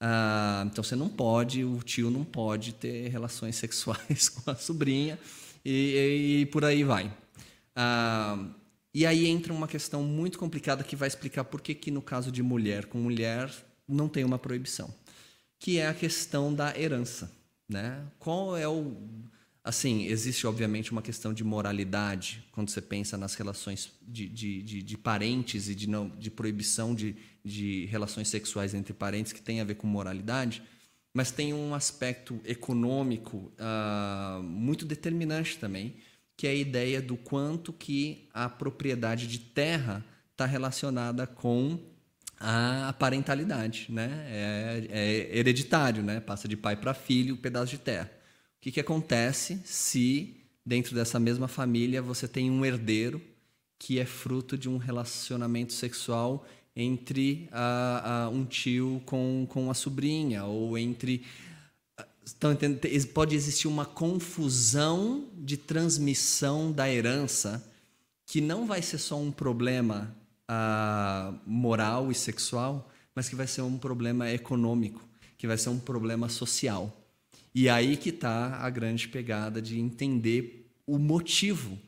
Ah, 0.00 0.62
então 0.66 0.84
você 0.84 0.94
não 0.94 1.08
pode, 1.08 1.64
o 1.64 1.78
tio 1.82 2.10
não 2.10 2.24
pode 2.24 2.72
ter 2.74 3.08
relações 3.08 3.56
sexuais 3.56 4.28
com 4.30 4.48
a 4.48 4.54
sobrinha 4.54 5.18
e, 5.64 6.40
e 6.40 6.46
por 6.46 6.64
aí 6.64 6.84
vai. 6.84 7.12
E 8.94 9.06
aí 9.06 9.26
entra 9.26 9.52
uma 9.52 9.66
questão 9.66 10.02
muito 10.02 10.38
complicada 10.38 10.84
que 10.84 10.94
vai 10.94 11.08
explicar 11.08 11.44
por 11.44 11.60
que, 11.60 11.74
que 11.74 11.90
no 11.90 12.02
caso 12.02 12.30
de 12.30 12.42
mulher 12.42 12.86
com 12.86 12.98
mulher 12.98 13.50
não 13.88 14.08
tem 14.08 14.22
uma 14.24 14.38
proibição, 14.38 14.92
que 15.58 15.78
é 15.78 15.86
a 15.86 15.94
questão 15.94 16.54
da 16.54 16.78
herança. 16.78 17.32
Né? 17.68 18.04
Qual 18.18 18.56
é 18.56 18.68
o 18.68 18.94
Assim, 19.64 20.06
existe 20.06 20.44
obviamente 20.44 20.90
uma 20.90 21.00
questão 21.00 21.32
de 21.32 21.44
moralidade 21.44 22.44
quando 22.50 22.68
você 22.68 22.82
pensa 22.82 23.16
nas 23.16 23.36
relações 23.36 23.92
de, 24.02 24.28
de, 24.28 24.60
de, 24.60 24.82
de 24.82 24.98
parentes 24.98 25.68
e 25.68 25.74
de, 25.74 25.88
não, 25.88 26.08
de 26.08 26.32
proibição 26.32 26.92
de, 26.92 27.14
de 27.44 27.86
relações 27.86 28.26
sexuais 28.26 28.74
entre 28.74 28.92
parentes 28.92 29.32
que 29.32 29.40
tem 29.40 29.60
a 29.60 29.64
ver 29.64 29.76
com 29.76 29.86
moralidade, 29.86 30.64
mas 31.12 31.30
tem 31.30 31.52
um 31.52 31.74
aspecto 31.74 32.40
econômico 32.44 33.52
uh, 33.58 34.42
muito 34.42 34.84
determinante 34.84 35.58
também, 35.58 35.96
que 36.36 36.46
é 36.46 36.50
a 36.50 36.54
ideia 36.54 37.02
do 37.02 37.16
quanto 37.16 37.72
que 37.72 38.28
a 38.32 38.48
propriedade 38.48 39.26
de 39.26 39.38
terra 39.38 40.04
está 40.30 40.46
relacionada 40.46 41.26
com 41.26 41.78
a 42.38 42.92
parentalidade, 42.98 43.86
né? 43.90 44.26
É, 44.26 44.86
é 44.90 45.38
hereditário, 45.38 46.02
né? 46.02 46.18
Passa 46.18 46.48
de 46.48 46.56
pai 46.56 46.74
para 46.74 46.94
filho, 46.94 47.34
um 47.34 47.38
pedaço 47.38 47.70
de 47.70 47.78
terra 47.78 48.10
que, 48.62 48.70
que 48.70 48.80
acontece 48.80 49.60
se, 49.64 50.36
dentro 50.64 50.94
dessa 50.94 51.18
mesma 51.18 51.48
família, 51.48 52.00
você 52.00 52.28
tem 52.28 52.48
um 52.48 52.64
herdeiro 52.64 53.20
que 53.76 53.98
é 53.98 54.06
fruto 54.06 54.56
de 54.56 54.68
um 54.68 54.78
relacionamento 54.78 55.72
sexual 55.72 56.46
entre 56.74 57.48
a, 57.52 58.24
a, 58.24 58.28
um 58.28 58.44
tio 58.44 59.02
com, 59.04 59.46
com 59.48 59.70
a 59.70 59.74
sobrinha, 59.74 60.44
ou 60.44 60.76
entre. 60.76 61.24
Estão 62.24 62.52
entendendo? 62.52 62.80
Pode 63.08 63.34
existir 63.34 63.68
uma 63.68 63.84
confusão 63.84 65.28
de 65.34 65.56
transmissão 65.56 66.70
da 66.70 66.88
herança 66.88 67.62
que 68.24 68.40
não 68.40 68.66
vai 68.66 68.80
ser 68.80 68.98
só 68.98 69.18
um 69.18 69.30
problema 69.30 70.14
uh, 70.48 71.38
moral 71.46 72.10
e 72.10 72.14
sexual, 72.14 72.90
mas 73.14 73.28
que 73.28 73.34
vai 73.34 73.46
ser 73.46 73.62
um 73.62 73.76
problema 73.76 74.30
econômico, 74.30 75.06
que 75.36 75.46
vai 75.46 75.58
ser 75.58 75.68
um 75.68 75.78
problema 75.78 76.28
social. 76.28 76.96
E 77.54 77.68
aí 77.68 77.96
que 77.96 78.08
está 78.08 78.56
a 78.56 78.70
grande 78.70 79.08
pegada 79.08 79.60
de 79.60 79.78
entender 79.78 80.70
o 80.86 80.98
motivo, 80.98 81.78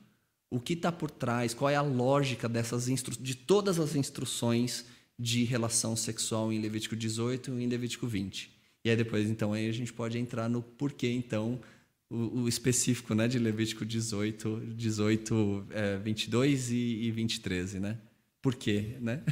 o 0.54 0.60
que 0.60 0.74
está 0.74 0.92
por 0.92 1.10
trás, 1.10 1.52
qual 1.52 1.68
é 1.68 1.74
a 1.74 1.82
lógica 1.82 2.48
dessas 2.48 2.88
instru 2.88 3.16
de 3.20 3.34
todas 3.34 3.80
as 3.80 3.96
instruções 3.96 4.84
de 5.18 5.42
relação 5.42 5.96
sexual 5.96 6.52
em 6.52 6.60
Levítico 6.60 6.94
18 6.94 7.58
e 7.58 7.64
em 7.64 7.66
Levítico 7.66 8.06
20. 8.06 8.52
E 8.84 8.90
aí 8.90 8.96
depois, 8.96 9.28
então, 9.28 9.52
aí 9.52 9.68
a 9.68 9.72
gente 9.72 9.92
pode 9.92 10.16
entrar 10.16 10.48
no 10.48 10.62
porquê, 10.62 11.10
então, 11.10 11.60
o, 12.08 12.42
o 12.42 12.48
específico 12.48 13.14
né, 13.14 13.26
de 13.26 13.38
Levítico 13.38 13.84
18, 13.84 14.74
18 14.76 15.66
é, 15.70 15.96
22 15.98 16.70
e, 16.70 16.76
e 16.76 17.10
20, 17.10 17.40
13, 17.40 17.80
né? 17.80 17.98
Por 18.40 18.54
quê, 18.54 18.96
né? 19.00 19.22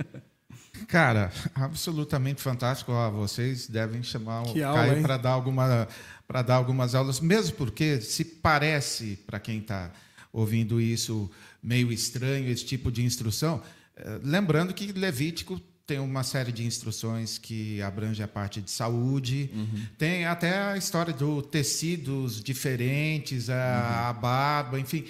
Cara, 0.86 1.32
absolutamente 1.54 2.42
fantástico. 2.42 2.92
Ó, 2.92 3.10
vocês 3.10 3.68
devem 3.68 4.02
chamar 4.02 4.42
o 4.42 4.52
Que 4.52 4.62
aula, 4.62 4.86
Caio 4.86 5.02
para 5.02 5.16
dar 5.16 5.30
alguma 5.30 5.88
para 6.26 6.42
dar 6.42 6.56
algumas 6.56 6.94
aulas, 6.94 7.20
mesmo 7.20 7.56
porque 7.56 8.02
se 8.02 8.22
parece 8.22 9.16
para 9.26 9.40
quem 9.40 9.60
está 9.60 9.92
ouvindo 10.38 10.80
isso 10.80 11.30
meio 11.62 11.90
estranho 11.92 12.48
esse 12.50 12.64
tipo 12.64 12.90
de 12.90 13.02
instrução, 13.02 13.62
eh, 13.96 14.20
lembrando 14.22 14.72
que 14.72 14.92
Levítico 14.92 15.60
tem 15.86 15.98
uma 15.98 16.22
série 16.22 16.52
de 16.52 16.64
instruções 16.64 17.38
que 17.38 17.80
abrange 17.80 18.22
a 18.22 18.28
parte 18.28 18.60
de 18.60 18.70
saúde, 18.70 19.50
tem 19.96 20.26
até 20.26 20.58
a 20.58 20.76
história 20.76 21.14
do 21.14 21.40
tecidos 21.40 22.42
diferentes, 22.42 23.48
a, 23.48 24.10
a 24.10 24.12
barba, 24.12 24.78
enfim, 24.78 25.06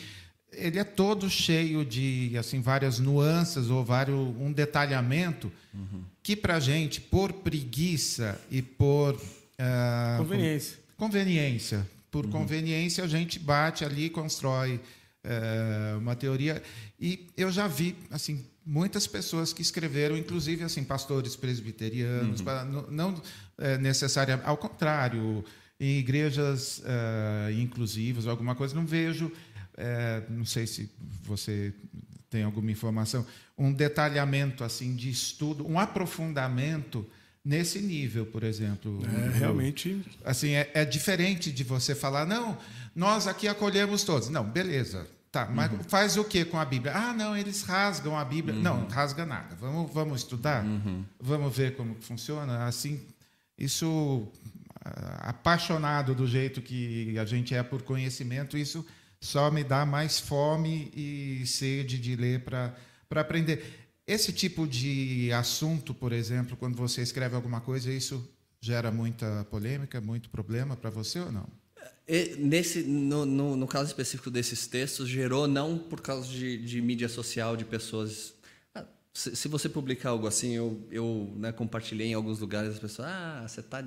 ele 0.52 0.78
é 0.78 0.84
todo 0.84 1.28
cheio 1.28 1.84
de 1.84 2.32
assim 2.38 2.60
várias 2.60 3.00
nuances 3.00 3.70
ou 3.70 3.84
vários 3.84 4.16
um 4.16 4.52
detalhamento 4.52 5.50
que 6.22 6.36
para 6.36 6.60
gente 6.60 7.00
por 7.00 7.32
preguiça 7.32 8.40
e 8.48 8.62
por 8.62 9.20
ah, 9.58 10.16
Conveniência. 10.18 10.78
conveniência. 10.96 11.86
Por 12.10 12.28
conveniência 12.28 13.04
a 13.04 13.08
gente 13.08 13.38
bate 13.38 13.84
ali 13.84 14.04
e 14.04 14.10
constrói 14.10 14.80
eh, 15.24 15.94
uma 15.98 16.14
teoria. 16.16 16.62
E 17.00 17.26
eu 17.36 17.50
já 17.50 17.66
vi 17.66 17.96
assim 18.10 18.44
muitas 18.64 19.06
pessoas 19.06 19.52
que 19.52 19.62
escreveram 19.62 20.16
inclusive 20.16 20.62
assim 20.64 20.84
pastores 20.84 21.34
presbiterianos 21.34 22.42
pa- 22.42 22.64
não, 22.64 22.82
não 22.90 23.22
eh, 23.58 23.78
necessariamente 23.78 24.46
ao 24.46 24.56
contrário 24.58 25.42
em 25.80 25.98
igrejas 25.98 26.82
eh, 26.84 27.52
inclusivas 27.54 28.26
alguma 28.26 28.54
coisa 28.54 28.74
não 28.74 28.84
vejo 28.84 29.32
eh, 29.76 30.22
não 30.28 30.44
sei 30.44 30.66
se 30.66 30.90
você 31.24 31.72
tem 32.28 32.42
alguma 32.42 32.70
informação 32.70 33.26
um 33.56 33.72
detalhamento 33.72 34.62
assim 34.62 34.94
de 34.94 35.08
estudo 35.08 35.66
um 35.66 35.78
aprofundamento 35.78 37.06
nesse 37.44 37.78
nível 37.80 38.26
por 38.26 38.42
exemplo. 38.42 39.00
É, 39.34 39.38
realmente. 39.38 40.02
Assim, 40.24 40.50
é, 40.50 40.70
é 40.74 40.84
diferente 40.84 41.50
de 41.50 41.64
você 41.64 41.94
falar, 41.94 42.26
não, 42.26 42.58
nós 42.98 43.28
aqui 43.28 43.46
acolhemos 43.46 44.02
todos. 44.02 44.28
Não, 44.28 44.42
beleza. 44.42 45.06
Tá, 45.30 45.46
mas 45.46 45.70
faz 45.86 46.16
o 46.16 46.24
que 46.24 46.44
com 46.44 46.58
a 46.58 46.64
Bíblia? 46.64 46.92
Ah, 46.96 47.12
não, 47.12 47.36
eles 47.36 47.62
rasgam 47.62 48.18
a 48.18 48.24
Bíblia. 48.24 48.56
Não, 48.56 48.80
não 48.80 48.88
rasga 48.88 49.24
nada. 49.24 49.54
Vamos, 49.54 49.94
vamos 49.94 50.22
estudar? 50.22 50.64
Vamos 51.20 51.56
ver 51.56 51.76
como 51.76 51.94
funciona? 52.00 52.66
Assim, 52.66 53.00
isso, 53.56 54.26
ah, 54.84 55.28
apaixonado 55.28 56.12
do 56.12 56.26
jeito 56.26 56.60
que 56.60 57.16
a 57.16 57.24
gente 57.24 57.54
é 57.54 57.62
por 57.62 57.82
conhecimento, 57.82 58.58
isso 58.58 58.84
só 59.20 59.48
me 59.48 59.62
dá 59.62 59.86
mais 59.86 60.18
fome 60.18 60.90
e 60.92 61.46
sede 61.46 61.98
de 61.98 62.16
ler 62.16 62.42
para 62.42 62.74
aprender. 63.10 63.92
Esse 64.08 64.32
tipo 64.32 64.66
de 64.66 65.32
assunto, 65.32 65.94
por 65.94 66.12
exemplo, 66.12 66.56
quando 66.56 66.74
você 66.74 67.00
escreve 67.02 67.36
alguma 67.36 67.60
coisa, 67.60 67.92
isso 67.92 68.28
gera 68.60 68.90
muita 68.90 69.46
polêmica, 69.50 70.00
muito 70.00 70.28
problema 70.30 70.76
para 70.76 70.90
você 70.90 71.20
ou 71.20 71.30
não? 71.30 71.46
E 72.08 72.36
nesse, 72.38 72.82
no, 72.82 73.26
no, 73.26 73.54
no 73.54 73.66
caso 73.66 73.88
específico 73.88 74.30
desses 74.30 74.66
textos, 74.66 75.06
gerou 75.06 75.46
não 75.46 75.76
por 75.76 76.00
causa 76.00 76.26
de, 76.26 76.56
de 76.56 76.80
mídia 76.80 77.08
social, 77.08 77.54
de 77.54 77.66
pessoas. 77.66 78.32
Ah, 78.74 78.84
se, 79.12 79.36
se 79.36 79.46
você 79.46 79.68
publicar 79.68 80.10
algo 80.10 80.26
assim, 80.26 80.54
eu, 80.54 80.82
eu 80.90 81.30
né, 81.36 81.52
compartilhei 81.52 82.08
em 82.08 82.14
alguns 82.14 82.38
lugares, 82.38 82.72
as 82.72 82.78
pessoas, 82.78 83.08
ah, 83.08 83.44
você 83.46 83.62
tá. 83.62 83.84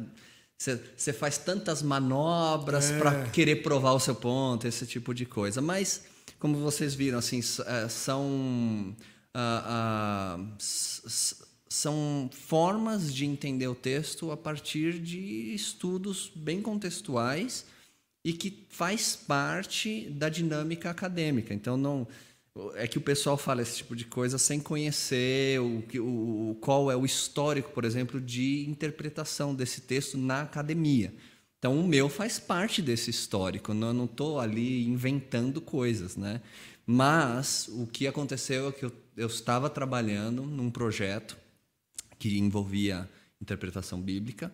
Você, 0.96 1.12
faz 1.12 1.40
tantas 1.40 1.82
manobras 1.82 2.92
É. 2.92 3.00
para 3.00 3.30
querer 3.30 3.64
provar 3.64 3.94
o 3.94 4.00
seu 4.00 4.14
ponto, 4.14 4.68
esse 4.68 4.86
tipo 4.86 5.12
de 5.12 5.26
coisa. 5.26 5.60
Mas, 5.60 6.04
como 6.38 6.56
vocês 6.58 6.94
viram, 6.94 7.18
assim, 7.18 7.40
eh, 7.40 7.88
são. 7.90 8.96
ah, 9.34 10.38
ah, 10.38 10.56
são 11.68 12.30
formas 12.32 13.12
de 13.12 13.26
entender 13.26 13.68
o 13.68 13.74
texto 13.74 14.30
a 14.30 14.38
partir 14.38 15.00
de 15.00 15.56
estudos 15.56 16.32
bem 16.36 16.62
contextuais 16.62 17.66
e 18.24 18.34
que 18.34 18.66
faz 18.70 19.16
parte 19.16 20.10
da 20.12 20.30
dinâmica 20.30 20.90
acadêmica. 20.90 21.54
Então 21.54 21.76
não 21.78 22.08
é 22.76 22.86
que 22.88 22.98
o 22.98 23.02
pessoal 23.02 23.38
fala 23.38 23.62
esse 23.62 23.78
tipo 23.78 23.96
de 23.96 24.06
coisa 24.06 24.38
sem 24.38 24.60
conhecer 24.60 25.60
o, 25.62 25.84
o, 26.52 26.56
qual 26.60 26.92
é 26.92 26.96
o 26.96 27.06
histórico, 27.06 27.72
por 27.72 27.86
exemplo, 27.86 28.20
de 28.20 28.66
interpretação 28.70 29.56
desse 29.56 29.82
texto 29.82 30.18
na 30.18 30.42
academia. 30.42 31.14
Então 31.60 31.80
o 31.80 31.88
meu 31.88 32.10
faz 32.10 32.40
parte 32.40 32.82
desse 32.82 33.10
histórico. 33.10 33.74
Não- 33.74 33.88
Eu 33.90 33.94
não 33.94 34.06
estou 34.06 34.40
ali 34.40 34.84
inventando 34.86 35.62
coisas, 35.62 36.16
né? 36.18 36.42
Mas 36.86 37.70
o 37.70 37.88
que 37.88 38.06
aconteceu 38.08 38.68
é 38.68 38.72
que 38.72 38.84
eu, 38.84 38.92
eu 39.16 39.28
estava 39.28 39.70
trabalhando 39.70 40.44
num 40.44 40.70
projeto 40.70 41.38
que 42.20 42.38
envolvia 42.38 43.10
interpretação 43.40 44.02
bíblica 44.02 44.54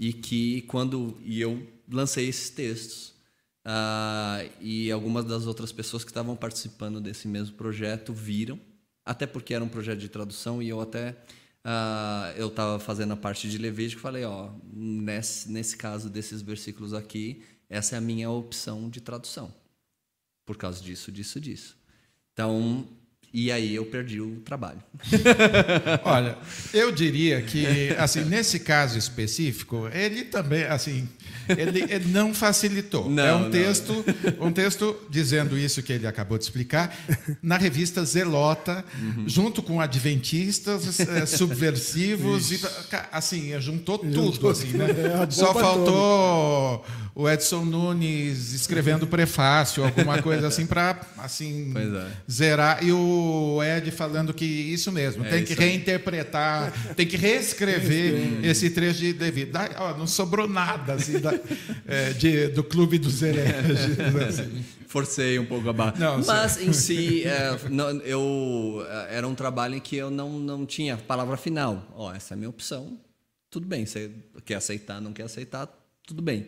e 0.00 0.14
que 0.14 0.62
quando 0.62 1.20
e 1.22 1.42
eu 1.42 1.68
lancei 1.86 2.26
esses 2.26 2.48
textos 2.48 3.12
ah, 3.62 4.42
e 4.58 4.90
algumas 4.90 5.26
das 5.26 5.46
outras 5.46 5.70
pessoas 5.70 6.02
que 6.02 6.10
estavam 6.10 6.34
participando 6.34 7.02
desse 7.02 7.28
mesmo 7.28 7.54
projeto 7.54 8.14
viram 8.14 8.58
até 9.04 9.26
porque 9.26 9.52
era 9.52 9.62
um 9.62 9.68
projeto 9.68 9.98
de 9.98 10.08
tradução 10.08 10.62
e 10.62 10.70
eu 10.70 10.80
até 10.80 11.14
ah, 11.62 12.32
eu 12.34 12.48
estava 12.48 12.78
fazendo 12.78 13.12
a 13.12 13.16
parte 13.16 13.50
de 13.50 13.58
Levítico 13.58 14.00
falei 14.00 14.24
ó 14.24 14.50
nesse 14.72 15.52
nesse 15.52 15.76
caso 15.76 16.08
desses 16.08 16.40
versículos 16.40 16.94
aqui 16.94 17.42
essa 17.68 17.94
é 17.94 17.98
a 17.98 18.00
minha 18.00 18.30
opção 18.30 18.88
de 18.88 19.02
tradução 19.02 19.54
por 20.46 20.56
causa 20.56 20.82
disso 20.82 21.12
disso 21.12 21.38
disso. 21.38 21.76
Então 22.32 22.88
e 23.32 23.52
aí 23.52 23.74
eu 23.74 23.86
perdi 23.86 24.20
o 24.20 24.40
trabalho 24.44 24.82
Olha, 26.04 26.36
eu 26.72 26.92
diria 26.92 27.40
que, 27.42 27.90
assim, 27.98 28.24
nesse 28.24 28.60
caso 28.60 28.98
específico, 28.98 29.88
ele 29.92 30.24
também, 30.24 30.64
assim, 30.64 31.08
ele, 31.48 31.82
ele 31.88 32.06
não 32.06 32.34
facilitou. 32.34 33.08
Não, 33.08 33.22
é 33.24 33.34
um 33.34 33.40
não. 33.44 33.50
texto, 33.50 34.04
um 34.40 34.52
texto 34.52 34.96
dizendo 35.08 35.56
isso 35.58 35.82
que 35.82 35.92
ele 35.92 36.06
acabou 36.06 36.36
de 36.38 36.44
explicar, 36.44 36.94
na 37.42 37.56
revista 37.56 38.04
Zelota, 38.04 38.84
Uhum. 39.00 39.24
junto 39.26 39.62
com 39.62 39.80
adventistas, 39.80 41.00
eh, 41.00 41.24
subversivos, 41.26 42.52
e, 42.52 42.60
assim, 43.12 43.58
juntou 43.60 43.98
tudo, 43.98 44.48
assim, 44.48 44.68
né? 44.68 44.86
É, 44.90 45.30
Só 45.30 45.54
faltou 45.54 46.84
o 47.14 47.28
Edson 47.28 47.64
Nunes 47.64 48.52
escrevendo 48.52 49.06
prefácio, 49.06 49.84
alguma 49.84 50.22
coisa 50.22 50.46
assim, 50.48 50.66
para, 50.66 51.00
assim, 51.18 51.72
é. 51.76 52.06
zerar. 52.30 52.84
E 52.84 52.92
o 52.92 53.19
Ed 53.62 53.90
falando 53.90 54.32
que 54.34 54.44
isso 54.44 54.90
mesmo, 54.92 55.24
É 55.24 55.30
tem 55.30 55.44
que 55.44 55.52
isso 55.52 55.62
aí. 55.62 55.68
reinterpretar, 55.70 56.94
tem 56.94 57.06
que 57.06 57.16
reescrever 57.16 58.44
esse 58.44 58.70
trecho 58.70 59.00
de 59.00 59.12
Davi. 59.12 59.44
Daí, 59.46 59.70
ó, 59.76 59.96
não 59.96 60.06
sobrou 60.06 60.48
nada 60.48 60.94
assim, 60.94 61.18
da- 61.20 61.38
é, 61.86 62.12
de- 62.12 62.48
do 62.48 62.62
clube 62.64 62.98
dos 62.98 63.22
hereges. 63.22 63.98
assim. 64.28 64.64
forcei 64.86 65.38
um 65.38 65.46
pouco 65.46 65.68
a 65.68 65.72
barra. 65.72 65.94
Não, 65.98 66.24
Mas 66.24 66.60
em 66.60 66.72
si, 66.72 67.22
é, 67.24 67.56
não, 67.70 67.90
eu 68.00 68.84
é, 68.88 69.16
era 69.18 69.28
um 69.28 69.34
trabalho 69.34 69.74
em 69.76 69.80
que 69.80 69.94
eu 69.96 70.10
não, 70.10 70.38
não 70.38 70.66
tinha 70.66 70.96
palavra 70.96 71.36
final. 71.36 71.86
Ó, 71.96 72.12
essa 72.12 72.32
é 72.32 72.34
a 72.34 72.38
minha 72.38 72.50
opção. 72.50 72.98
Tudo 73.50 73.66
bem, 73.66 73.86
você 73.86 74.10
quer 74.44 74.54
aceitar, 74.56 75.00
não 75.00 75.12
quer 75.12 75.24
aceitar, 75.24 75.68
tudo 76.06 76.20
bem. 76.22 76.46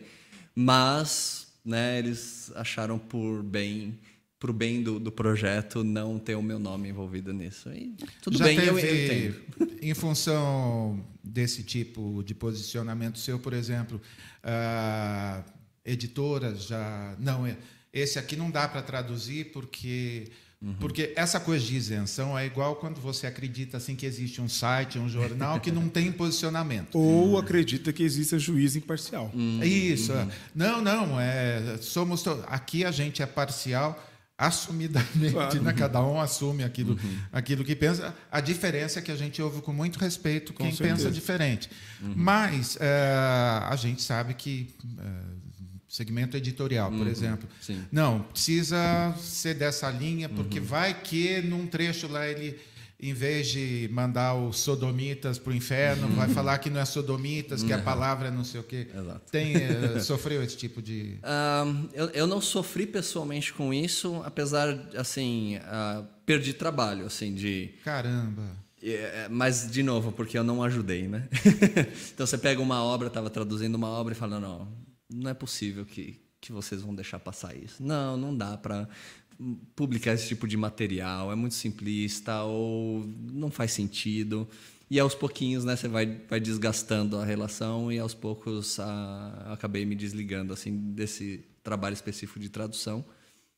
Mas, 0.55 1.47
né, 1.65 1.99
eles 1.99 2.51
acharam 2.55 2.97
por 2.99 3.41
bem, 3.43 3.97
pro 4.43 4.51
bem 4.51 4.83
do, 4.83 4.99
do 4.99 5.09
projeto, 5.09 5.85
não 5.85 6.19
ter 6.19 6.35
o 6.35 6.41
meu 6.41 6.59
nome 6.59 6.89
envolvido 6.89 7.31
nisso. 7.31 7.69
E 7.69 7.95
tudo 8.21 8.37
Já 8.37 8.43
bem, 8.43 8.57
teve, 8.57 8.69
eu, 8.71 8.77
eu 8.77 9.05
entendo. 9.05 9.71
em 9.81 9.93
função 9.93 11.01
desse 11.23 11.63
tipo 11.63 12.21
de 12.25 12.35
posicionamento 12.35 13.19
seu, 13.19 13.39
por 13.39 13.53
exemplo, 13.53 14.01
ah, 14.43 15.45
editoras 15.85 16.65
já 16.65 17.15
não 17.17 17.47
é 17.47 17.55
esse 17.93 18.19
aqui 18.19 18.35
não 18.35 18.51
dá 18.51 18.67
para 18.67 18.81
traduzir 18.81 19.51
porque 19.53 20.29
Uhum. 20.61 20.75
porque 20.79 21.11
essa 21.17 21.41
coisa 21.41 21.65
de 21.65 21.75
isenção 21.75 22.39
é 22.39 22.45
igual 22.45 22.77
quando 22.77 23.01
você 23.01 23.27
acredita 23.27 23.75
assim 23.75 23.97
que 23.97 24.05
existe 24.05 24.39
um 24.39 24.47
site, 24.47 24.97
um 24.97 25.09
jornal 25.09 25.59
que 25.59 25.69
não 25.73 25.89
tem 25.89 26.09
posicionamento. 26.09 26.97
Ou 26.97 27.37
acredita 27.37 27.91
que 27.91 28.01
exista 28.01 28.39
juiz 28.39 28.73
imparcial. 28.73 29.29
Hum. 29.35 29.59
Isso. 29.61 30.13
é. 30.13 30.25
Não, 30.55 30.81
não. 30.81 31.19
É, 31.19 31.77
somos 31.81 32.23
aqui 32.47 32.85
a 32.85 32.91
gente 32.91 33.21
é 33.21 33.25
parcial 33.25 34.01
assumidamente, 34.37 35.31
Claro. 35.31 35.61
né? 35.61 35.73
cada 35.73 36.01
um 36.03 36.19
assume 36.19 36.63
aquilo, 36.63 36.97
aquilo 37.31 37.63
que 37.63 37.75
pensa. 37.75 38.13
A 38.31 38.41
diferença 38.41 38.99
é 38.99 39.01
que 39.01 39.11
a 39.11 39.15
gente 39.15 39.41
ouve 39.41 39.61
com 39.61 39.71
muito 39.73 39.99
respeito 39.99 40.53
quem 40.53 40.75
pensa 40.75 41.09
diferente. 41.11 41.69
Mas 42.01 42.77
é, 42.79 43.13
a 43.69 43.75
gente 43.75 44.01
sabe 44.01 44.33
que 44.33 44.73
é, 44.99 45.09
segmento 45.87 46.35
editorial, 46.35 46.91
por 46.91 47.05
exemplo, 47.07 47.47
Sim. 47.61 47.83
não 47.91 48.21
precisa 48.23 49.13
ser 49.19 49.53
dessa 49.53 49.89
linha 49.91 50.27
porque 50.27 50.59
vai 50.59 50.93
que 50.93 51.41
num 51.41 51.67
trecho 51.67 52.07
lá 52.07 52.27
ele 52.27 52.59
em 53.03 53.13
vez 53.13 53.47
de 53.47 53.89
mandar 53.91 54.33
os 54.33 54.59
sodomitas 54.59 55.37
para 55.37 55.51
o 55.51 55.55
inferno, 55.55 56.07
vai 56.15 56.29
falar 56.29 56.57
que 56.59 56.69
não 56.69 56.79
é 56.79 56.85
sodomitas, 56.85 57.61
que 57.61 57.73
a 57.73 57.79
palavra 57.79 58.29
é 58.29 58.31
não 58.31 58.45
sei 58.45 58.61
o 58.61 58.63
quê. 58.63 58.87
Exato. 58.95 59.29
Tem, 59.29 59.55
eh, 59.57 59.99
sofreu 60.01 60.41
esse 60.41 60.55
tipo 60.55 60.81
de. 60.81 61.17
Ahn, 61.21 61.89
eu, 61.93 62.09
eu 62.11 62.25
não 62.25 62.39
sofri 62.39 62.87
pessoalmente 62.87 63.51
com 63.51 63.73
isso, 63.73 64.21
apesar, 64.23 64.69
assim, 64.95 65.57
ah, 65.63 66.05
perdi 66.25 66.53
trabalho, 66.53 67.05
assim, 67.05 67.33
de... 67.33 67.73
Caramba. 67.83 68.63
É, 68.81 69.27
mas, 69.29 69.69
de 69.69 69.83
novo, 69.83 70.13
porque 70.13 70.37
eu 70.37 70.43
não 70.43 70.63
ajudei, 70.63 71.05
né? 71.05 71.27
então 72.13 72.25
você 72.25 72.37
pega 72.37 72.61
uma 72.61 72.81
obra, 72.81 73.07
estava 73.07 73.29
traduzindo 73.29 73.75
uma 73.75 73.89
obra 73.89 74.13
e 74.13 74.15
fala: 74.15 74.39
não, 74.39 74.67
não 75.09 75.29
é 75.29 75.33
possível 75.33 75.85
que, 75.85 76.21
que 76.41 76.51
vocês 76.51 76.81
vão 76.81 76.93
deixar 76.93 77.19
passar 77.19 77.55
isso. 77.55 77.81
Não, 77.81 78.17
não 78.17 78.35
dá 78.35 78.57
para 78.57 78.87
publicar 79.75 80.13
esse 80.13 80.27
tipo 80.27 80.47
de 80.47 80.57
material, 80.57 81.31
é 81.31 81.35
muito 81.35 81.55
simplista 81.55 82.43
ou 82.43 83.05
não 83.31 83.49
faz 83.51 83.71
sentido. 83.71 84.47
E 84.89 84.99
aos 84.99 85.15
pouquinhos, 85.15 85.63
né, 85.63 85.75
você 85.75 85.87
vai, 85.87 86.05
vai 86.29 86.39
desgastando 86.39 87.17
a 87.17 87.25
relação 87.25 87.91
e 87.91 87.97
aos 87.97 88.13
poucos 88.13 88.79
a, 88.79 89.53
acabei 89.53 89.85
me 89.85 89.95
desligando 89.95 90.53
assim 90.53 90.93
desse 90.93 91.43
trabalho 91.63 91.93
específico 91.93 92.39
de 92.39 92.49
tradução. 92.49 93.03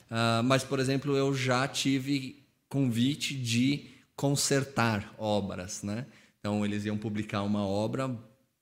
Uh, 0.10 0.44
mas, 0.44 0.64
por 0.64 0.80
exemplo, 0.80 1.16
eu 1.18 1.34
já 1.34 1.68
tive 1.68 2.46
convite 2.70 3.34
de 3.36 3.88
consertar 4.16 5.14
obras, 5.18 5.84
né? 5.84 6.06
Então 6.40 6.64
eles 6.64 6.86
iam 6.86 6.98
publicar 6.98 7.42
uma 7.42 7.66
obra, 7.66 8.16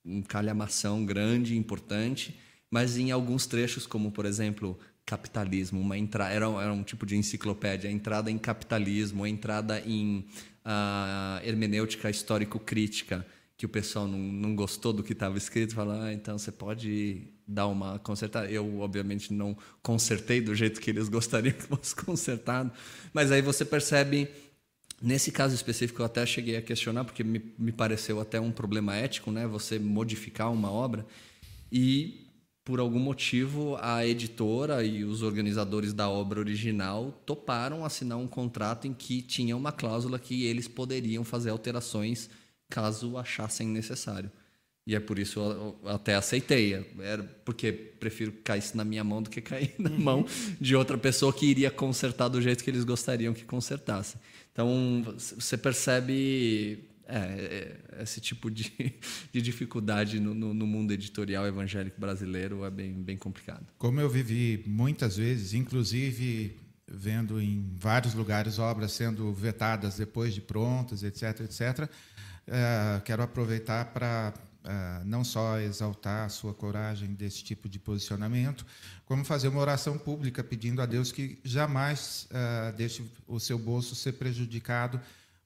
um 0.05 0.22
calhamação 0.22 1.05
grande, 1.05 1.57
importante, 1.57 2.39
mas 2.72 2.97
em 2.97 3.11
alguns 3.11 3.45
trechos, 3.45 3.86
como 3.86 4.11
por 4.11 4.26
exemplo 4.26 4.80
capitalismo, 5.06 5.80
uma 5.80 5.97
entrada 5.97 6.34
era, 6.34 6.45
era 6.45 6.74
um 6.74 6.84
tipo 6.84 7.06
de 7.06 7.16
enciclopédia, 7.16 7.89
entrada 7.89 8.32
em 8.32 8.38
capitalismo, 8.38 9.28
entrada 9.28 9.82
em 9.86 10.26
uh, 10.66 11.45
hermenêutica 11.45 12.10
histórico-crítica, 12.10 13.26
que 13.58 13.66
o 13.66 13.70
pessoal 13.70 14.08
não, 14.08 14.18
não 14.18 14.56
gostou 14.56 14.93
do 14.93 15.04
que 15.04 15.14
estava 15.14 15.38
escrito, 15.38 15.76
fala, 15.76 16.06
ah, 16.06 16.14
então 16.14 16.38
você 16.38 16.51
pode 16.51 17.28
dar 17.47 17.68
uma 17.68 17.99
consertada. 17.99 18.49
Eu, 18.49 18.80
obviamente, 18.80 19.34
não 19.34 19.56
consertei 19.82 20.41
do 20.41 20.56
jeito 20.56 20.82
que 20.82 20.89
eles 20.89 21.08
gostariam 21.10 21.54
que 21.54 21.64
fosse 21.64 21.95
consertado, 21.95 22.72
mas 23.14 23.32
aí 23.32 23.41
você 23.41 23.64
percebe 23.64 24.30
Nesse 25.06 25.34
caso 25.34 25.54
específico, 25.54 26.01
eu 26.01 26.06
até 26.06 26.26
cheguei 26.26 26.56
a 26.56 26.62
questionar, 26.62 27.04
porque 27.04 27.26
me, 27.26 27.54
me 27.60 27.74
pareceu 27.74 28.22
até 28.22 28.39
um 28.39 28.54
problema 28.54 28.95
ético, 28.95 29.32
né? 29.32 29.45
Você 29.47 29.78
modificar 29.78 30.49
uma 30.49 30.72
obra. 30.72 31.06
E, 31.70 32.22
por 32.64 32.80
algum 32.80 32.99
motivo, 32.99 33.78
a 33.82 34.05
editora 34.07 34.84
e 34.84 35.03
os 35.03 35.22
organizadores 35.22 35.93
da 35.93 36.09
obra 36.09 36.39
original 36.39 37.11
toparam 37.26 37.84
assinar 37.84 38.18
um 38.18 38.28
contrato 38.28 38.88
em 38.88 38.93
que 38.93 39.22
tinha 39.22 39.55
uma 39.55 39.72
cláusula 39.72 40.18
que 40.18 40.45
eles 40.45 40.68
poderiam 40.68 41.24
fazer 41.26 41.49
alterações 41.49 42.30
caso 42.70 43.18
achassem 43.18 43.68
necessário. 43.68 44.32
E 44.86 44.95
é 44.95 44.99
por 44.99 45.20
isso 45.20 45.39
eu 45.39 45.78
até 45.89 46.16
aceitei. 46.16 46.86
Era 46.99 47.24
porque 47.45 47.72
prefiro 47.72 48.32
que 48.32 48.41
caísse 48.41 48.76
na 48.76 48.84
minha 48.84 49.03
mão 49.03 49.22
do 49.22 49.30
que 49.30 49.41
cair 49.41 49.74
na 49.78 49.89
mão 49.89 50.26
de 50.59 50.76
outra 50.76 50.97
pessoa 50.97 51.34
que 51.34 51.45
iria 51.45 51.72
consertar 51.72 52.30
do 52.30 52.41
jeito 52.41 52.64
que 52.64 52.70
eles 52.70 52.84
gostariam 52.84 53.34
que 53.34 53.43
consertasse. 53.43 54.18
Então, 54.51 55.03
você 55.18 55.57
percebe 55.57 56.84
é, 57.08 57.78
é, 57.97 58.04
esse 58.04 58.22
tipo 58.22 58.49
de, 58.49 58.72
de 59.32 59.41
dificuldade 59.41 60.20
no, 60.20 60.34
no, 60.34 60.54
no, 60.54 60.66
mundo 60.66 60.91
editorial 60.91 61.45
evangélico 61.45 61.99
brasileiro 61.99 62.64
é 62.64 62.70
bem, 62.70 62.93
bem 62.93 63.18
complicado. 63.18 63.66
Como 63.78 63.99
eu 63.99 64.10
vivi 64.10 64.64
muitas 64.66 65.18
vezes, 65.18 65.54
inclusive 65.54 66.58
vendo 66.88 67.41
em 67.41 67.72
vários 67.76 68.14
lugares 68.14 68.60
obras 68.60 68.91
sendo 68.91 69.34
vetadas 69.34 69.97
depois 69.97 70.34
de 70.34 70.41
prontas, 70.41 71.04
etc., 71.04 71.41
etc., 71.41 71.89
é, 72.45 73.01
quero 73.04 73.24
aproveitar 73.24 73.86
para 73.86 74.34
Uh, 74.64 75.04
não 75.04 75.26
só 75.26 75.60
exaltar 75.60 76.26
a 76.26 76.30
sua 76.30 76.54
coragem 76.54 77.14
desse 77.16 77.43
tipo 77.43 77.68
de 77.68 77.78
posicionamento, 77.78 78.66
como 79.04 79.26
fazer 79.26 79.49
uma 79.49 79.60
oração 79.60 79.97
pública 79.97 80.41
pedindo 80.41 80.82
a 80.82 80.86
Deus 80.86 81.12
que 81.12 81.38
jamais 81.43 82.30
uh, 82.32 82.72
deixe 82.72 83.04
o 83.28 83.41
seu 83.41 83.60
bolso 83.60 83.93
ser 83.93 84.14
prejudicado 84.14 85.01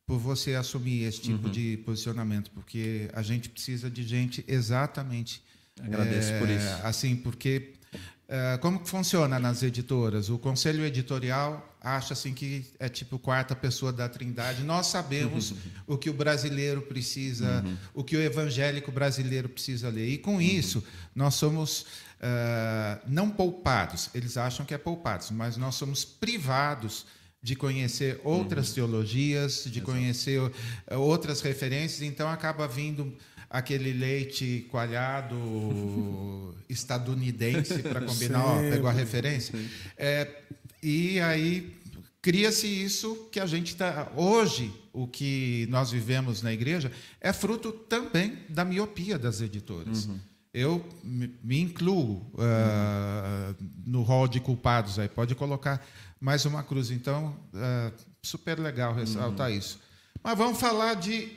por 0.07 0.17
você 0.17 0.55
assumir 0.55 1.03
esse 1.03 1.19
tipo 1.19 1.47
uhum. 1.47 1.51
de 1.51 1.77
posicionamento, 1.85 2.49
porque 2.51 3.09
a 3.11 3.21
gente 3.21 3.49
precisa 3.49 3.89
de 3.89 4.03
gente 4.03 4.43
exatamente. 4.47 5.43
Agradeço 5.83 6.31
é, 6.31 6.39
por 6.39 6.49
isso. 6.49 6.67
Assim, 6.81 7.13
porque 7.17 7.73
uh, 7.93 8.57
como 8.61 8.83
funciona 8.85 9.37
nas 9.37 9.61
editoras? 9.61 10.29
O 10.29 10.39
conselho 10.39 10.85
editorial 10.85 11.77
acha 11.81 12.13
assim 12.13 12.33
que 12.33 12.65
é 12.79 12.87
tipo 12.87 13.19
quarta 13.19 13.53
pessoa 13.53 13.91
da 13.91 14.07
Trindade. 14.07 14.63
Nós 14.63 14.87
sabemos 14.87 15.53
o 15.85 15.97
que 15.97 16.09
o 16.09 16.13
brasileiro 16.13 16.83
precisa, 16.83 17.61
uhum. 17.65 17.77
o 17.93 18.03
que 18.03 18.15
o 18.15 18.21
evangélico 18.21 18.89
brasileiro 18.93 19.49
precisa 19.49 19.89
ler. 19.89 20.07
E 20.07 20.17
com 20.17 20.35
uhum. 20.35 20.41
isso, 20.41 20.81
nós 21.13 21.33
somos 21.33 21.81
uh, 21.81 23.01
não 23.05 23.29
poupados. 23.29 24.09
Eles 24.13 24.37
acham 24.37 24.65
que 24.65 24.73
é 24.73 24.77
poupados, 24.77 25.31
mas 25.31 25.57
nós 25.57 25.75
somos 25.75 26.05
privados 26.05 27.05
de 27.47 27.55
conhecer 27.55 28.19
outras 28.25 28.67
uhum. 28.67 28.75
teologias, 28.75 29.63
de 29.63 29.79
Exato. 29.79 29.85
conhecer 29.85 30.41
uh, 30.41 30.51
outras 30.97 31.39
referências. 31.39 32.01
Então 32.01 32.27
acaba 32.27 32.67
vindo 32.67 33.13
aquele 33.49 33.93
leite 33.93 34.67
coalhado 34.69 36.53
estadunidense 36.67 37.81
para 37.81 38.01
combinar, 38.01 38.45
ó, 38.45 38.59
pegou 38.59 38.89
a 38.89 38.91
referência. 38.91 39.57
É, 39.95 40.29
e 40.83 41.21
aí 41.21 41.73
cria-se 42.21 42.67
isso 42.67 43.29
que 43.31 43.39
a 43.39 43.45
gente 43.45 43.67
está. 43.67 44.11
Hoje, 44.17 44.73
o 44.91 45.07
que 45.07 45.67
nós 45.69 45.89
vivemos 45.89 46.41
na 46.41 46.51
igreja 46.51 46.91
é 47.21 47.31
fruto 47.31 47.71
também 47.71 48.39
da 48.49 48.65
miopia 48.65 49.17
das 49.17 49.39
editoras. 49.39 50.07
Uhum. 50.07 50.19
Eu 50.53 50.85
me 51.01 51.61
incluo 51.61 52.29
uh, 52.33 53.55
no 53.85 54.01
rol 54.01 54.27
de 54.27 54.41
culpados 54.41 54.99
aí. 54.99 55.07
Pode 55.07 55.35
colocar 55.35 55.85
mais 56.19 56.45
uma 56.45 56.63
cruz. 56.63 56.91
Então, 56.91 57.35
uh, 57.53 57.93
super 58.23 58.59
legal 58.59 58.93
ressaltar 58.93 59.49
uhum. 59.49 59.57
isso. 59.57 59.79
Mas 60.23 60.37
vamos 60.37 60.59
falar 60.59 60.95
de 60.95 61.35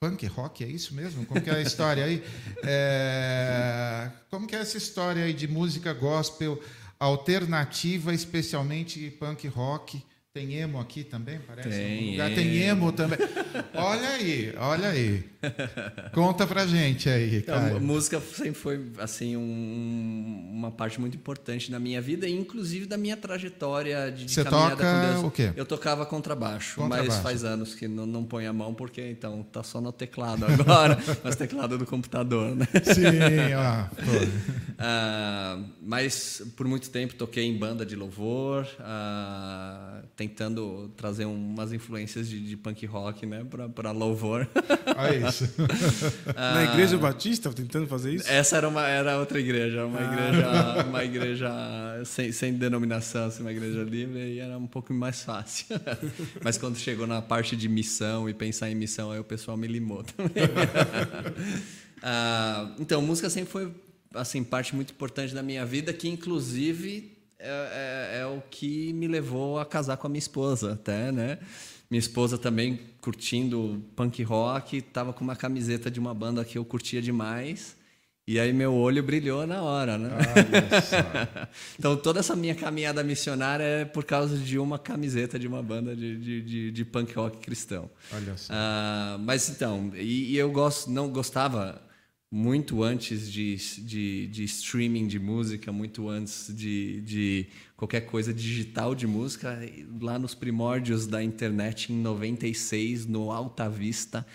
punk 0.00 0.26
rock, 0.26 0.64
é 0.64 0.68
isso 0.68 0.94
mesmo? 0.94 1.26
Como 1.26 1.40
que 1.40 1.50
é 1.50 1.54
a 1.54 1.60
história 1.60 2.04
aí? 2.04 2.22
É, 2.64 4.10
como 4.30 4.46
que 4.46 4.54
é 4.54 4.60
essa 4.60 4.76
história 4.76 5.24
aí 5.24 5.32
de 5.32 5.48
música 5.48 5.92
gospel? 5.92 6.62
alternativa, 6.98 8.12
especialmente 8.12 9.10
punk 9.12 9.46
rock. 9.46 10.02
Tem 10.34 10.54
emo 10.54 10.78
aqui 10.78 11.04
também, 11.04 11.40
parece? 11.40 11.70
Tem, 11.70 12.12
lugar. 12.12 12.34
tem 12.34 12.62
emo 12.62 12.92
também. 12.92 13.18
olha 13.74 14.08
aí, 14.10 14.54
olha 14.58 14.88
aí. 14.90 15.24
Conta 16.12 16.46
pra 16.46 16.66
gente 16.66 17.08
aí, 17.08 17.42
cara. 17.42 17.68
Então, 17.68 17.80
música 17.80 18.20
sempre 18.20 18.54
foi 18.54 18.92
assim 18.98 19.36
um, 19.36 20.50
uma 20.52 20.70
parte 20.70 21.00
muito 21.00 21.16
importante 21.16 21.70
da 21.70 21.78
minha 21.78 22.00
vida, 22.00 22.28
inclusive 22.28 22.86
da 22.86 22.98
minha 22.98 23.16
trajetória 23.16 24.10
de, 24.10 24.26
de 24.26 24.34
Você 24.34 24.44
caminhada 24.44 24.76
toca 24.76 24.92
com 24.92 25.12
Deus. 25.12 25.24
o 25.24 25.30
quê? 25.30 25.52
Eu 25.56 25.64
tocava 25.64 26.04
contrabaixo, 26.04 26.76
contrabaixo, 26.76 27.08
mas 27.08 27.18
faz 27.20 27.44
anos 27.44 27.74
que 27.74 27.88
não, 27.88 28.04
não 28.04 28.24
põe 28.24 28.46
a 28.46 28.52
mão 28.52 28.74
porque 28.74 29.10
então 29.10 29.42
tá 29.44 29.62
só 29.62 29.80
no 29.80 29.92
teclado 29.92 30.44
agora, 30.44 30.98
mas 31.24 31.36
teclado 31.36 31.78
do 31.78 31.86
computador, 31.86 32.54
né? 32.54 32.66
Sim, 32.82 33.54
ó. 33.54 33.86
uh, 35.62 35.64
mas 35.80 36.42
por 36.56 36.66
muito 36.66 36.90
tempo 36.90 37.14
toquei 37.14 37.44
em 37.44 37.56
banda 37.56 37.86
de 37.86 37.94
louvor, 37.94 38.66
uh, 38.80 40.02
tentando 40.28 40.90
trazer 40.96 41.24
umas 41.24 41.72
influências 41.72 42.28
de, 42.28 42.38
de 42.40 42.56
punk 42.56 42.84
rock, 42.86 43.24
né, 43.24 43.44
para 43.74 43.90
louvor. 43.90 44.46
Aí 44.96 45.24
isso. 45.26 45.48
Na 46.36 46.64
Igreja 46.64 46.98
Batista, 46.98 47.52
tentando 47.52 47.86
fazer 47.86 48.14
isso? 48.14 48.30
Essa 48.30 48.58
era, 48.58 48.68
uma, 48.68 48.86
era 48.86 49.18
outra 49.18 49.40
igreja, 49.40 49.86
uma 49.86 49.98
ah. 49.98 50.12
igreja, 50.12 50.84
uma 50.86 51.04
igreja 51.04 51.50
sem, 52.04 52.30
sem 52.30 52.52
denominação, 52.52 53.26
assim, 53.26 53.40
uma 53.42 53.50
igreja 53.50 53.82
livre, 53.82 54.18
e 54.34 54.38
era 54.38 54.58
um 54.58 54.66
pouco 54.66 54.92
mais 54.92 55.22
fácil. 55.22 55.66
Mas 56.42 56.58
quando 56.58 56.76
chegou 56.76 57.06
na 57.06 57.22
parte 57.22 57.56
de 57.56 57.68
missão 57.68 58.28
e 58.28 58.34
pensar 58.34 58.70
em 58.70 58.74
missão, 58.74 59.10
aí 59.10 59.18
o 59.18 59.24
pessoal 59.24 59.56
me 59.56 59.66
limou 59.66 60.04
também. 60.04 60.44
ah, 62.02 62.70
então, 62.78 63.00
música 63.00 63.30
sempre 63.30 63.50
foi 63.50 63.72
assim 64.14 64.42
parte 64.44 64.74
muito 64.74 64.92
importante 64.92 65.34
da 65.34 65.42
minha 65.42 65.64
vida, 65.64 65.92
que 65.92 66.08
inclusive 66.08 67.17
é, 67.38 68.16
é, 68.16 68.20
é 68.20 68.26
o 68.26 68.42
que 68.50 68.92
me 68.92 69.06
levou 69.06 69.58
a 69.58 69.64
casar 69.64 69.96
com 69.96 70.06
a 70.06 70.10
minha 70.10 70.18
esposa, 70.18 70.72
até, 70.72 71.12
né? 71.12 71.38
Minha 71.90 72.00
esposa 72.00 72.36
também 72.36 72.80
curtindo 73.00 73.82
punk 73.96 74.22
rock, 74.22 74.78
estava 74.78 75.12
com 75.12 75.24
uma 75.24 75.36
camiseta 75.36 75.90
de 75.90 75.98
uma 75.98 76.12
banda 76.12 76.44
que 76.44 76.58
eu 76.58 76.64
curtia 76.64 77.00
demais. 77.00 77.76
E 78.26 78.38
aí 78.38 78.52
meu 78.52 78.74
olho 78.74 79.02
brilhou 79.02 79.46
na 79.46 79.62
hora, 79.62 79.96
né? 79.96 80.10
então 81.78 81.96
toda 81.96 82.20
essa 82.20 82.36
minha 82.36 82.54
caminhada 82.54 83.02
missionária 83.02 83.64
é 83.64 83.84
por 83.86 84.04
causa 84.04 84.36
de 84.36 84.58
uma 84.58 84.78
camiseta 84.78 85.38
de 85.38 85.48
uma 85.48 85.62
banda 85.62 85.96
de, 85.96 86.18
de, 86.18 86.42
de, 86.42 86.70
de 86.70 86.84
punk 86.84 87.14
rock 87.14 87.38
cristão. 87.38 87.88
Olha 88.12 88.36
só. 88.36 88.52
Uh, 88.52 89.18
mas 89.20 89.48
então, 89.48 89.90
e, 89.94 90.34
e, 90.34 90.36
eu 90.36 90.52
gosto, 90.52 90.90
não 90.90 91.08
gostava 91.08 91.80
muito 92.30 92.82
antes 92.82 93.30
de, 93.30 93.56
de, 93.56 94.26
de 94.26 94.44
streaming 94.44 95.06
de 95.06 95.18
música, 95.18 95.72
muito 95.72 96.08
antes 96.08 96.54
de, 96.54 97.00
de 97.00 97.46
qualquer 97.76 98.02
coisa 98.02 98.34
digital 98.34 98.94
de 98.94 99.06
música, 99.06 99.58
lá 100.00 100.18
nos 100.18 100.34
primórdios 100.34 101.06
da 101.06 101.22
internet, 101.22 101.90
em 101.90 101.96
96, 101.96 103.06
no 103.06 103.30
Alta 103.30 103.68
Vista, 103.68 104.26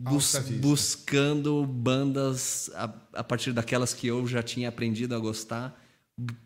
bus 0.00 0.34
Alta 0.34 0.48
Vista. 0.48 0.66
buscando 0.66 1.66
bandas 1.66 2.70
a, 2.74 2.84
a 3.12 3.24
partir 3.24 3.52
daquelas 3.52 3.92
que 3.92 4.06
eu 4.06 4.26
já 4.26 4.42
tinha 4.42 4.70
aprendido 4.70 5.14
a 5.14 5.18
gostar, 5.18 5.78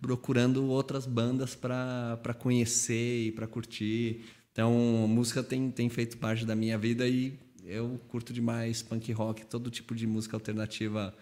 procurando 0.01 0.65
outras 0.67 1.07
bandas 1.07 1.55
para 1.55 2.35
conhecer 2.41 3.29
e 3.29 3.33
para 3.33 3.47
curtir. 3.47 4.25
Então, 4.51 4.73
música 5.07 5.45
tem, 5.45 5.71
tem 5.71 5.89
feito 5.89 6.17
parte 6.17 6.45
da 6.45 6.57
minha 6.57 6.77
vida 6.77 7.07
e 7.07 7.39
eu 7.67 8.01
curto 8.09 8.33
demais 8.33 8.83
punk 8.83 9.13
rock, 9.13 9.45
todo 9.47 9.71
tipo 9.71 9.95
de 9.95 10.07
música 10.07 10.37
alternativa 10.37 11.15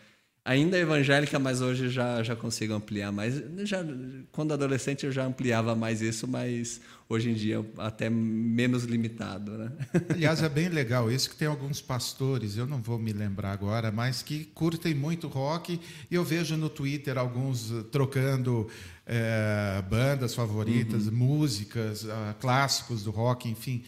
ainda 0.45 0.79
evangélica, 0.79 1.39
mas 1.39 1.63
hoje 1.63 1.89
já, 1.89 2.23
já 2.23 2.37
consigo 2.37 2.75
ampliar 2.75 3.11
mais. 3.11 3.43
Já, 3.67 3.83
quando 4.31 4.53
adolescente 4.53 5.07
eu 5.07 5.13
já 5.13 5.25
ampliava 5.25 5.75
mais 5.75 6.03
isso, 6.03 6.29
mas 6.29 6.83
hoje 7.09 7.31
em 7.31 7.35
dia 7.35 7.65
até 7.79 8.11
menos 8.11 8.85
limitado. 8.85 9.53
Né? 9.53 9.73
Aliás, 10.11 10.43
é 10.43 10.49
bem 10.49 10.69
legal 10.69 11.11
isso 11.11 11.31
que 11.31 11.37
tem 11.37 11.49
alguns 11.49 11.81
pastores, 11.81 12.59
eu 12.59 12.67
não 12.67 12.83
vou 12.83 12.99
me 12.99 13.13
lembrar 13.13 13.53
agora, 13.53 13.91
mas 13.91 14.23
que 14.23 14.45
curtem 14.45 14.95
muito 14.95 15.29
rock 15.29 15.81
e 16.11 16.15
eu 16.15 16.23
vejo 16.23 16.57
no 16.57 16.69
Twitter 16.69 17.17
alguns 17.17 17.73
trocando 17.91 18.69
é, 19.07 19.83
bandas 19.89 20.35
favoritas, 20.35 21.07
uhum. 21.07 21.15
músicas, 21.15 22.05
uh, 22.05 22.35
clássicos 22.39 23.03
do 23.03 23.11
rock, 23.11 23.49
enfim 23.49 23.83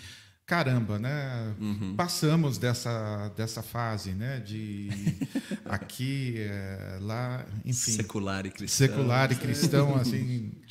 caramba, 0.47 0.99
né? 0.99 1.55
Uhum. 1.61 1.97
Passamos 1.97 2.57
dessa, 2.57 3.28
dessa 3.36 3.62
fase, 3.62 4.12
né? 4.12 4.38
De 4.38 4.88
aqui, 5.66 6.36
é, 6.38 6.99
lá, 7.01 7.44
enfim. 7.64 7.92
Secular 7.92 8.47
e 8.47 8.51
cristão. 8.51 8.86
Secular 8.86 9.32
e 9.32 9.34
cristão, 9.34 9.97
assim. 9.97 10.53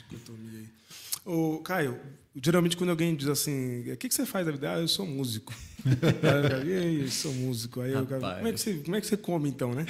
Ô, 1.26 1.58
Caio, 1.60 2.00
geralmente 2.36 2.78
quando 2.78 2.92
alguém 2.92 3.16
diz 3.16 3.28
assim, 3.28 3.92
o 3.92 3.98
que, 3.98 4.08
que 4.08 4.14
você 4.14 4.26
faz 4.26 4.46
da 4.46 4.52
vida? 4.52 4.74
Ah, 4.74 4.80
eu 4.80 4.88
sou 4.88 5.06
músico. 5.06 5.54
aí, 6.64 7.02
eu 7.02 7.08
sou 7.10 7.34
músico. 7.34 7.82
Aí 7.82 7.92
eu, 7.92 8.06
como, 8.06 8.48
é 8.48 8.54
que 8.54 8.60
você, 8.60 8.74
como 8.76 8.96
é 8.96 9.02
que 9.02 9.08
você 9.08 9.18
come 9.18 9.50
então, 9.50 9.74
né? 9.74 9.86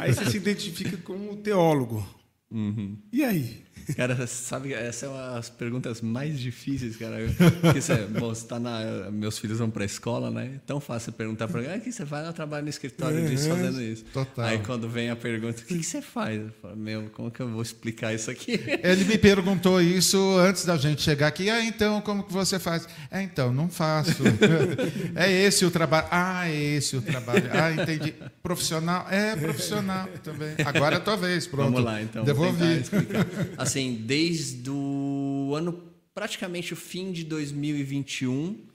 Aí 0.00 0.14
você 0.14 0.30
se 0.30 0.36
identifica 0.36 0.96
como 0.98 1.36
teólogo. 1.36 2.06
Uhum. 2.50 2.96
E 3.12 3.24
aí? 3.24 3.64
Cara, 3.96 4.26
sabe, 4.26 4.72
essas 4.72 4.96
são 4.96 5.18
as 5.36 5.50
perguntas 5.50 6.00
mais 6.00 6.38
difíceis, 6.38 6.96
cara. 6.96 7.16
Porque 7.60 7.80
você, 7.80 7.96
bom, 8.06 8.28
você 8.28 8.46
tá 8.46 8.58
na, 8.58 9.10
meus 9.10 9.38
filhos 9.38 9.58
vão 9.58 9.70
para 9.70 9.82
a 9.82 9.86
escola, 9.86 10.30
né? 10.30 10.52
É 10.54 10.60
tão 10.66 10.80
fácil 10.80 11.12
perguntar 11.12 11.48
para 11.48 11.60
alguém, 11.60 11.74
ah, 11.74 11.80
que 11.80 11.92
você 11.92 12.06
faz? 12.06 12.26
Eu 12.26 12.32
trabalho 12.32 12.64
no 12.64 12.70
escritório 12.70 13.18
uhum, 13.18 13.26
disso, 13.26 13.48
fazendo 13.48 13.82
isso. 13.82 14.04
Total. 14.12 14.44
Aí 14.44 14.58
quando 14.60 14.88
vem 14.88 15.10
a 15.10 15.16
pergunta, 15.16 15.60
o 15.60 15.64
que, 15.64 15.78
que 15.78 15.82
você 15.82 16.00
faz? 16.00 16.40
Eu 16.40 16.50
falo, 16.60 16.76
meu, 16.76 17.10
como 17.12 17.30
que 17.30 17.40
eu 17.40 17.48
vou 17.48 17.62
explicar 17.62 18.14
isso 18.14 18.30
aqui? 18.30 18.60
Ele 18.82 19.04
me 19.04 19.18
perguntou 19.18 19.80
isso 19.80 20.36
antes 20.38 20.64
da 20.64 20.76
gente 20.76 21.02
chegar 21.02 21.26
aqui. 21.26 21.50
Ah, 21.50 21.64
então, 21.64 22.00
como 22.00 22.22
que 22.22 22.32
você 22.32 22.58
faz? 22.58 22.86
É, 23.10 23.22
então, 23.22 23.52
não 23.52 23.68
faço. 23.68 24.22
é 25.14 25.30
esse 25.30 25.64
o 25.64 25.70
trabalho. 25.70 26.06
Ah, 26.10 26.48
é 26.48 26.56
esse 26.76 26.96
o 26.96 27.02
trabalho. 27.02 27.50
Ah, 27.52 27.72
entendi. 27.72 28.14
Profissional? 28.42 29.06
É, 29.10 29.36
profissional 29.36 30.08
também. 30.22 30.54
Agora 30.64 30.96
é 30.96 30.98
a 30.98 31.00
tua 31.00 31.16
vez, 31.16 31.46
pronto. 31.46 31.72
Vamos 31.72 31.84
lá, 31.84 32.02
então. 32.02 32.24
Devolvi. 32.24 32.82
Assim, 33.56 33.81
desde 33.90 34.70
o 34.70 35.54
ano, 35.56 35.82
praticamente 36.14 36.72
o 36.72 36.76
fim 36.76 37.10
de 37.10 37.24
2021, 37.24 38.50
uh, 38.50 38.66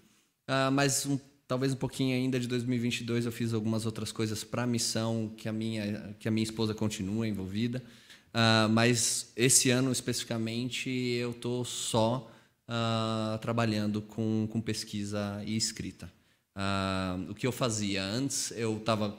ah, 0.47 0.72
mas 0.72 1.05
um, 1.05 1.20
talvez 1.47 1.74
um 1.74 1.78
pouquinho 1.78 2.16
ainda 2.16 2.39
de 2.39 2.47
2022 2.47 3.26
eu 3.26 3.32
fiz 3.32 3.53
algumas 3.53 3.86
outras 3.86 4.12
coisas 4.12 4.43
para 4.43 4.64
a 4.64 4.68
missão 4.68 5.32
que 5.38 5.47
a 5.47 5.53
minha 5.53 6.16
que 6.20 6.28
a 6.28 6.32
minha 6.32 6.43
esposa 6.43 6.74
continua 6.74 7.28
envolvida. 7.28 7.84
Uh, 8.30 8.70
mas 8.70 9.32
esse 9.36 9.70
ano 9.70 9.91
especificamente 9.91 10.89
eu 10.89 11.32
estou 11.32 11.64
só 11.64 12.30
uh, 12.68 13.38
trabalhando 13.39 14.01
com, 14.01 14.47
com 14.51 14.60
pesquisa 14.62 15.41
e 15.45 15.55
escrita. 15.55 16.12
Uh, 16.55 17.32
o 17.32 17.36
que 17.36 17.47
eu 17.47 17.51
fazia 17.51 18.03
antes, 18.03 18.51
eu 18.51 18.78
estava 18.78 19.18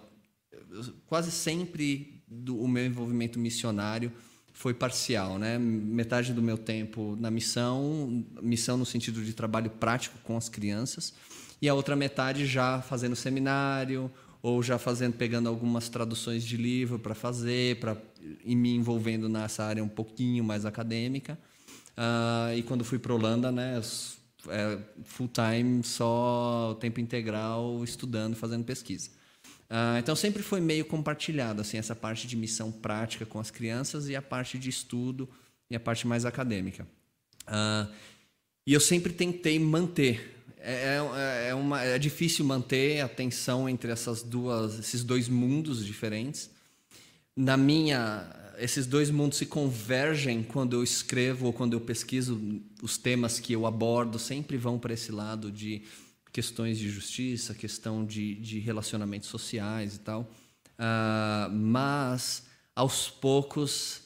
quase 1.07 1.31
sempre 1.31 2.23
do, 2.29 2.61
o 2.61 2.69
meu 2.69 2.85
envolvimento 2.85 3.39
missionário 3.39 4.13
foi 4.59 4.75
parcial, 4.75 5.39
né? 5.39 5.57
Metade 5.57 6.33
do 6.33 6.43
meu 6.43 6.59
tempo 6.59 7.17
na 7.21 7.31
missão, 7.31 8.25
missão 8.43 8.77
no 8.77 8.85
sentido 8.85 9.25
de 9.25 9.33
trabalho 9.33 9.71
prático 9.71 10.19
com 10.25 10.37
as 10.37 10.49
crianças, 10.49 11.15
e 11.63 11.69
a 11.69 11.75
outra 11.75 11.95
metade 11.95 12.45
já 12.45 12.83
fazendo 12.83 13.15
seminário 13.15 14.11
ou 14.43 14.61
já 14.61 14.77
fazendo 14.77 15.15
pegando 15.15 15.49
algumas 15.49 15.89
traduções 15.89 16.43
de 16.43 16.57
livro 16.57 16.99
para 16.99 17.15
fazer, 17.15 17.79
para 17.79 17.97
ir 18.45 18.57
me 18.57 18.75
envolvendo 18.75 19.29
nessa 19.29 19.63
área 19.63 19.83
um 19.83 19.89
pouquinho 19.89 20.43
mais 20.43 20.67
acadêmica. 20.67 21.39
Uh, 21.97 22.57
e 22.57 22.63
quando 22.65 22.85
fui 22.85 22.99
para 22.99 23.15
Holanda, 23.15 23.53
né, 23.53 23.81
é, 24.49 24.79
full 25.05 25.29
time, 25.29 25.85
só 25.85 26.77
tempo 26.81 26.99
integral, 26.99 27.85
estudando, 27.85 28.35
fazendo 28.35 28.65
pesquisa. 28.65 29.11
Uh, 29.71 29.99
então 29.99 30.17
sempre 30.17 30.43
foi 30.43 30.61
meio 30.61 30.85
compartilhado 30.85 31.61
assim 31.61 31.77
essa 31.77 31.95
parte 31.95 32.27
de 32.27 32.35
missão 32.37 32.73
prática 32.73 33.27
com 33.27 33.39
as 33.39 33.51
crianças 33.51 34.09
e 34.09 34.17
a 34.17 34.23
parte 34.23 34.59
de 34.59 34.71
estudo 34.71 35.29
e 35.71 35.77
a 35.77 35.81
parte 35.81 36.07
mais 36.07 36.25
acadêmica. 36.25 36.87
Uh, 37.47 37.93
e 38.67 38.73
eu 38.73 38.81
sempre 38.81 39.13
tentei 39.13 39.59
manter. 39.59 40.37
É, 40.61 40.99
é, 41.17 41.49
é, 41.49 41.55
uma, 41.55 41.83
é 41.83 41.99
difícil 41.99 42.45
manter 42.45 43.01
a 43.01 43.09
tensão 43.09 43.69
entre 43.69 43.91
essas 43.91 44.23
duas, 44.23 44.79
esses 44.79 45.05
dois 45.05 45.29
mundos 45.29 45.85
diferentes. 45.85 46.51
Na 47.37 47.57
minha, 47.57 48.27
esses 48.59 48.87
dois 48.87 49.11
mundos 49.11 49.39
se 49.39 49.47
convergem 49.47 50.43
quando 50.43 50.75
eu 50.75 50.83
escrevo 50.83 51.47
ou 51.47 51.53
quando 51.53 51.75
eu 51.75 51.81
pesquiso 51.81 52.61
os 52.83 52.99
temas 52.99 53.39
que 53.39 53.53
eu 53.53 53.67
abordo. 53.67 54.19
Sempre 54.19 54.57
vão 54.57 54.79
para 54.79 54.93
esse 54.93 55.13
lado 55.13 55.51
de 55.51 55.83
questões 56.33 56.79
de 56.79 56.91
justiça, 56.91 57.55
questão 57.55 58.05
de, 58.05 58.35
de 58.37 58.59
relacionamentos 58.59 59.29
sociais 59.29 59.97
e 59.97 60.01
tal. 60.01 60.23
Uh, 60.79 61.51
mas, 61.53 62.45
aos 62.75 63.09
poucos, 63.09 64.03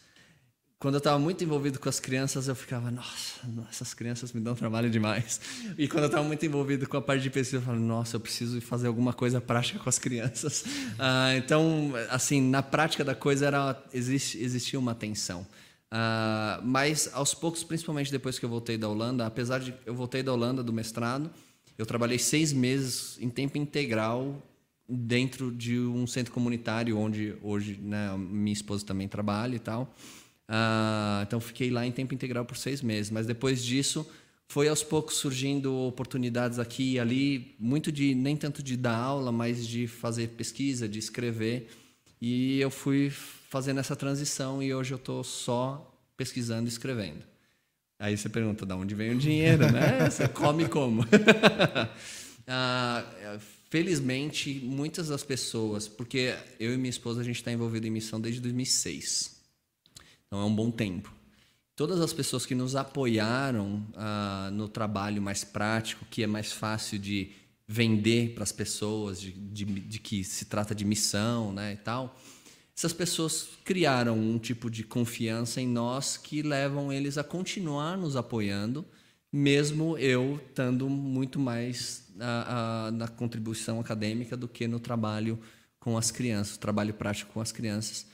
quando 0.83 0.95
eu 0.95 0.99
estava 0.99 1.17
muito 1.17 1.45
envolvido 1.45 1.79
com 1.79 1.89
as 1.89 2.01
crianças, 2.01 2.49
eu 2.49 2.57
ficava, 2.57 2.91
nossa, 2.91 3.41
essas 3.71 3.95
crianças 3.95 4.33
me 4.33 4.41
dão 4.41 4.55
trabalho 4.55 4.91
demais. 4.91 5.41
E 5.79 5.87
quando 5.87 6.03
eu 6.03 6.07
estava 6.09 6.25
muito 6.25 6.45
envolvido 6.45 6.89
com 6.89 6.97
a 6.97 7.01
parte 7.01 7.23
de 7.23 7.31
pesquisa, 7.31 7.59
eu 7.59 7.63
falava, 7.63 7.81
nossa, 7.81 8.17
eu 8.17 8.21
preciso 8.21 8.61
fazer 8.61 8.89
alguma 8.89 9.13
coisa 9.13 9.41
prática 9.41 9.79
com 9.79 9.89
as 9.89 9.99
crianças. 9.99 10.63
Uh, 10.63 11.37
então, 11.39 11.93
assim, 12.11 12.41
na 12.41 12.65
prática 12.65 13.05
da 13.05 13.15
coisa 13.15 13.47
era 13.47 13.81
existia 13.93 14.77
uma 14.77 14.93
tensão. 14.93 15.47
Uh, 15.93 16.59
mas 16.65 17.11
aos 17.13 17.35
poucos, 17.35 17.63
principalmente 17.63 18.11
depois 18.11 18.39
que 18.39 18.45
eu 18.45 18.49
voltei 18.49 18.77
da 18.77 18.89
Holanda, 18.89 19.25
apesar 19.27 19.61
de 19.61 19.73
eu 19.87 19.95
voltei 19.95 20.23
da 20.23 20.33
Holanda 20.33 20.65
do 20.65 20.73
mestrado, 20.73 21.31
eu 21.83 21.87
trabalhei 21.87 22.19
seis 22.19 22.53
meses 22.53 23.19
em 23.21 23.29
tempo 23.29 23.59
integral 23.59 24.41
dentro 24.89 25.51
de 25.51 25.79
um 25.79 26.07
centro 26.07 26.33
comunitário 26.33 26.97
onde 26.97 27.35
hoje 27.43 27.79
né, 27.83 28.17
minha 28.17 28.53
esposa 28.53 28.87
também 28.87 29.09
trabalha 29.09 29.57
e 29.57 29.59
tal. 29.59 29.93
Uh, 30.49 31.23
então 31.23 31.41
fiquei 31.41 31.71
lá 31.71 31.85
em 31.85 31.91
tempo 31.91 32.15
integral 32.15 32.45
por 32.45 32.57
seis 32.57 32.83
meses. 32.83 33.11
Mas 33.11 33.27
depois 33.27 33.65
disso 33.65 34.09
foi 34.47 34.69
aos 34.69 34.85
poucos 34.85 35.17
surgindo 35.17 35.75
oportunidades 35.75 36.59
aqui 36.59 36.93
e 36.93 37.01
ali, 37.01 37.57
muito 37.59 37.91
de 37.91 38.15
nem 38.15 38.37
tanto 38.37 38.63
de 38.63 38.77
dar 38.77 38.97
aula, 38.97 39.33
mas 39.33 39.67
de 39.67 39.87
fazer 39.87 40.29
pesquisa, 40.29 40.89
de 40.89 40.99
escrever. 40.99 41.69
E 42.21 42.61
eu 42.61 42.71
fui 42.71 43.11
fazendo 43.11 43.81
essa 43.81 43.97
transição 43.97 44.63
e 44.63 44.73
hoje 44.73 44.95
eu 44.95 44.99
estou 44.99 45.25
só 45.25 45.93
pesquisando 46.17 46.67
e 46.67 46.69
escrevendo. 46.69 47.32
Aí 48.03 48.17
você 48.17 48.29
pergunta, 48.29 48.67
de 48.67 48.73
onde 48.73 48.97
vem 48.97 49.13
o 49.13 49.17
dinheiro, 49.17 49.71
né? 49.71 50.11
Você 50.11 50.27
come 50.27 50.69
como? 50.69 51.07
ah, 52.49 53.05
felizmente, 53.71 54.61
muitas 54.65 55.07
das 55.07 55.23
pessoas, 55.23 55.87
porque 55.87 56.35
eu 56.59 56.75
e 56.75 56.77
minha 56.77 56.91
esposa 56.91 57.21
a 57.21 57.25
gente 57.25 57.37
está 57.37 57.53
envolvido 57.53 57.87
em 57.87 57.91
missão 57.91 58.21
desde 58.21 58.41
2006, 58.41 59.41
então 60.27 60.41
é 60.41 60.45
um 60.45 60.53
bom 60.53 60.69
tempo. 60.69 61.15
Todas 61.77 62.01
as 62.01 62.13
pessoas 62.13 62.45
que 62.45 62.57
nos 62.57 62.75
apoiaram 62.75 63.87
ah, 63.95 64.51
no 64.53 64.67
trabalho 64.67 65.23
mais 65.23 65.45
prático, 65.45 66.05
que 66.11 66.25
é 66.25 66.27
mais 66.27 66.51
fácil 66.51 66.99
de 66.99 67.31
vender 67.69 68.35
para 68.35 68.43
as 68.43 68.51
pessoas, 68.51 69.21
de, 69.21 69.31
de, 69.31 69.65
de 69.65 70.01
que 70.01 70.25
se 70.25 70.47
trata 70.47 70.75
de 70.75 70.85
missão, 70.85 71.53
né, 71.53 71.75
e 71.75 71.77
tal 71.77 72.19
essas 72.77 72.93
pessoas 72.93 73.49
criaram 73.65 74.19
um 74.19 74.39
tipo 74.39 74.71
de 74.71 74.83
confiança 74.83 75.61
em 75.61 75.69
nós 75.69 76.17
que 76.17 76.43
levam 76.43 76.93
eles 76.93 77.19
a 77.19 77.25
continuar 77.25 77.97
nos 77.97 78.17
apoiando, 78.17 78.85
mesmo 79.33 79.97
eu 79.99 80.41
estando 80.49 80.89
muito 80.89 81.39
mais 81.39 82.09
a, 82.19 82.87
a, 82.87 82.91
na 82.91 83.09
contribuição 83.09 83.81
acadêmica 83.81 84.37
do 84.37 84.49
que 84.49 84.67
no 84.67 84.81
trabalho 84.81 85.39
com 85.79 85.99
as 85.99 86.11
crianças, 86.11 86.57
trabalho 86.57 86.95
prático 86.95 87.33
com 87.33 87.41
as 87.41 87.53
crianças. 87.53 88.07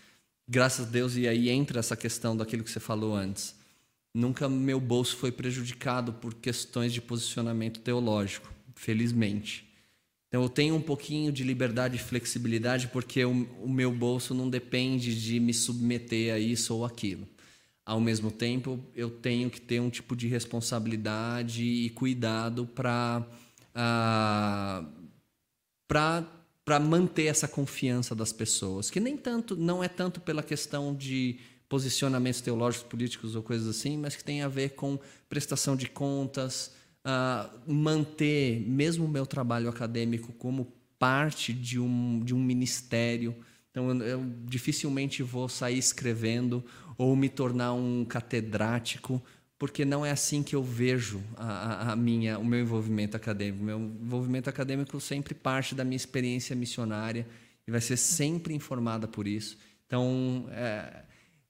Graças 0.48 0.86
a 0.86 0.90
Deus, 0.90 1.16
e 1.16 1.28
aí 1.28 1.50
entra 1.50 1.80
essa 1.80 1.96
questão 1.96 2.36
daquilo 2.36 2.64
que 2.64 2.70
você 2.70 2.80
falou 2.80 3.14
antes. 3.14 3.54
Nunca 4.14 4.48
meu 4.48 4.80
bolso 4.80 5.16
foi 5.16 5.30
prejudicado 5.30 6.14
por 6.14 6.34
questões 6.34 6.92
de 6.92 7.00
posicionamento 7.02 7.80
teológico, 7.80 8.50
felizmente. 8.74 9.67
Então 10.28 10.42
eu 10.42 10.48
tenho 10.48 10.74
um 10.74 10.82
pouquinho 10.82 11.32
de 11.32 11.42
liberdade 11.42 11.96
e 11.96 11.98
flexibilidade 11.98 12.88
porque 12.88 13.24
o, 13.24 13.30
o, 13.62 13.68
meu 13.68 13.90
bolso 13.90 14.34
não 14.34 14.48
depende 14.48 15.18
de 15.18 15.40
me 15.40 15.54
submeter 15.54 16.34
a 16.34 16.38
isso 16.38 16.74
ou 16.74 16.84
aquilo. 16.84 17.26
Ao 17.84 17.98
mesmo 17.98 18.30
tempo, 18.30 18.78
eu 18.94 19.08
tenho 19.08 19.48
que 19.48 19.60
ter 19.60 19.80
um 19.80 19.88
tipo 19.88 20.14
de 20.14 20.28
responsabilidade 20.28 21.64
e 21.64 21.88
cuidado 21.90 22.66
para 22.66 23.26
uh, 23.70 24.98
para 25.88 26.78
manter 26.78 27.24
essa 27.24 27.48
confiança 27.48 28.14
das 28.14 28.30
pessoas, 28.30 28.90
que 28.90 29.00
nem 29.00 29.16
tanto 29.16 29.56
não 29.56 29.82
é 29.82 29.88
tanto 29.88 30.20
pela 30.20 30.42
questão 30.42 30.94
de 30.94 31.40
posicionamentos 31.66 32.42
teológicos, 32.42 32.86
políticos 32.86 33.34
ou 33.34 33.42
coisas 33.42 33.66
assim, 33.66 33.96
mas 33.96 34.14
que 34.14 34.22
tem 34.22 34.42
a 34.42 34.48
ver 34.48 34.70
com 34.70 34.98
prestação 35.30 35.74
de 35.74 35.88
contas, 35.88 36.72
uh, 37.06 37.72
manter 37.72 38.60
mesmo 38.60 39.04
o 39.04 39.08
meu 39.08 39.26
trabalho 39.26 39.68
acadêmico 39.68 40.32
como 40.32 40.72
parte 40.98 41.52
de 41.52 41.78
um, 41.78 42.20
de 42.24 42.34
um 42.34 42.42
ministério. 42.42 43.34
Então, 43.70 43.90
eu, 43.90 44.02
eu 44.02 44.26
dificilmente 44.44 45.22
vou 45.22 45.48
sair 45.48 45.78
escrevendo 45.78 46.64
ou 46.96 47.14
me 47.14 47.28
tornar 47.28 47.72
um 47.74 48.04
catedrático, 48.04 49.22
porque 49.58 49.84
não 49.84 50.04
é 50.04 50.10
assim 50.10 50.42
que 50.42 50.54
eu 50.54 50.62
vejo 50.62 51.22
a, 51.36 51.92
a, 51.92 51.96
minha, 51.96 52.38
o 52.38 52.44
meu 52.44 52.60
envolvimento 52.60 53.16
acadêmico. 53.16 53.62
Meu 53.62 53.78
envolvimento 53.78 54.50
acadêmico 54.50 55.00
sempre 55.00 55.34
parte 55.34 55.74
da 55.74 55.84
minha 55.84 55.96
experiência 55.96 56.54
missionária 56.56 57.26
e 57.66 57.70
vai 57.70 57.80
ser 57.80 57.96
sempre 57.96 58.54
informada 58.54 59.06
por 59.06 59.26
isso. 59.26 59.58
Então, 59.86 60.46
é, 60.50 61.04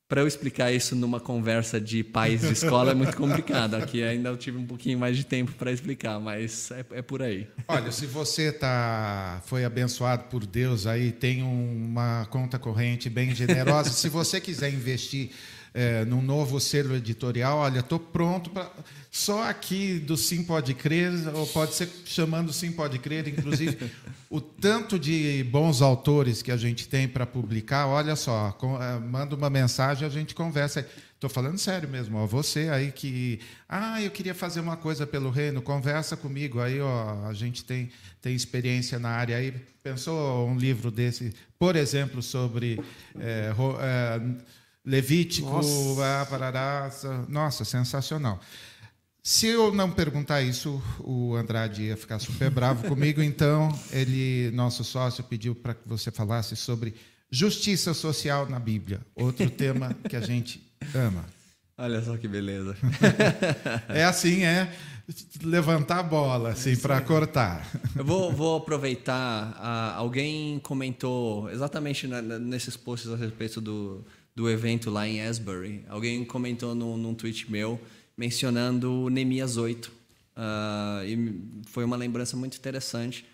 para 0.09 0.23
eu 0.23 0.27
explicar 0.27 0.73
isso 0.73 0.97
numa 0.97 1.21
conversa 1.21 1.79
de 1.79 2.03
pais 2.03 2.41
de 2.41 2.53
escola 2.55 2.93
é 2.93 2.95
muito 2.95 3.15
complicado. 3.15 3.75
Aqui 3.75 4.03
ainda 4.03 4.31
eu 4.31 4.39
tive 4.39 4.57
um 4.57 4.67
pouquinho 4.67 4.99
mais 4.99 5.15
de 5.17 5.25
tempo 5.25 5.53
para 5.53 5.71
explicar, 5.71 6.19
mas 6.19 6.71
é, 6.71 6.85
é, 6.93 7.03
por 7.03 7.23
aí. 7.23 7.47
Olha, 7.69 7.93
se 7.93 8.07
você 8.07 8.51
tá, 8.51 9.43
foi 9.45 9.67
abençoado 9.67 10.25
por 10.25 10.47
Deus 10.47 10.87
aí, 10.87 11.13
tem 11.13 11.43
uma 11.43 12.27
conta 12.31 12.59
corrente 12.59 13.11
bem 13.11 13.35
generosa, 13.35 13.91
se 13.91 14.09
você 14.09 14.41
quiser 14.41 14.73
investir 14.73 15.31
é, 15.75 16.05
num 16.05 16.23
novo 16.23 16.59
selo 16.61 16.95
editorial, 16.97 17.59
olha, 17.59 17.81
estou 17.81 17.99
pronto 17.99 18.51
para. 18.51 18.71
Só 19.11 19.49
aqui 19.49 19.99
do 19.99 20.17
Sim 20.17 20.45
Pode 20.45 20.75
Crer, 20.75 21.13
ou 21.35 21.47
pode 21.47 21.75
ser 21.75 21.89
chamando 22.05 22.53
Sim 22.53 22.73
Pode 22.73 22.99
Crer, 22.99 23.27
inclusive, 23.27 23.91
o 24.29 24.41
tanto 24.41 24.99
de 24.99 25.45
bons 25.51 25.81
autores 25.81 26.43
que 26.43 26.53
a 26.53 26.57
gente 26.57 26.87
tem 26.87 27.09
para 27.09 27.27
publicar, 27.27 27.87
olha 27.87 28.15
só, 28.15 28.53
com, 28.53 28.81
é, 28.81 28.99
manda 28.99 29.35
uma 29.35 29.51
mensagem 29.51 30.07
a 30.07 30.11
gente 30.11 30.35
conversa. 30.35 30.87
Estou 31.19 31.29
falando 31.29 31.59
sério 31.59 31.89
mesmo, 31.89 32.17
ó, 32.17 32.27
você 32.27 32.69
aí 32.69 32.93
que. 32.93 33.41
Ah, 33.69 34.01
eu 34.01 34.09
queria 34.09 34.35
fazer 34.35 34.61
uma 34.61 34.77
coisa 34.77 35.05
pelo 35.05 35.31
reino, 35.31 35.61
conversa 35.61 36.17
comigo. 36.17 36.61
Aí, 36.61 36.81
ó, 36.81 37.27
a 37.27 37.35
gente 37.35 37.65
tem, 37.65 37.91
tem 38.23 38.37
experiência 38.37 39.01
na 39.01 39.09
área 39.09 39.37
aí. 39.37 39.53
Pensou 39.83 40.47
um 40.47 40.57
livro 40.57 40.93
desse, 40.93 41.35
por 41.59 41.75
exemplo, 41.75 42.23
sobre. 42.23 42.81
É, 43.19 43.53
é, 43.81 44.21
Levítico, 44.89 45.51
nossa. 45.51 46.27
parará, 46.31 46.91
nossa, 47.29 47.63
sensacional. 47.63 48.41
Se 49.23 49.47
eu 49.47 49.71
não 49.71 49.91
perguntar 49.91 50.41
isso, 50.41 50.83
o 51.01 51.37
Andrade 51.37 51.83
ia 51.83 51.97
ficar 51.99 52.19
super 52.19 52.49
bravo 52.49 52.89
comigo. 52.89 53.23
Então, 53.23 53.69
ele, 53.93 54.51
nosso 54.55 54.83
sócio, 54.83 55.23
pediu 55.23 55.55
para 55.55 55.75
que 55.75 55.87
você 55.87 56.11
falasse 56.11 56.57
sobre 56.57 56.95
justiça 57.31 57.93
social 57.93 58.49
na 58.49 58.59
Bíblia, 58.59 59.03
outro 59.15 59.51
tema 59.53 59.95
que 60.09 60.17
a 60.17 60.23
gente 60.23 60.67
ama. 60.95 61.27
Olha 61.77 62.03
só 62.03 62.17
que 62.17 62.27
beleza. 62.27 62.75
é 63.91 64.05
assim, 64.05 64.45
é 64.45 64.73
levantar 65.43 65.99
a 65.99 66.03
bola, 66.03 66.51
assim, 66.51 66.75
para 66.77 66.99
cortar. 67.03 67.71
Eu 67.95 68.05
vou, 68.05 68.33
vou 68.33 68.57
aproveitar. 68.57 69.53
Uh, 69.53 69.99
alguém 69.99 70.59
comentou 70.61 71.51
exatamente 71.51 72.07
na, 72.07 72.23
nesses 72.23 72.77
posts 72.77 73.13
a 73.13 73.17
respeito 73.17 73.61
do, 73.61 74.05
do 74.39 74.49
evento 74.49 74.89
lá 74.89 75.09
em 75.09 75.21
Asbury. 75.21 75.85
Alguém 75.89 76.25
comentou 76.25 76.73
num, 76.73 76.97
num 76.97 77.13
tweet 77.13 77.51
meu 77.51 77.81
mencionando 78.17 79.11
Neemias 79.11 79.57
8. 79.57 79.87
Uh, 79.87 79.93
ah, 80.37 81.03
e 81.05 81.43
foi 81.67 81.83
uma 81.83 81.97
lembrança 81.97 82.37
muito 82.37 82.57
interessante. 82.57 83.27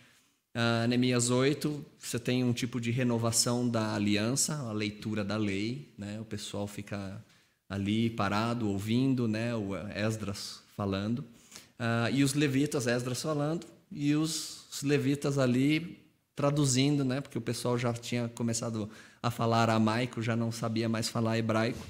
Uh, 0.55 0.89
Neemias 0.89 1.29
8, 1.29 1.85
você 1.99 2.19
tem 2.19 2.43
um 2.43 2.55
tipo 2.55 2.81
de 2.81 2.91
renovação 2.91 3.69
da 3.69 3.95
aliança, 3.95 4.57
a 4.57 4.73
leitura 4.73 5.23
da 5.23 5.37
lei, 5.37 5.93
né? 5.99 6.19
o 6.19 6.25
pessoal 6.25 6.67
fica 6.67 7.23
ali 7.69 8.09
parado, 8.09 8.67
ouvindo 8.67 9.29
né? 9.29 9.55
o 9.55 9.77
Esdras 9.95 10.63
falando, 10.75 11.19
uh, 11.19 12.11
e 12.15 12.25
os 12.25 12.33
levitas, 12.33 12.87
Esdras 12.87 13.21
falando, 13.21 13.67
e 13.93 14.15
os 14.15 14.81
levitas 14.83 15.37
ali 15.37 15.99
traduzindo, 16.35 17.05
né? 17.05 17.21
porque 17.21 17.37
o 17.37 17.43
pessoal 17.43 17.77
já 17.77 17.93
tinha 17.93 18.27
começado 18.29 18.89
falar 19.31 19.63
aramaico, 19.63 20.23
já 20.23 20.35
não 20.37 20.51
sabia 20.51 20.89
mais 20.89 21.09
falar 21.09 21.39
hebraico. 21.39 21.85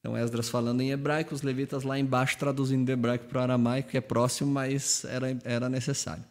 Então 0.00 0.16
Esdras 0.16 0.48
falando 0.48 0.80
em 0.80 0.90
hebraico, 0.90 1.34
os 1.34 1.42
levitas 1.42 1.82
lá 1.82 1.98
embaixo 1.98 2.38
traduzindo 2.38 2.86
do 2.86 2.92
hebraico 2.92 3.26
para 3.26 3.40
o 3.40 3.42
aramaico, 3.42 3.90
que 3.90 3.96
é 3.96 4.00
próximo, 4.00 4.50
mas 4.50 5.04
era, 5.04 5.38
era 5.44 5.68
necessário. 5.68 6.24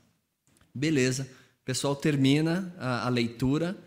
Beleza, 0.74 1.28
o 1.62 1.66
pessoal 1.66 1.96
termina 1.96 2.74
a, 2.80 3.08
a 3.08 3.10
leitura. 3.10 3.78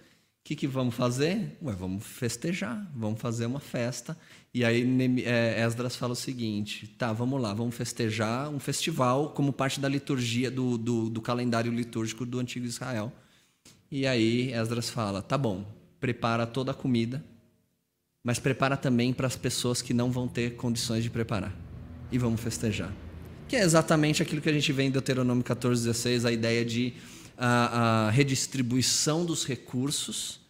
O 0.41 0.43
que, 0.45 0.57
que 0.57 0.67
vamos 0.67 0.95
fazer? 0.95 1.57
Ué, 1.63 1.73
vamos 1.73 2.05
festejar, 2.05 2.91
vamos 2.95 3.21
fazer 3.21 3.47
uma 3.47 3.61
festa. 3.61 4.17
E 4.53 4.65
aí 4.65 4.85
é, 5.25 5.63
Esdras 5.65 5.97
fala 5.97 6.13
o 6.13 6.17
seguinte: 6.17 6.87
tá, 6.87 7.13
vamos 7.13 7.41
lá, 7.41 7.55
vamos 7.55 7.75
festejar 7.75 8.49
um 8.49 8.59
festival 8.59 9.31
como 9.31 9.53
parte 9.53 9.79
da 9.79 9.89
liturgia, 9.89 10.51
do, 10.51 10.77
do, 10.77 11.09
do 11.09 11.21
calendário 11.21 11.73
litúrgico 11.73 12.27
do 12.27 12.39
antigo 12.41 12.67
Israel. 12.67 13.13
E 13.91 14.07
aí 14.07 14.53
Esdras 14.53 14.91
fala: 14.91 15.23
tá 15.23 15.39
bom, 15.39 15.65
prepara 16.01 16.47
toda 16.47 16.73
a 16.73 16.75
comida, 16.75 17.25
mas 18.25 18.39
prepara 18.39 18.77
também 18.77 19.13
para 19.13 19.27
as 19.27 19.37
pessoas 19.37 19.83
que 19.83 19.95
não 19.95 20.11
vão 20.11 20.27
ter 20.27 20.57
condições 20.57 21.03
de 21.03 21.11
preparar. 21.11 21.55
E 22.11 22.19
vamos 22.19 22.41
festejar. 22.41 22.93
Que 23.49 23.57
é 23.57 23.61
exatamente 23.61 24.23
aquilo 24.23 24.41
que 24.41 24.49
a 24.49 24.53
gente 24.53 24.73
vê 24.73 24.85
em 24.85 24.91
Deuteronômio 24.91 25.45
14, 25.45 25.85
16, 25.85 26.25
a 26.25 26.33
ideia 26.33 26.65
de 26.65 26.95
a, 27.37 28.07
a 28.07 28.11
redistribuição 28.11 29.25
dos 29.25 29.47
recursos. 29.47 30.41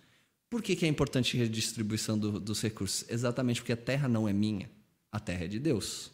Por 0.49 0.63
que, 0.63 0.75
que 0.75 0.85
é 0.85 0.89
importante 0.89 1.37
a 1.37 1.41
redistribuição 1.41 2.19
do, 2.19 2.41
dos 2.41 2.61
recursos? 2.61 3.05
Exatamente 3.09 3.61
porque 3.61 3.73
a 3.73 3.77
terra 3.77 4.09
não 4.09 4.29
é 4.29 4.33
minha, 4.33 4.71
a 5.13 5.21
terra 5.21 5.45
é 5.45 5.49
de 5.49 5.59
Deus. 5.59 6.11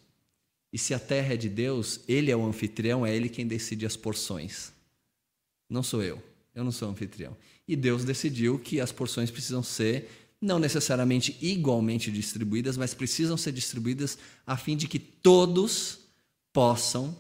E 0.73 0.79
se 0.79 0.93
a 0.93 0.99
terra 0.99 1.35
é 1.35 1.37
de 1.37 1.49
Deus, 1.49 2.01
ele 2.07 2.31
é 2.31 2.37
o 2.37 2.45
anfitrião, 2.45 3.07
é 3.07 3.15
ele 3.15 3.29
quem 3.29 3.47
decide 3.47 3.87
as 3.87 3.97
porções. 3.97 4.73
Não 5.71 5.83
sou 5.83 6.03
eu. 6.03 6.23
Eu 6.55 6.65
não 6.65 6.73
sou 6.73 6.89
anfitrião. 6.89 7.37
E 7.69 7.75
Deus 7.75 8.05
decidiu 8.05 8.59
que 8.59 8.81
as 8.81 8.93
porções 8.93 9.31
precisam 9.31 9.63
ser 9.63 10.09
não 10.41 10.59
necessariamente 10.59 11.37
igualmente 11.41 12.11
distribuídas, 12.11 12.77
mas 12.77 12.95
precisam 12.95 13.37
ser 13.37 13.53
distribuídas 13.53 14.19
a 14.47 14.57
fim 14.57 14.77
de 14.77 14.87
que 14.87 14.99
todos 14.99 16.01
possam 16.53 17.17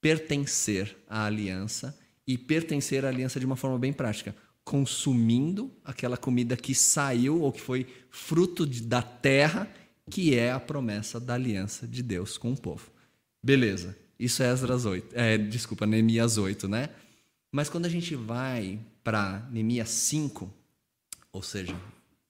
pertencer 0.00 0.96
à 1.08 1.24
aliança 1.24 1.98
e 2.26 2.36
pertencer 2.36 3.04
à 3.04 3.08
aliança 3.08 3.40
de 3.40 3.46
uma 3.46 3.56
forma 3.56 3.78
bem 3.78 3.92
prática, 3.92 4.34
consumindo 4.62 5.70
aquela 5.84 6.16
comida 6.16 6.56
que 6.56 6.74
saiu 6.74 7.40
ou 7.40 7.52
que 7.52 7.60
foi 7.60 7.86
fruto 8.10 8.66
de, 8.66 8.82
da 8.82 9.02
terra, 9.02 9.68
que 10.10 10.34
é 10.34 10.52
a 10.52 10.60
promessa 10.60 11.18
da 11.18 11.34
aliança 11.34 11.86
de 11.86 12.02
Deus 12.02 12.38
com 12.38 12.52
o 12.52 12.56
povo. 12.56 12.90
Beleza. 13.42 13.96
Isso 14.18 14.42
é 14.42 14.50
Esdras 14.50 14.84
8. 14.84 15.08
É, 15.14 15.36
desculpa, 15.36 15.86
Neemias 15.86 16.38
8, 16.38 16.68
né? 16.68 16.90
Mas 17.54 17.68
quando 17.68 17.86
a 17.86 17.88
gente 17.88 18.16
vai 18.16 18.80
para 19.04 19.48
Neemias 19.48 19.88
5, 19.90 20.52
ou 21.30 21.40
seja, 21.40 21.80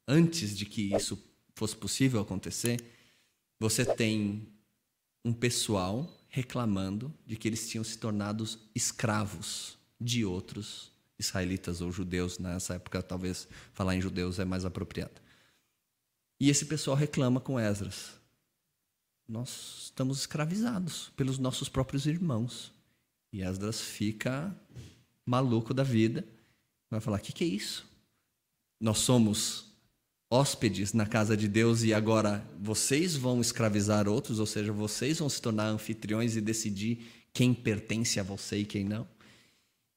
antes 0.07 0.55
de 0.55 0.66
que 0.66 0.95
isso 0.95 1.18
fosse 1.55 1.75
possível 1.75 2.20
acontecer, 2.20 2.79
você 3.59 3.86
tem 3.86 4.47
um 5.24 5.32
pessoal 5.32 6.15
reclamando 6.28 7.11
de 7.24 7.36
que 7.36 7.48
eles 7.48 7.66
tinham 7.70 7.82
se 7.82 7.97
tornado 7.97 8.47
escravos 8.74 9.78
de 9.98 10.27
outros 10.27 10.93
israelitas 11.19 11.81
ou 11.81 11.90
judeus. 11.90 12.39
Nessa 12.39 12.74
época, 12.74 13.03
talvez 13.03 13.48
falar 13.73 13.97
em 13.97 14.03
judeus 14.03 14.39
é 14.39 14.44
mais 14.44 14.66
apropriado. 14.66 15.23
E 16.39 16.51
esse 16.51 16.66
pessoal 16.66 16.98
reclama 16.98 17.40
com 17.40 17.59
Esdras. 17.59 18.11
Nós 19.27 19.85
estamos 19.85 20.19
escravizados 20.19 21.11
pelos 21.16 21.39
nossos 21.39 21.70
próprios 21.70 22.05
irmãos. 22.05 22.70
E 23.32 23.43
Esdras 23.43 23.81
fica 23.81 24.55
maluco 25.26 25.72
da 25.72 25.82
vida 25.82 26.26
vai 26.90 27.01
falar: 27.01 27.18
o 27.18 27.20
que, 27.20 27.32
que 27.32 27.44
é 27.44 27.46
isso? 27.46 27.86
Nós 28.80 28.98
somos 28.98 29.72
hóspedes 30.30 30.92
na 30.92 31.06
casa 31.06 31.36
de 31.36 31.46
Deus 31.46 31.82
e 31.82 31.94
agora 31.94 32.44
vocês 32.60 33.14
vão 33.16 33.40
escravizar 33.40 34.09
outros, 34.09 34.38
ou 34.38 34.46
seja, 34.46 34.72
vocês 34.72 35.18
vão 35.18 35.28
se 35.28 35.40
tornar 35.40 35.66
anfitriões 35.66 36.36
e 36.36 36.40
decidir 36.40 37.06
quem 37.32 37.55
pertence 37.55 38.18
a 38.18 38.22
você 38.22 38.59
e 38.59 38.64
quem 38.64 38.84
não. 38.84 39.06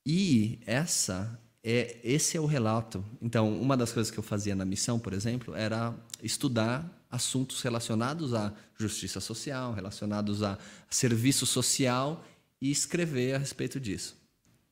E 0.05 0.59
essa 0.65 1.39
é 1.63 1.99
esse 2.03 2.37
é 2.37 2.41
o 2.41 2.45
relato. 2.45 3.03
Então, 3.21 3.59
uma 3.59 3.75
das 3.75 3.91
coisas 3.91 4.11
que 4.11 4.17
eu 4.17 4.23
fazia 4.23 4.55
na 4.55 4.63
missão, 4.63 4.99
por 4.99 5.13
exemplo, 5.13 5.55
era 5.55 5.93
estudar 6.21 6.89
assuntos 7.09 7.61
relacionados 7.61 8.33
à 8.33 8.53
justiça 8.77 9.19
social, 9.19 9.73
relacionados 9.73 10.43
a 10.43 10.57
serviço 10.89 11.45
social 11.45 12.23
e 12.61 12.69
escrever 12.69 13.35
a 13.35 13.37
respeito 13.37 13.79
disso. 13.79 14.15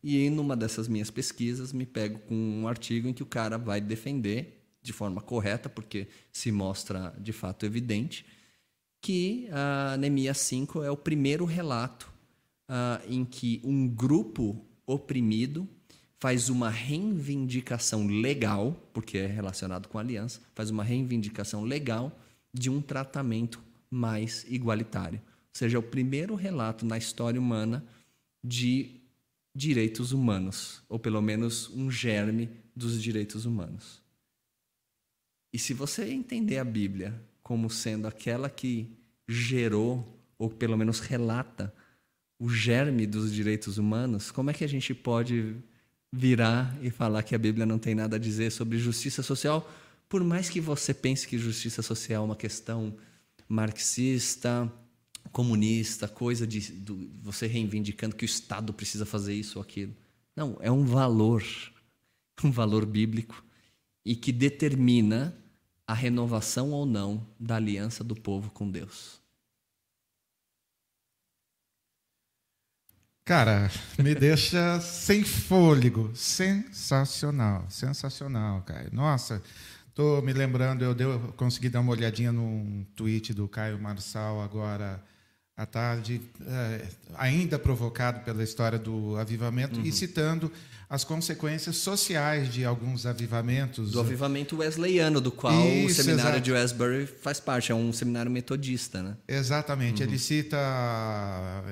E 0.08 0.24
em 0.24 0.38
uma 0.38 0.56
dessas 0.56 0.88
minhas 0.88 1.10
pesquisas, 1.10 1.74
me 1.74 1.84
pego 1.84 2.20
com 2.20 2.36
um 2.36 2.68
artigo 2.68 3.08
em 3.08 3.14
que 3.14 3.24
o 3.24 3.26
cara 3.26 3.58
vai 3.58 3.82
defender 3.82 4.64
de 4.80 4.94
forma 4.94 5.20
correta, 5.20 5.68
porque 5.68 6.08
se 6.32 6.52
mostra 6.52 7.12
de 7.18 7.34
fato 7.34 7.66
evidente, 7.66 8.24
que 9.02 9.50
a 9.52 9.98
Neemias 9.98 10.38
5 10.38 10.84
é 10.84 10.92
o 10.92 10.96
primeiro 10.96 11.44
relato 11.44 12.14
uh, 12.70 13.04
em 13.12 13.26
que 13.26 13.60
um 13.64 13.88
grupo 13.88 14.64
oprimido 14.86 15.68
faz 16.20 16.50
uma 16.50 16.70
reivindicação 16.70 18.06
legal, 18.06 18.80
porque 18.94 19.18
é 19.18 19.26
relacionado 19.26 19.88
com 19.88 19.98
aliança, 19.98 20.40
faz 20.54 20.70
uma 20.70 20.84
reivindicação 20.84 21.64
legal 21.64 22.16
de 22.54 22.70
um 22.70 22.80
tratamento 22.80 23.60
mais 23.90 24.46
igualitário. 24.48 25.20
Ou 25.20 25.50
seja 25.52 25.80
o 25.80 25.84
primeiro 25.84 26.36
relato 26.36 26.86
na 26.86 26.96
história 26.96 27.42
humana 27.42 27.84
de 28.44 29.04
direitos 29.56 30.12
humanos, 30.12 30.84
ou 30.90 31.00
pelo 31.00 31.22
menos 31.22 31.70
um 31.70 31.90
germe 31.90 32.50
dos 32.76 33.02
direitos 33.02 33.46
humanos. 33.46 34.02
E 35.54 35.58
se 35.58 35.74
você 35.74 36.10
entender 36.10 36.58
a 36.58 36.66
Bíblia 36.66 37.20
como 37.42 37.70
sendo 37.70 38.08
aquela 38.08 38.50
que 38.50 38.90
gerou, 39.26 40.20
ou 40.38 40.50
pelo 40.50 40.78
menos 40.78 41.00
relata, 41.00 41.74
o 42.38 42.50
germe 42.50 43.08
dos 43.08 43.34
direitos 43.34 43.78
humanos, 43.78 44.30
como 44.30 44.50
é 44.50 44.54
que 44.54 44.66
a 44.66 44.68
gente 44.68 44.94
pode 44.94 45.56
virar 46.12 46.78
e 46.82 46.90
falar 46.90 47.24
que 47.24 47.34
a 47.34 47.38
Bíblia 47.38 47.66
não 47.66 47.80
tem 47.80 47.96
nada 47.96 48.18
a 48.18 48.20
dizer 48.20 48.52
sobre 48.52 48.78
justiça 48.78 49.24
social, 49.24 49.72
por 50.10 50.22
mais 50.24 50.50
que 50.50 50.60
você 50.60 50.94
pense 50.94 51.26
que 51.26 51.38
justiça 51.38 51.82
social 51.82 52.24
é 52.24 52.26
uma 52.26 52.36
questão 52.36 52.94
marxista, 53.48 54.70
comunista, 55.36 56.08
coisa 56.08 56.48
de 56.48 56.72
do, 56.72 57.10
você 57.22 57.46
reivindicando 57.46 58.16
que 58.16 58.24
o 58.24 58.26
Estado 58.26 58.72
precisa 58.72 59.06
fazer 59.06 59.34
isso 59.34 59.60
ou 59.60 59.62
aquilo. 59.62 59.94
Não, 60.34 60.58
é 60.62 60.72
um 60.72 60.86
valor, 60.86 61.44
um 62.42 62.50
valor 62.50 62.86
bíblico 62.86 63.44
e 64.06 64.16
que 64.16 64.32
determina 64.32 65.38
a 65.86 65.94
renovação 65.94 66.72
ou 66.72 66.86
não 66.86 67.28
da 67.38 67.58
aliança 67.58 68.02
do 68.02 68.16
povo 68.16 68.50
com 68.50 68.72
Deus. 68.72 69.20
Cara, 73.26 73.70
me 74.00 74.16
deixa 74.16 74.80
sem 74.80 75.26
fôlego. 75.26 76.16
Sensacional, 76.16 77.70
sensacional, 77.70 78.62
cara. 78.62 78.90
Nossa, 78.90 79.44
tô 79.94 80.22
me 80.22 80.32
lembrando, 80.32 80.86
eu, 80.86 80.96
deu, 80.96 81.12
eu 81.12 81.34
consegui 81.34 81.68
dar 81.68 81.82
uma 81.82 81.92
olhadinha 81.92 82.32
num 82.32 82.86
tweet 82.96 83.34
do 83.34 83.50
Caio 83.50 83.78
Marçal 83.78 84.42
agora 84.42 85.04
à 85.58 85.66
tarde, 85.66 86.22
é, 86.46 86.86
ainda 87.16 87.58
provocado 87.58 88.20
pela 88.26 88.44
história 88.44 88.78
do 88.78 89.16
avivamento 89.18 89.80
uhum. 89.80 89.86
e 89.86 89.92
citando 89.92 90.52
as 90.90 91.04
consequências 91.04 91.78
sociais 91.78 92.54
de 92.54 92.66
alguns 92.66 93.06
avivamentos. 93.06 93.92
Do 93.92 94.00
avivamento 94.00 94.58
wesleyano, 94.58 95.20
do 95.20 95.32
qual 95.32 95.68
Isso, 95.68 96.02
o 96.02 96.04
seminário 96.04 96.32
exato. 96.32 96.42
de 96.42 96.52
Westbury 96.52 97.08
faz 97.08 97.40
parte, 97.40 97.72
é 97.72 97.76
um 97.76 97.92
seminário 97.92 98.30
metodista. 98.30 99.02
Né? 99.02 99.16
Exatamente. 99.28 100.04
Uhum. 100.04 100.10
Ele 100.10 100.20
cita 100.20 100.58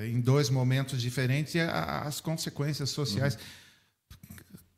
em 0.02 0.20
dois 0.20 0.50
momentos 0.50 1.00
diferentes 1.00 1.54
as 1.56 2.20
consequências 2.20 2.90
sociais. 2.90 3.34
Uhum. 3.34 3.63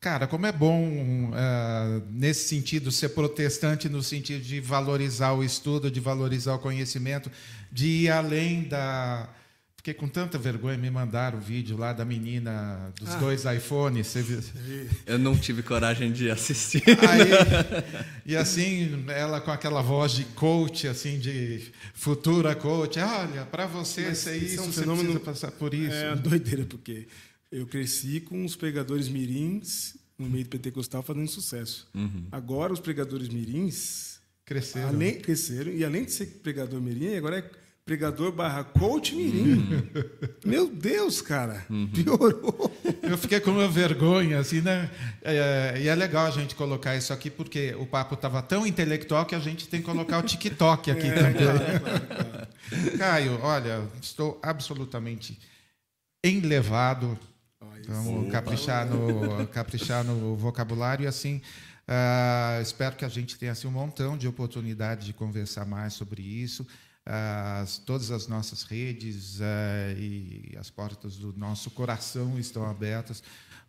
Cara, 0.07 0.29
como 0.29 0.47
é 0.47 0.53
bom, 0.53 1.33
uh, 1.33 2.01
nesse 2.09 2.47
sentido, 2.47 2.93
ser 2.93 3.09
protestante 3.09 3.89
no 3.89 4.05
sentido 4.05 4.41
de 4.41 4.61
valorizar 4.61 5.33
o 5.33 5.43
estudo, 5.43 5.91
de 5.91 5.99
valorizar 5.99 6.55
o 6.55 6.61
conhecimento, 6.61 7.29
de 7.73 7.89
ir 7.89 8.11
além 8.11 8.63
da, 8.69 9.29
Fiquei 9.77 9.95
com 9.95 10.07
tanta 10.07 10.39
vergonha, 10.39 10.79
me 10.79 10.91
mandaram 10.91 11.39
o 11.39 11.41
vídeo 11.41 11.77
lá 11.77 11.93
da 11.93 12.05
menina 12.05 12.93
dos 13.01 13.15
ah. 13.15 13.19
dois 13.19 13.45
iPhones. 13.45 14.15
Eu 15.05 15.19
não 15.19 15.37
tive 15.37 15.61
coragem 15.63 16.13
de 16.13 16.31
assistir. 16.31 16.85
Aí, 16.87 17.95
e 18.27 18.37
assim, 18.37 19.05
ela 19.09 19.41
com 19.41 19.51
aquela 19.51 19.83
voz 19.83 20.13
de 20.13 20.25
coach, 20.25 20.87
assim, 20.87 21.19
de 21.19 21.73
futura 21.95 22.55
coach. 22.55 22.99
Olha, 23.01 23.45
para 23.45 23.67
você 23.67 24.03
Mas 24.03 24.19
ser 24.19 24.37
isso, 24.37 24.59
é 24.59 24.63
um 24.63 24.73
você 24.73 24.81
fenômeno, 24.81 25.21
precisa 25.21 25.25
passar 25.25 25.51
por 25.53 25.75
isso. 25.75 25.95
É 25.95 26.15
doideira, 26.15 26.65
porque 26.65 27.07
eu 27.51 27.67
cresci 27.67 28.21
com 28.21 28.45
os 28.45 28.57
pregadores 28.57 29.09
mirins 29.09 29.97
no 30.19 30.29
meio 30.29 30.45
do 30.45 30.51
pentecostal 30.51 31.03
fazendo 31.03 31.29
sucesso. 31.29 31.89
Uhum. 31.95 32.27
Agora 32.33 32.73
os 32.73 32.81
pregadores 32.81 33.29
mirins 33.29 34.19
cresceram. 34.45 34.89
Além, 34.89 35.21
cresceram. 35.21 35.73
E 35.73 35.85
além 35.85 36.05
de 36.05 36.13
ser 36.13 36.27
pregador 36.43 36.81
mirim, 36.81 37.17
agora 37.17 37.39
é 37.39 37.51
pregador 37.85 38.33
barra 38.33 38.65
coach 38.65 39.15
mirim. 39.15 39.53
Uhum. 39.53 39.83
Meu 40.45 40.69
Deus, 40.69 41.21
cara, 41.21 41.65
uhum. 41.71 41.87
piorou. 41.89 42.75
Eu 43.03 43.17
fiquei 43.19 43.39
com 43.41 43.53
uma 43.53 43.69
vergonha, 43.69 44.39
assim, 44.39 44.61
né? 44.61 44.91
É, 45.23 45.81
e 45.81 45.89
é 45.89 45.95
legal 45.95 46.27
a 46.27 46.31
gente 46.31 46.55
colocar 46.55 46.97
isso 46.97 47.13
aqui, 47.13 47.31
porque 47.31 47.75
o 47.79 47.87
papo 47.87 48.15
estava 48.15 48.43
tão 48.43 48.67
intelectual 48.67 49.25
que 49.27 49.35
a 49.35 49.39
gente 49.39 49.69
tem 49.69 49.81
que 49.81 49.87
colocar 49.87 50.19
o 50.19 50.23
TikTok 50.23 50.91
aqui 50.91 51.07
é, 51.07 51.15
também. 51.15 51.35
Claro, 51.35 51.59
claro, 51.59 52.07
claro. 52.07 52.99
Caio, 52.99 53.39
olha, 53.43 53.89
estou 54.03 54.41
absolutamente 54.43 55.39
enlevado. 56.25 57.17
Vamos 57.87 58.31
caprichar 58.31 58.87
no, 58.87 59.47
caprichar 59.49 60.05
no 60.05 60.37
vocabulário 60.37 61.05
e 61.05 61.07
assim. 61.07 61.41
Uh, 61.89 62.61
espero 62.61 62.97
que 62.97 63.05
a 63.05 63.09
gente 63.09 63.39
tenha 63.39 63.53
assim, 63.53 63.69
um 63.69 63.71
montão 63.71 64.19
de 64.19 64.27
oportunidade 64.27 65.07
de 65.07 65.13
conversar 65.13 65.65
mais 65.65 65.93
sobre 65.93 66.21
isso 66.21 66.67
as, 67.07 67.79
todas 67.79 68.11
as 68.11 68.27
nossas 68.27 68.65
redes 68.65 69.39
uh, 69.39 69.97
e 69.97 70.53
as 70.59 70.69
portas 70.69 71.17
do 71.17 71.33
nosso 71.37 71.71
coração 71.71 72.37
estão 72.39 72.69
abertas 72.69 73.23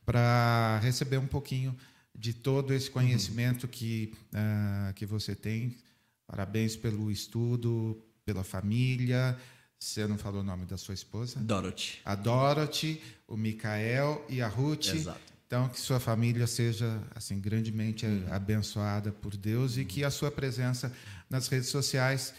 para 0.03 0.79
receber 0.81 1.17
um 1.17 1.27
pouquinho 1.27 1.75
de 2.15 2.33
todo 2.33 2.73
esse 2.73 2.89
conhecimento 2.89 3.65
uhum. 3.65 3.69
que, 3.69 4.13
uh, 4.33 4.93
que 4.95 5.05
você 5.05 5.35
tem. 5.35 5.77
Parabéns 6.25 6.75
pelo 6.75 7.11
estudo, 7.11 8.01
pela 8.25 8.43
família. 8.43 9.37
Você 9.79 10.07
não 10.07 10.17
falou 10.17 10.41
o 10.41 10.43
nome 10.43 10.65
da 10.65 10.77
sua 10.77 10.93
esposa? 10.93 11.39
Dorothy. 11.39 11.99
A 12.03 12.15
Dorothy, 12.15 13.01
o 13.27 13.37
Micael 13.37 14.25
e 14.27 14.41
a 14.41 14.47
Ruth. 14.47 14.87
Exato. 14.87 15.19
Então, 15.45 15.69
que 15.69 15.79
sua 15.79 15.99
família 15.99 16.45
seja 16.45 17.01
assim 17.15 17.39
grandemente 17.39 18.05
uhum. 18.05 18.25
abençoada 18.29 19.11
por 19.11 19.37
Deus 19.37 19.75
uhum. 19.75 19.81
e 19.81 19.85
que 19.85 20.03
a 20.03 20.11
sua 20.11 20.29
presença 20.29 20.91
nas 21.29 21.47
redes 21.47 21.69
sociais 21.69 22.33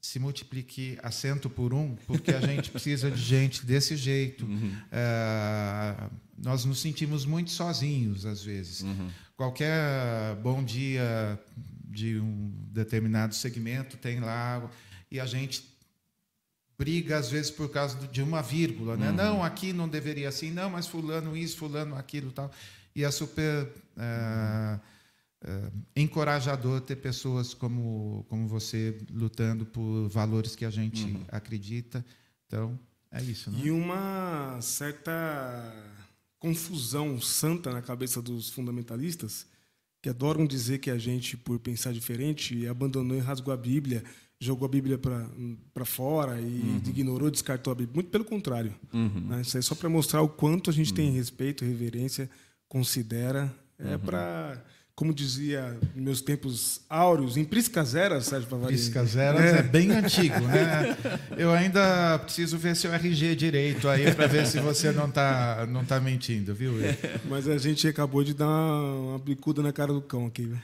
se 0.00 0.18
multiplique 0.18 0.98
a 1.02 1.10
cento 1.10 1.48
por 1.48 1.72
um, 1.72 1.96
porque 2.06 2.32
a 2.32 2.40
gente 2.40 2.70
precisa 2.72 3.10
de 3.10 3.20
gente 3.20 3.64
desse 3.64 3.96
jeito. 3.96 4.44
Uhum. 4.44 4.76
É, 4.90 6.10
nós 6.38 6.64
nos 6.64 6.80
sentimos 6.80 7.24
muito 7.24 7.50
sozinhos, 7.50 8.26
às 8.26 8.44
vezes. 8.44 8.82
Uhum. 8.82 9.10
Qualquer 9.36 10.36
bom 10.42 10.62
dia 10.62 11.38
de 11.84 12.18
um 12.18 12.52
determinado 12.70 13.34
segmento 13.34 13.96
tem 13.96 14.20
lá, 14.20 14.68
e 15.10 15.18
a 15.18 15.26
gente 15.26 15.71
briga, 16.78 17.18
às 17.18 17.30
vezes, 17.30 17.50
por 17.50 17.70
causa 17.70 17.96
de 18.08 18.22
uma 18.22 18.42
vírgula. 18.42 18.96
Né? 18.96 19.10
Uhum. 19.10 19.16
Não, 19.16 19.44
aqui 19.44 19.72
não 19.72 19.88
deveria 19.88 20.28
assim, 20.28 20.50
não, 20.50 20.70
mas 20.70 20.86
fulano 20.86 21.36
isso, 21.36 21.56
fulano 21.56 21.96
aquilo 21.96 22.32
tal. 22.32 22.50
E 22.94 23.04
é 23.04 23.10
super... 23.10 23.68
É, 23.96 24.78
uh, 25.42 25.72
encorajador 25.96 26.80
ter 26.80 26.96
pessoas 26.96 27.54
como, 27.54 28.24
como 28.28 28.46
você 28.46 28.98
lutando 29.10 29.66
por 29.66 30.08
valores 30.08 30.56
que 30.56 30.64
a 30.64 30.70
gente 30.70 31.04
uhum. 31.04 31.24
acredita. 31.28 32.04
Então, 32.46 32.78
é 33.10 33.22
isso. 33.22 33.50
Né? 33.50 33.60
E 33.64 33.70
uma 33.70 34.58
certa 34.60 35.72
confusão 36.38 37.20
santa 37.20 37.72
na 37.72 37.82
cabeça 37.82 38.20
dos 38.20 38.50
fundamentalistas, 38.50 39.46
que 40.00 40.08
adoram 40.08 40.46
dizer 40.46 40.78
que 40.78 40.90
a 40.90 40.98
gente, 40.98 41.36
por 41.36 41.58
pensar 41.60 41.92
diferente, 41.92 42.66
abandonou 42.66 43.16
e 43.16 43.20
rasgou 43.20 43.54
a 43.54 43.56
Bíblia, 43.56 44.02
jogou 44.42 44.66
a 44.66 44.68
Bíblia 44.68 44.98
para 44.98 45.84
fora 45.84 46.40
e 46.40 46.44
uhum. 46.44 46.82
ignorou, 46.88 47.30
descartou 47.30 47.70
a 47.72 47.76
Bíblia. 47.76 47.94
Muito 47.94 48.10
pelo 48.10 48.24
contrário. 48.24 48.74
Uhum. 48.92 49.26
Né? 49.28 49.40
Isso 49.42 49.56
é 49.56 49.62
só 49.62 49.76
para 49.76 49.88
mostrar 49.88 50.20
o 50.20 50.28
quanto 50.28 50.68
a 50.68 50.72
gente 50.72 50.92
tem 50.92 51.08
uhum. 51.08 51.14
respeito, 51.14 51.64
reverência, 51.64 52.28
considera. 52.68 53.54
É 53.78 53.92
uhum. 53.92 53.98
para 54.00 54.64
como 55.02 55.12
dizia 55.12 55.76
meus 55.96 56.20
tempos 56.20 56.80
áureos, 56.88 57.36
em 57.36 57.44
Priscas 57.44 57.96
Eras, 57.96 58.26
Sérgio 58.26 58.48
Pavarini. 58.48 58.78
Priscas 58.78 59.16
Eras 59.16 59.40
é. 59.40 59.58
é. 59.58 59.62
bem 59.64 59.90
antigo, 59.90 60.38
né? 60.42 60.96
Eu 61.36 61.50
ainda 61.50 62.20
preciso 62.20 62.56
ver 62.56 62.76
seu 62.76 62.94
RG 62.94 63.34
direito 63.34 63.88
aí 63.88 64.14
para 64.14 64.28
ver 64.28 64.46
se 64.46 64.60
você 64.60 64.92
não 64.92 65.08
está 65.08 65.66
não 65.68 65.84
tá 65.84 65.98
mentindo, 65.98 66.54
viu? 66.54 66.74
Mas 67.28 67.48
a 67.48 67.58
gente 67.58 67.88
acabou 67.88 68.22
de 68.22 68.32
dar 68.32 68.46
uma 68.46 69.18
bicuda 69.18 69.60
na 69.60 69.72
cara 69.72 69.92
do 69.92 70.00
cão 70.00 70.26
aqui. 70.26 70.54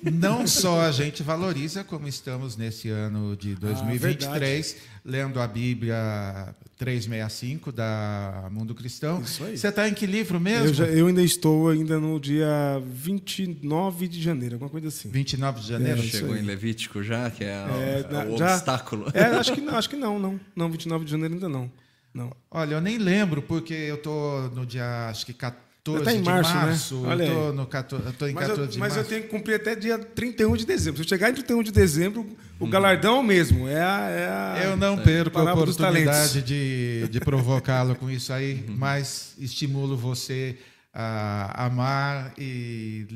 Não 0.00 0.46
só 0.46 0.82
a 0.82 0.92
gente 0.92 1.24
valoriza, 1.24 1.82
como 1.82 2.06
estamos 2.06 2.56
nesse 2.56 2.88
ano 2.90 3.36
de 3.36 3.56
2023, 3.56 4.76
ah, 4.78 4.97
lendo 5.04 5.40
a 5.40 5.46
Bíblia 5.46 6.54
365 6.76 7.72
da 7.72 8.48
Mundo 8.50 8.74
Cristão. 8.74 9.20
Isso 9.20 9.44
aí. 9.44 9.56
Você 9.56 9.68
está 9.68 9.88
em 9.88 9.94
que 9.94 10.06
livro 10.06 10.40
mesmo? 10.40 10.68
Eu, 10.68 10.74
já, 10.74 10.84
eu, 10.86 11.06
ainda 11.06 11.22
estou 11.22 11.68
ainda 11.68 11.98
no 11.98 12.18
dia 12.20 12.82
29 12.86 14.08
de 14.08 14.22
janeiro, 14.22 14.54
alguma 14.56 14.70
coisa 14.70 14.88
assim. 14.88 15.08
29 15.10 15.60
de 15.60 15.68
janeiro? 15.68 16.00
É, 16.00 16.02
Chegou 16.02 16.36
em 16.36 16.42
Levítico 16.42 17.02
já, 17.02 17.30
que 17.30 17.44
é, 17.44 17.48
é 17.48 18.26
o, 18.26 18.34
o 18.34 18.38
já, 18.38 18.54
obstáculo. 18.54 19.10
É, 19.12 19.24
acho 19.24 19.52
que 19.52 19.60
não, 19.60 19.76
acho 19.76 19.90
que 19.90 19.96
não, 19.96 20.18
não. 20.18 20.40
Não, 20.54 20.70
29 20.70 21.04
de 21.04 21.10
janeiro 21.10 21.34
ainda 21.34 21.48
não. 21.48 21.70
Não. 22.14 22.32
Olha, 22.50 22.74
eu 22.74 22.80
nem 22.80 22.98
lembro, 22.98 23.42
porque 23.42 23.74
eu 23.74 23.96
estou 23.96 24.50
no 24.50 24.64
dia, 24.64 25.08
acho 25.08 25.26
que 25.26 25.32
14 25.32 25.67
14 25.84 26.04
tá 26.04 26.12
em 26.12 26.22
março, 26.22 26.52
de 26.52 26.58
março. 26.58 27.00
Né? 27.00 27.08
Olha 27.08 27.24
eu 27.24 27.34
tô, 27.34 27.52
no 27.52 27.66
14, 27.66 28.06
eu 28.06 28.12
tô 28.12 28.26
em 28.26 28.34
mas 28.34 28.48
14 28.48 28.60
eu, 28.60 28.66
de 28.66 28.78
mas 28.78 28.78
março. 28.78 28.96
Mas 28.96 29.04
eu 29.04 29.08
tenho 29.08 29.22
que 29.22 29.28
cumprir 29.28 29.54
até 29.54 29.74
dia 29.74 29.98
31 29.98 30.56
de 30.56 30.66
dezembro. 30.66 30.98
Se 30.98 31.04
eu 31.04 31.08
chegar 31.08 31.30
em 31.30 31.34
31 31.34 31.62
de 31.62 31.72
dezembro, 31.72 32.26
o 32.58 32.64
hum. 32.64 32.70
galardão 32.70 33.20
é 33.20 33.22
mesmo. 33.22 33.68
É 33.68 33.80
a, 33.80 34.08
é 34.08 34.28
a, 34.28 34.64
eu 34.64 34.76
não 34.76 34.98
perco 34.98 35.38
a 35.38 35.54
oportunidade 35.54 36.42
de, 36.42 37.08
de 37.08 37.20
provocá-lo 37.20 37.94
com 37.94 38.10
isso 38.10 38.32
aí, 38.32 38.64
uhum. 38.68 38.76
mas 38.76 39.34
estimulo 39.38 39.96
você 39.96 40.56
a 40.92 41.66
amar 41.66 42.32
e 42.36 43.06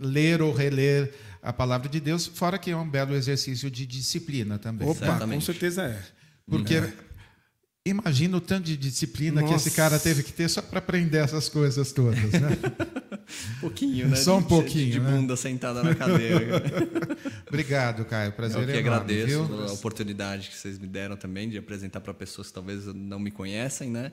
ler 0.00 0.42
ou 0.42 0.52
reler 0.52 1.12
a 1.42 1.52
palavra 1.52 1.88
de 1.88 1.98
Deus, 1.98 2.26
fora 2.26 2.56
que 2.56 2.70
é 2.70 2.76
um 2.76 2.88
belo 2.88 3.14
exercício 3.14 3.70
de 3.70 3.84
disciplina 3.84 4.58
também. 4.58 4.88
Opa, 4.88 5.06
Certamente. 5.06 5.34
com 5.34 5.40
certeza 5.40 5.82
é. 5.82 6.00
Porque 6.48 6.76
é 6.76 6.92
Imagina 7.84 8.36
o 8.36 8.40
tanto 8.40 8.64
de 8.66 8.76
disciplina 8.76 9.40
Nossa. 9.40 9.52
que 9.54 9.60
esse 9.60 9.70
cara 9.72 9.98
teve 9.98 10.22
que 10.22 10.32
ter 10.32 10.48
só 10.48 10.62
para 10.62 10.78
aprender 10.78 11.18
essas 11.18 11.48
coisas 11.48 11.90
todas, 11.90 12.16
né? 12.30 12.50
pouquinho, 13.60 14.08
né? 14.08 14.14
Só 14.14 14.38
um 14.38 14.42
De- 14.42 14.48
pouquinho, 14.48 14.92
De 14.92 15.00
né? 15.00 15.10
bunda 15.10 15.36
sentada 15.36 15.82
na 15.82 15.92
cadeira. 15.92 16.62
Obrigado, 17.48 18.04
Caio. 18.04 18.30
Prazer 18.32 18.60
Eu 18.60 18.66
que 18.66 18.72
enorme, 18.72 18.88
agradeço 18.88 19.26
viu? 19.26 19.46
pela 19.48 19.72
oportunidade 19.72 20.48
que 20.50 20.56
vocês 20.56 20.78
me 20.78 20.86
deram 20.86 21.16
também 21.16 21.48
de 21.48 21.58
apresentar 21.58 22.00
para 22.00 22.14
pessoas 22.14 22.48
que 22.48 22.54
talvez 22.54 22.86
não 22.86 23.18
me 23.18 23.32
conhecem, 23.32 23.90
né? 23.90 24.12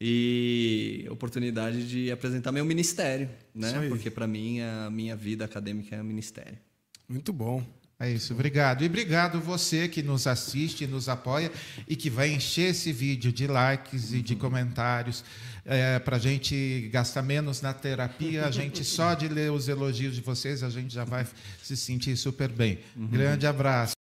E 0.00 1.04
oportunidade 1.10 1.86
de 1.88 2.12
apresentar 2.12 2.52
meu 2.52 2.64
ministério, 2.64 3.28
né? 3.54 3.88
Porque 3.88 4.08
para 4.08 4.26
mim 4.26 4.60
a 4.60 4.88
minha 4.88 5.16
vida 5.16 5.44
acadêmica 5.44 5.96
é 5.96 6.00
um 6.00 6.04
ministério. 6.04 6.56
Muito 7.08 7.32
bom. 7.32 7.62
É 8.02 8.10
isso, 8.10 8.32
obrigado. 8.32 8.82
E 8.82 8.86
obrigado 8.86 9.38
você 9.38 9.86
que 9.86 10.02
nos 10.02 10.26
assiste, 10.26 10.86
nos 10.86 11.06
apoia 11.06 11.52
e 11.86 11.94
que 11.94 12.08
vai 12.08 12.32
encher 12.32 12.70
esse 12.70 12.90
vídeo 12.92 13.30
de 13.30 13.46
likes 13.46 14.14
e 14.14 14.22
de 14.22 14.34
comentários 14.34 15.22
para 16.02 16.16
a 16.16 16.18
gente 16.18 16.88
gastar 16.90 17.20
menos 17.20 17.60
na 17.60 17.74
terapia. 17.74 18.46
A 18.46 18.50
gente 18.50 18.82
só 18.86 19.12
de 19.12 19.28
ler 19.28 19.52
os 19.52 19.68
elogios 19.68 20.14
de 20.14 20.22
vocês, 20.22 20.62
a 20.62 20.70
gente 20.70 20.94
já 20.94 21.04
vai 21.04 21.26
se 21.62 21.76
sentir 21.76 22.16
super 22.16 22.48
bem. 22.48 22.78
Grande 22.96 23.46
abraço. 23.46 23.99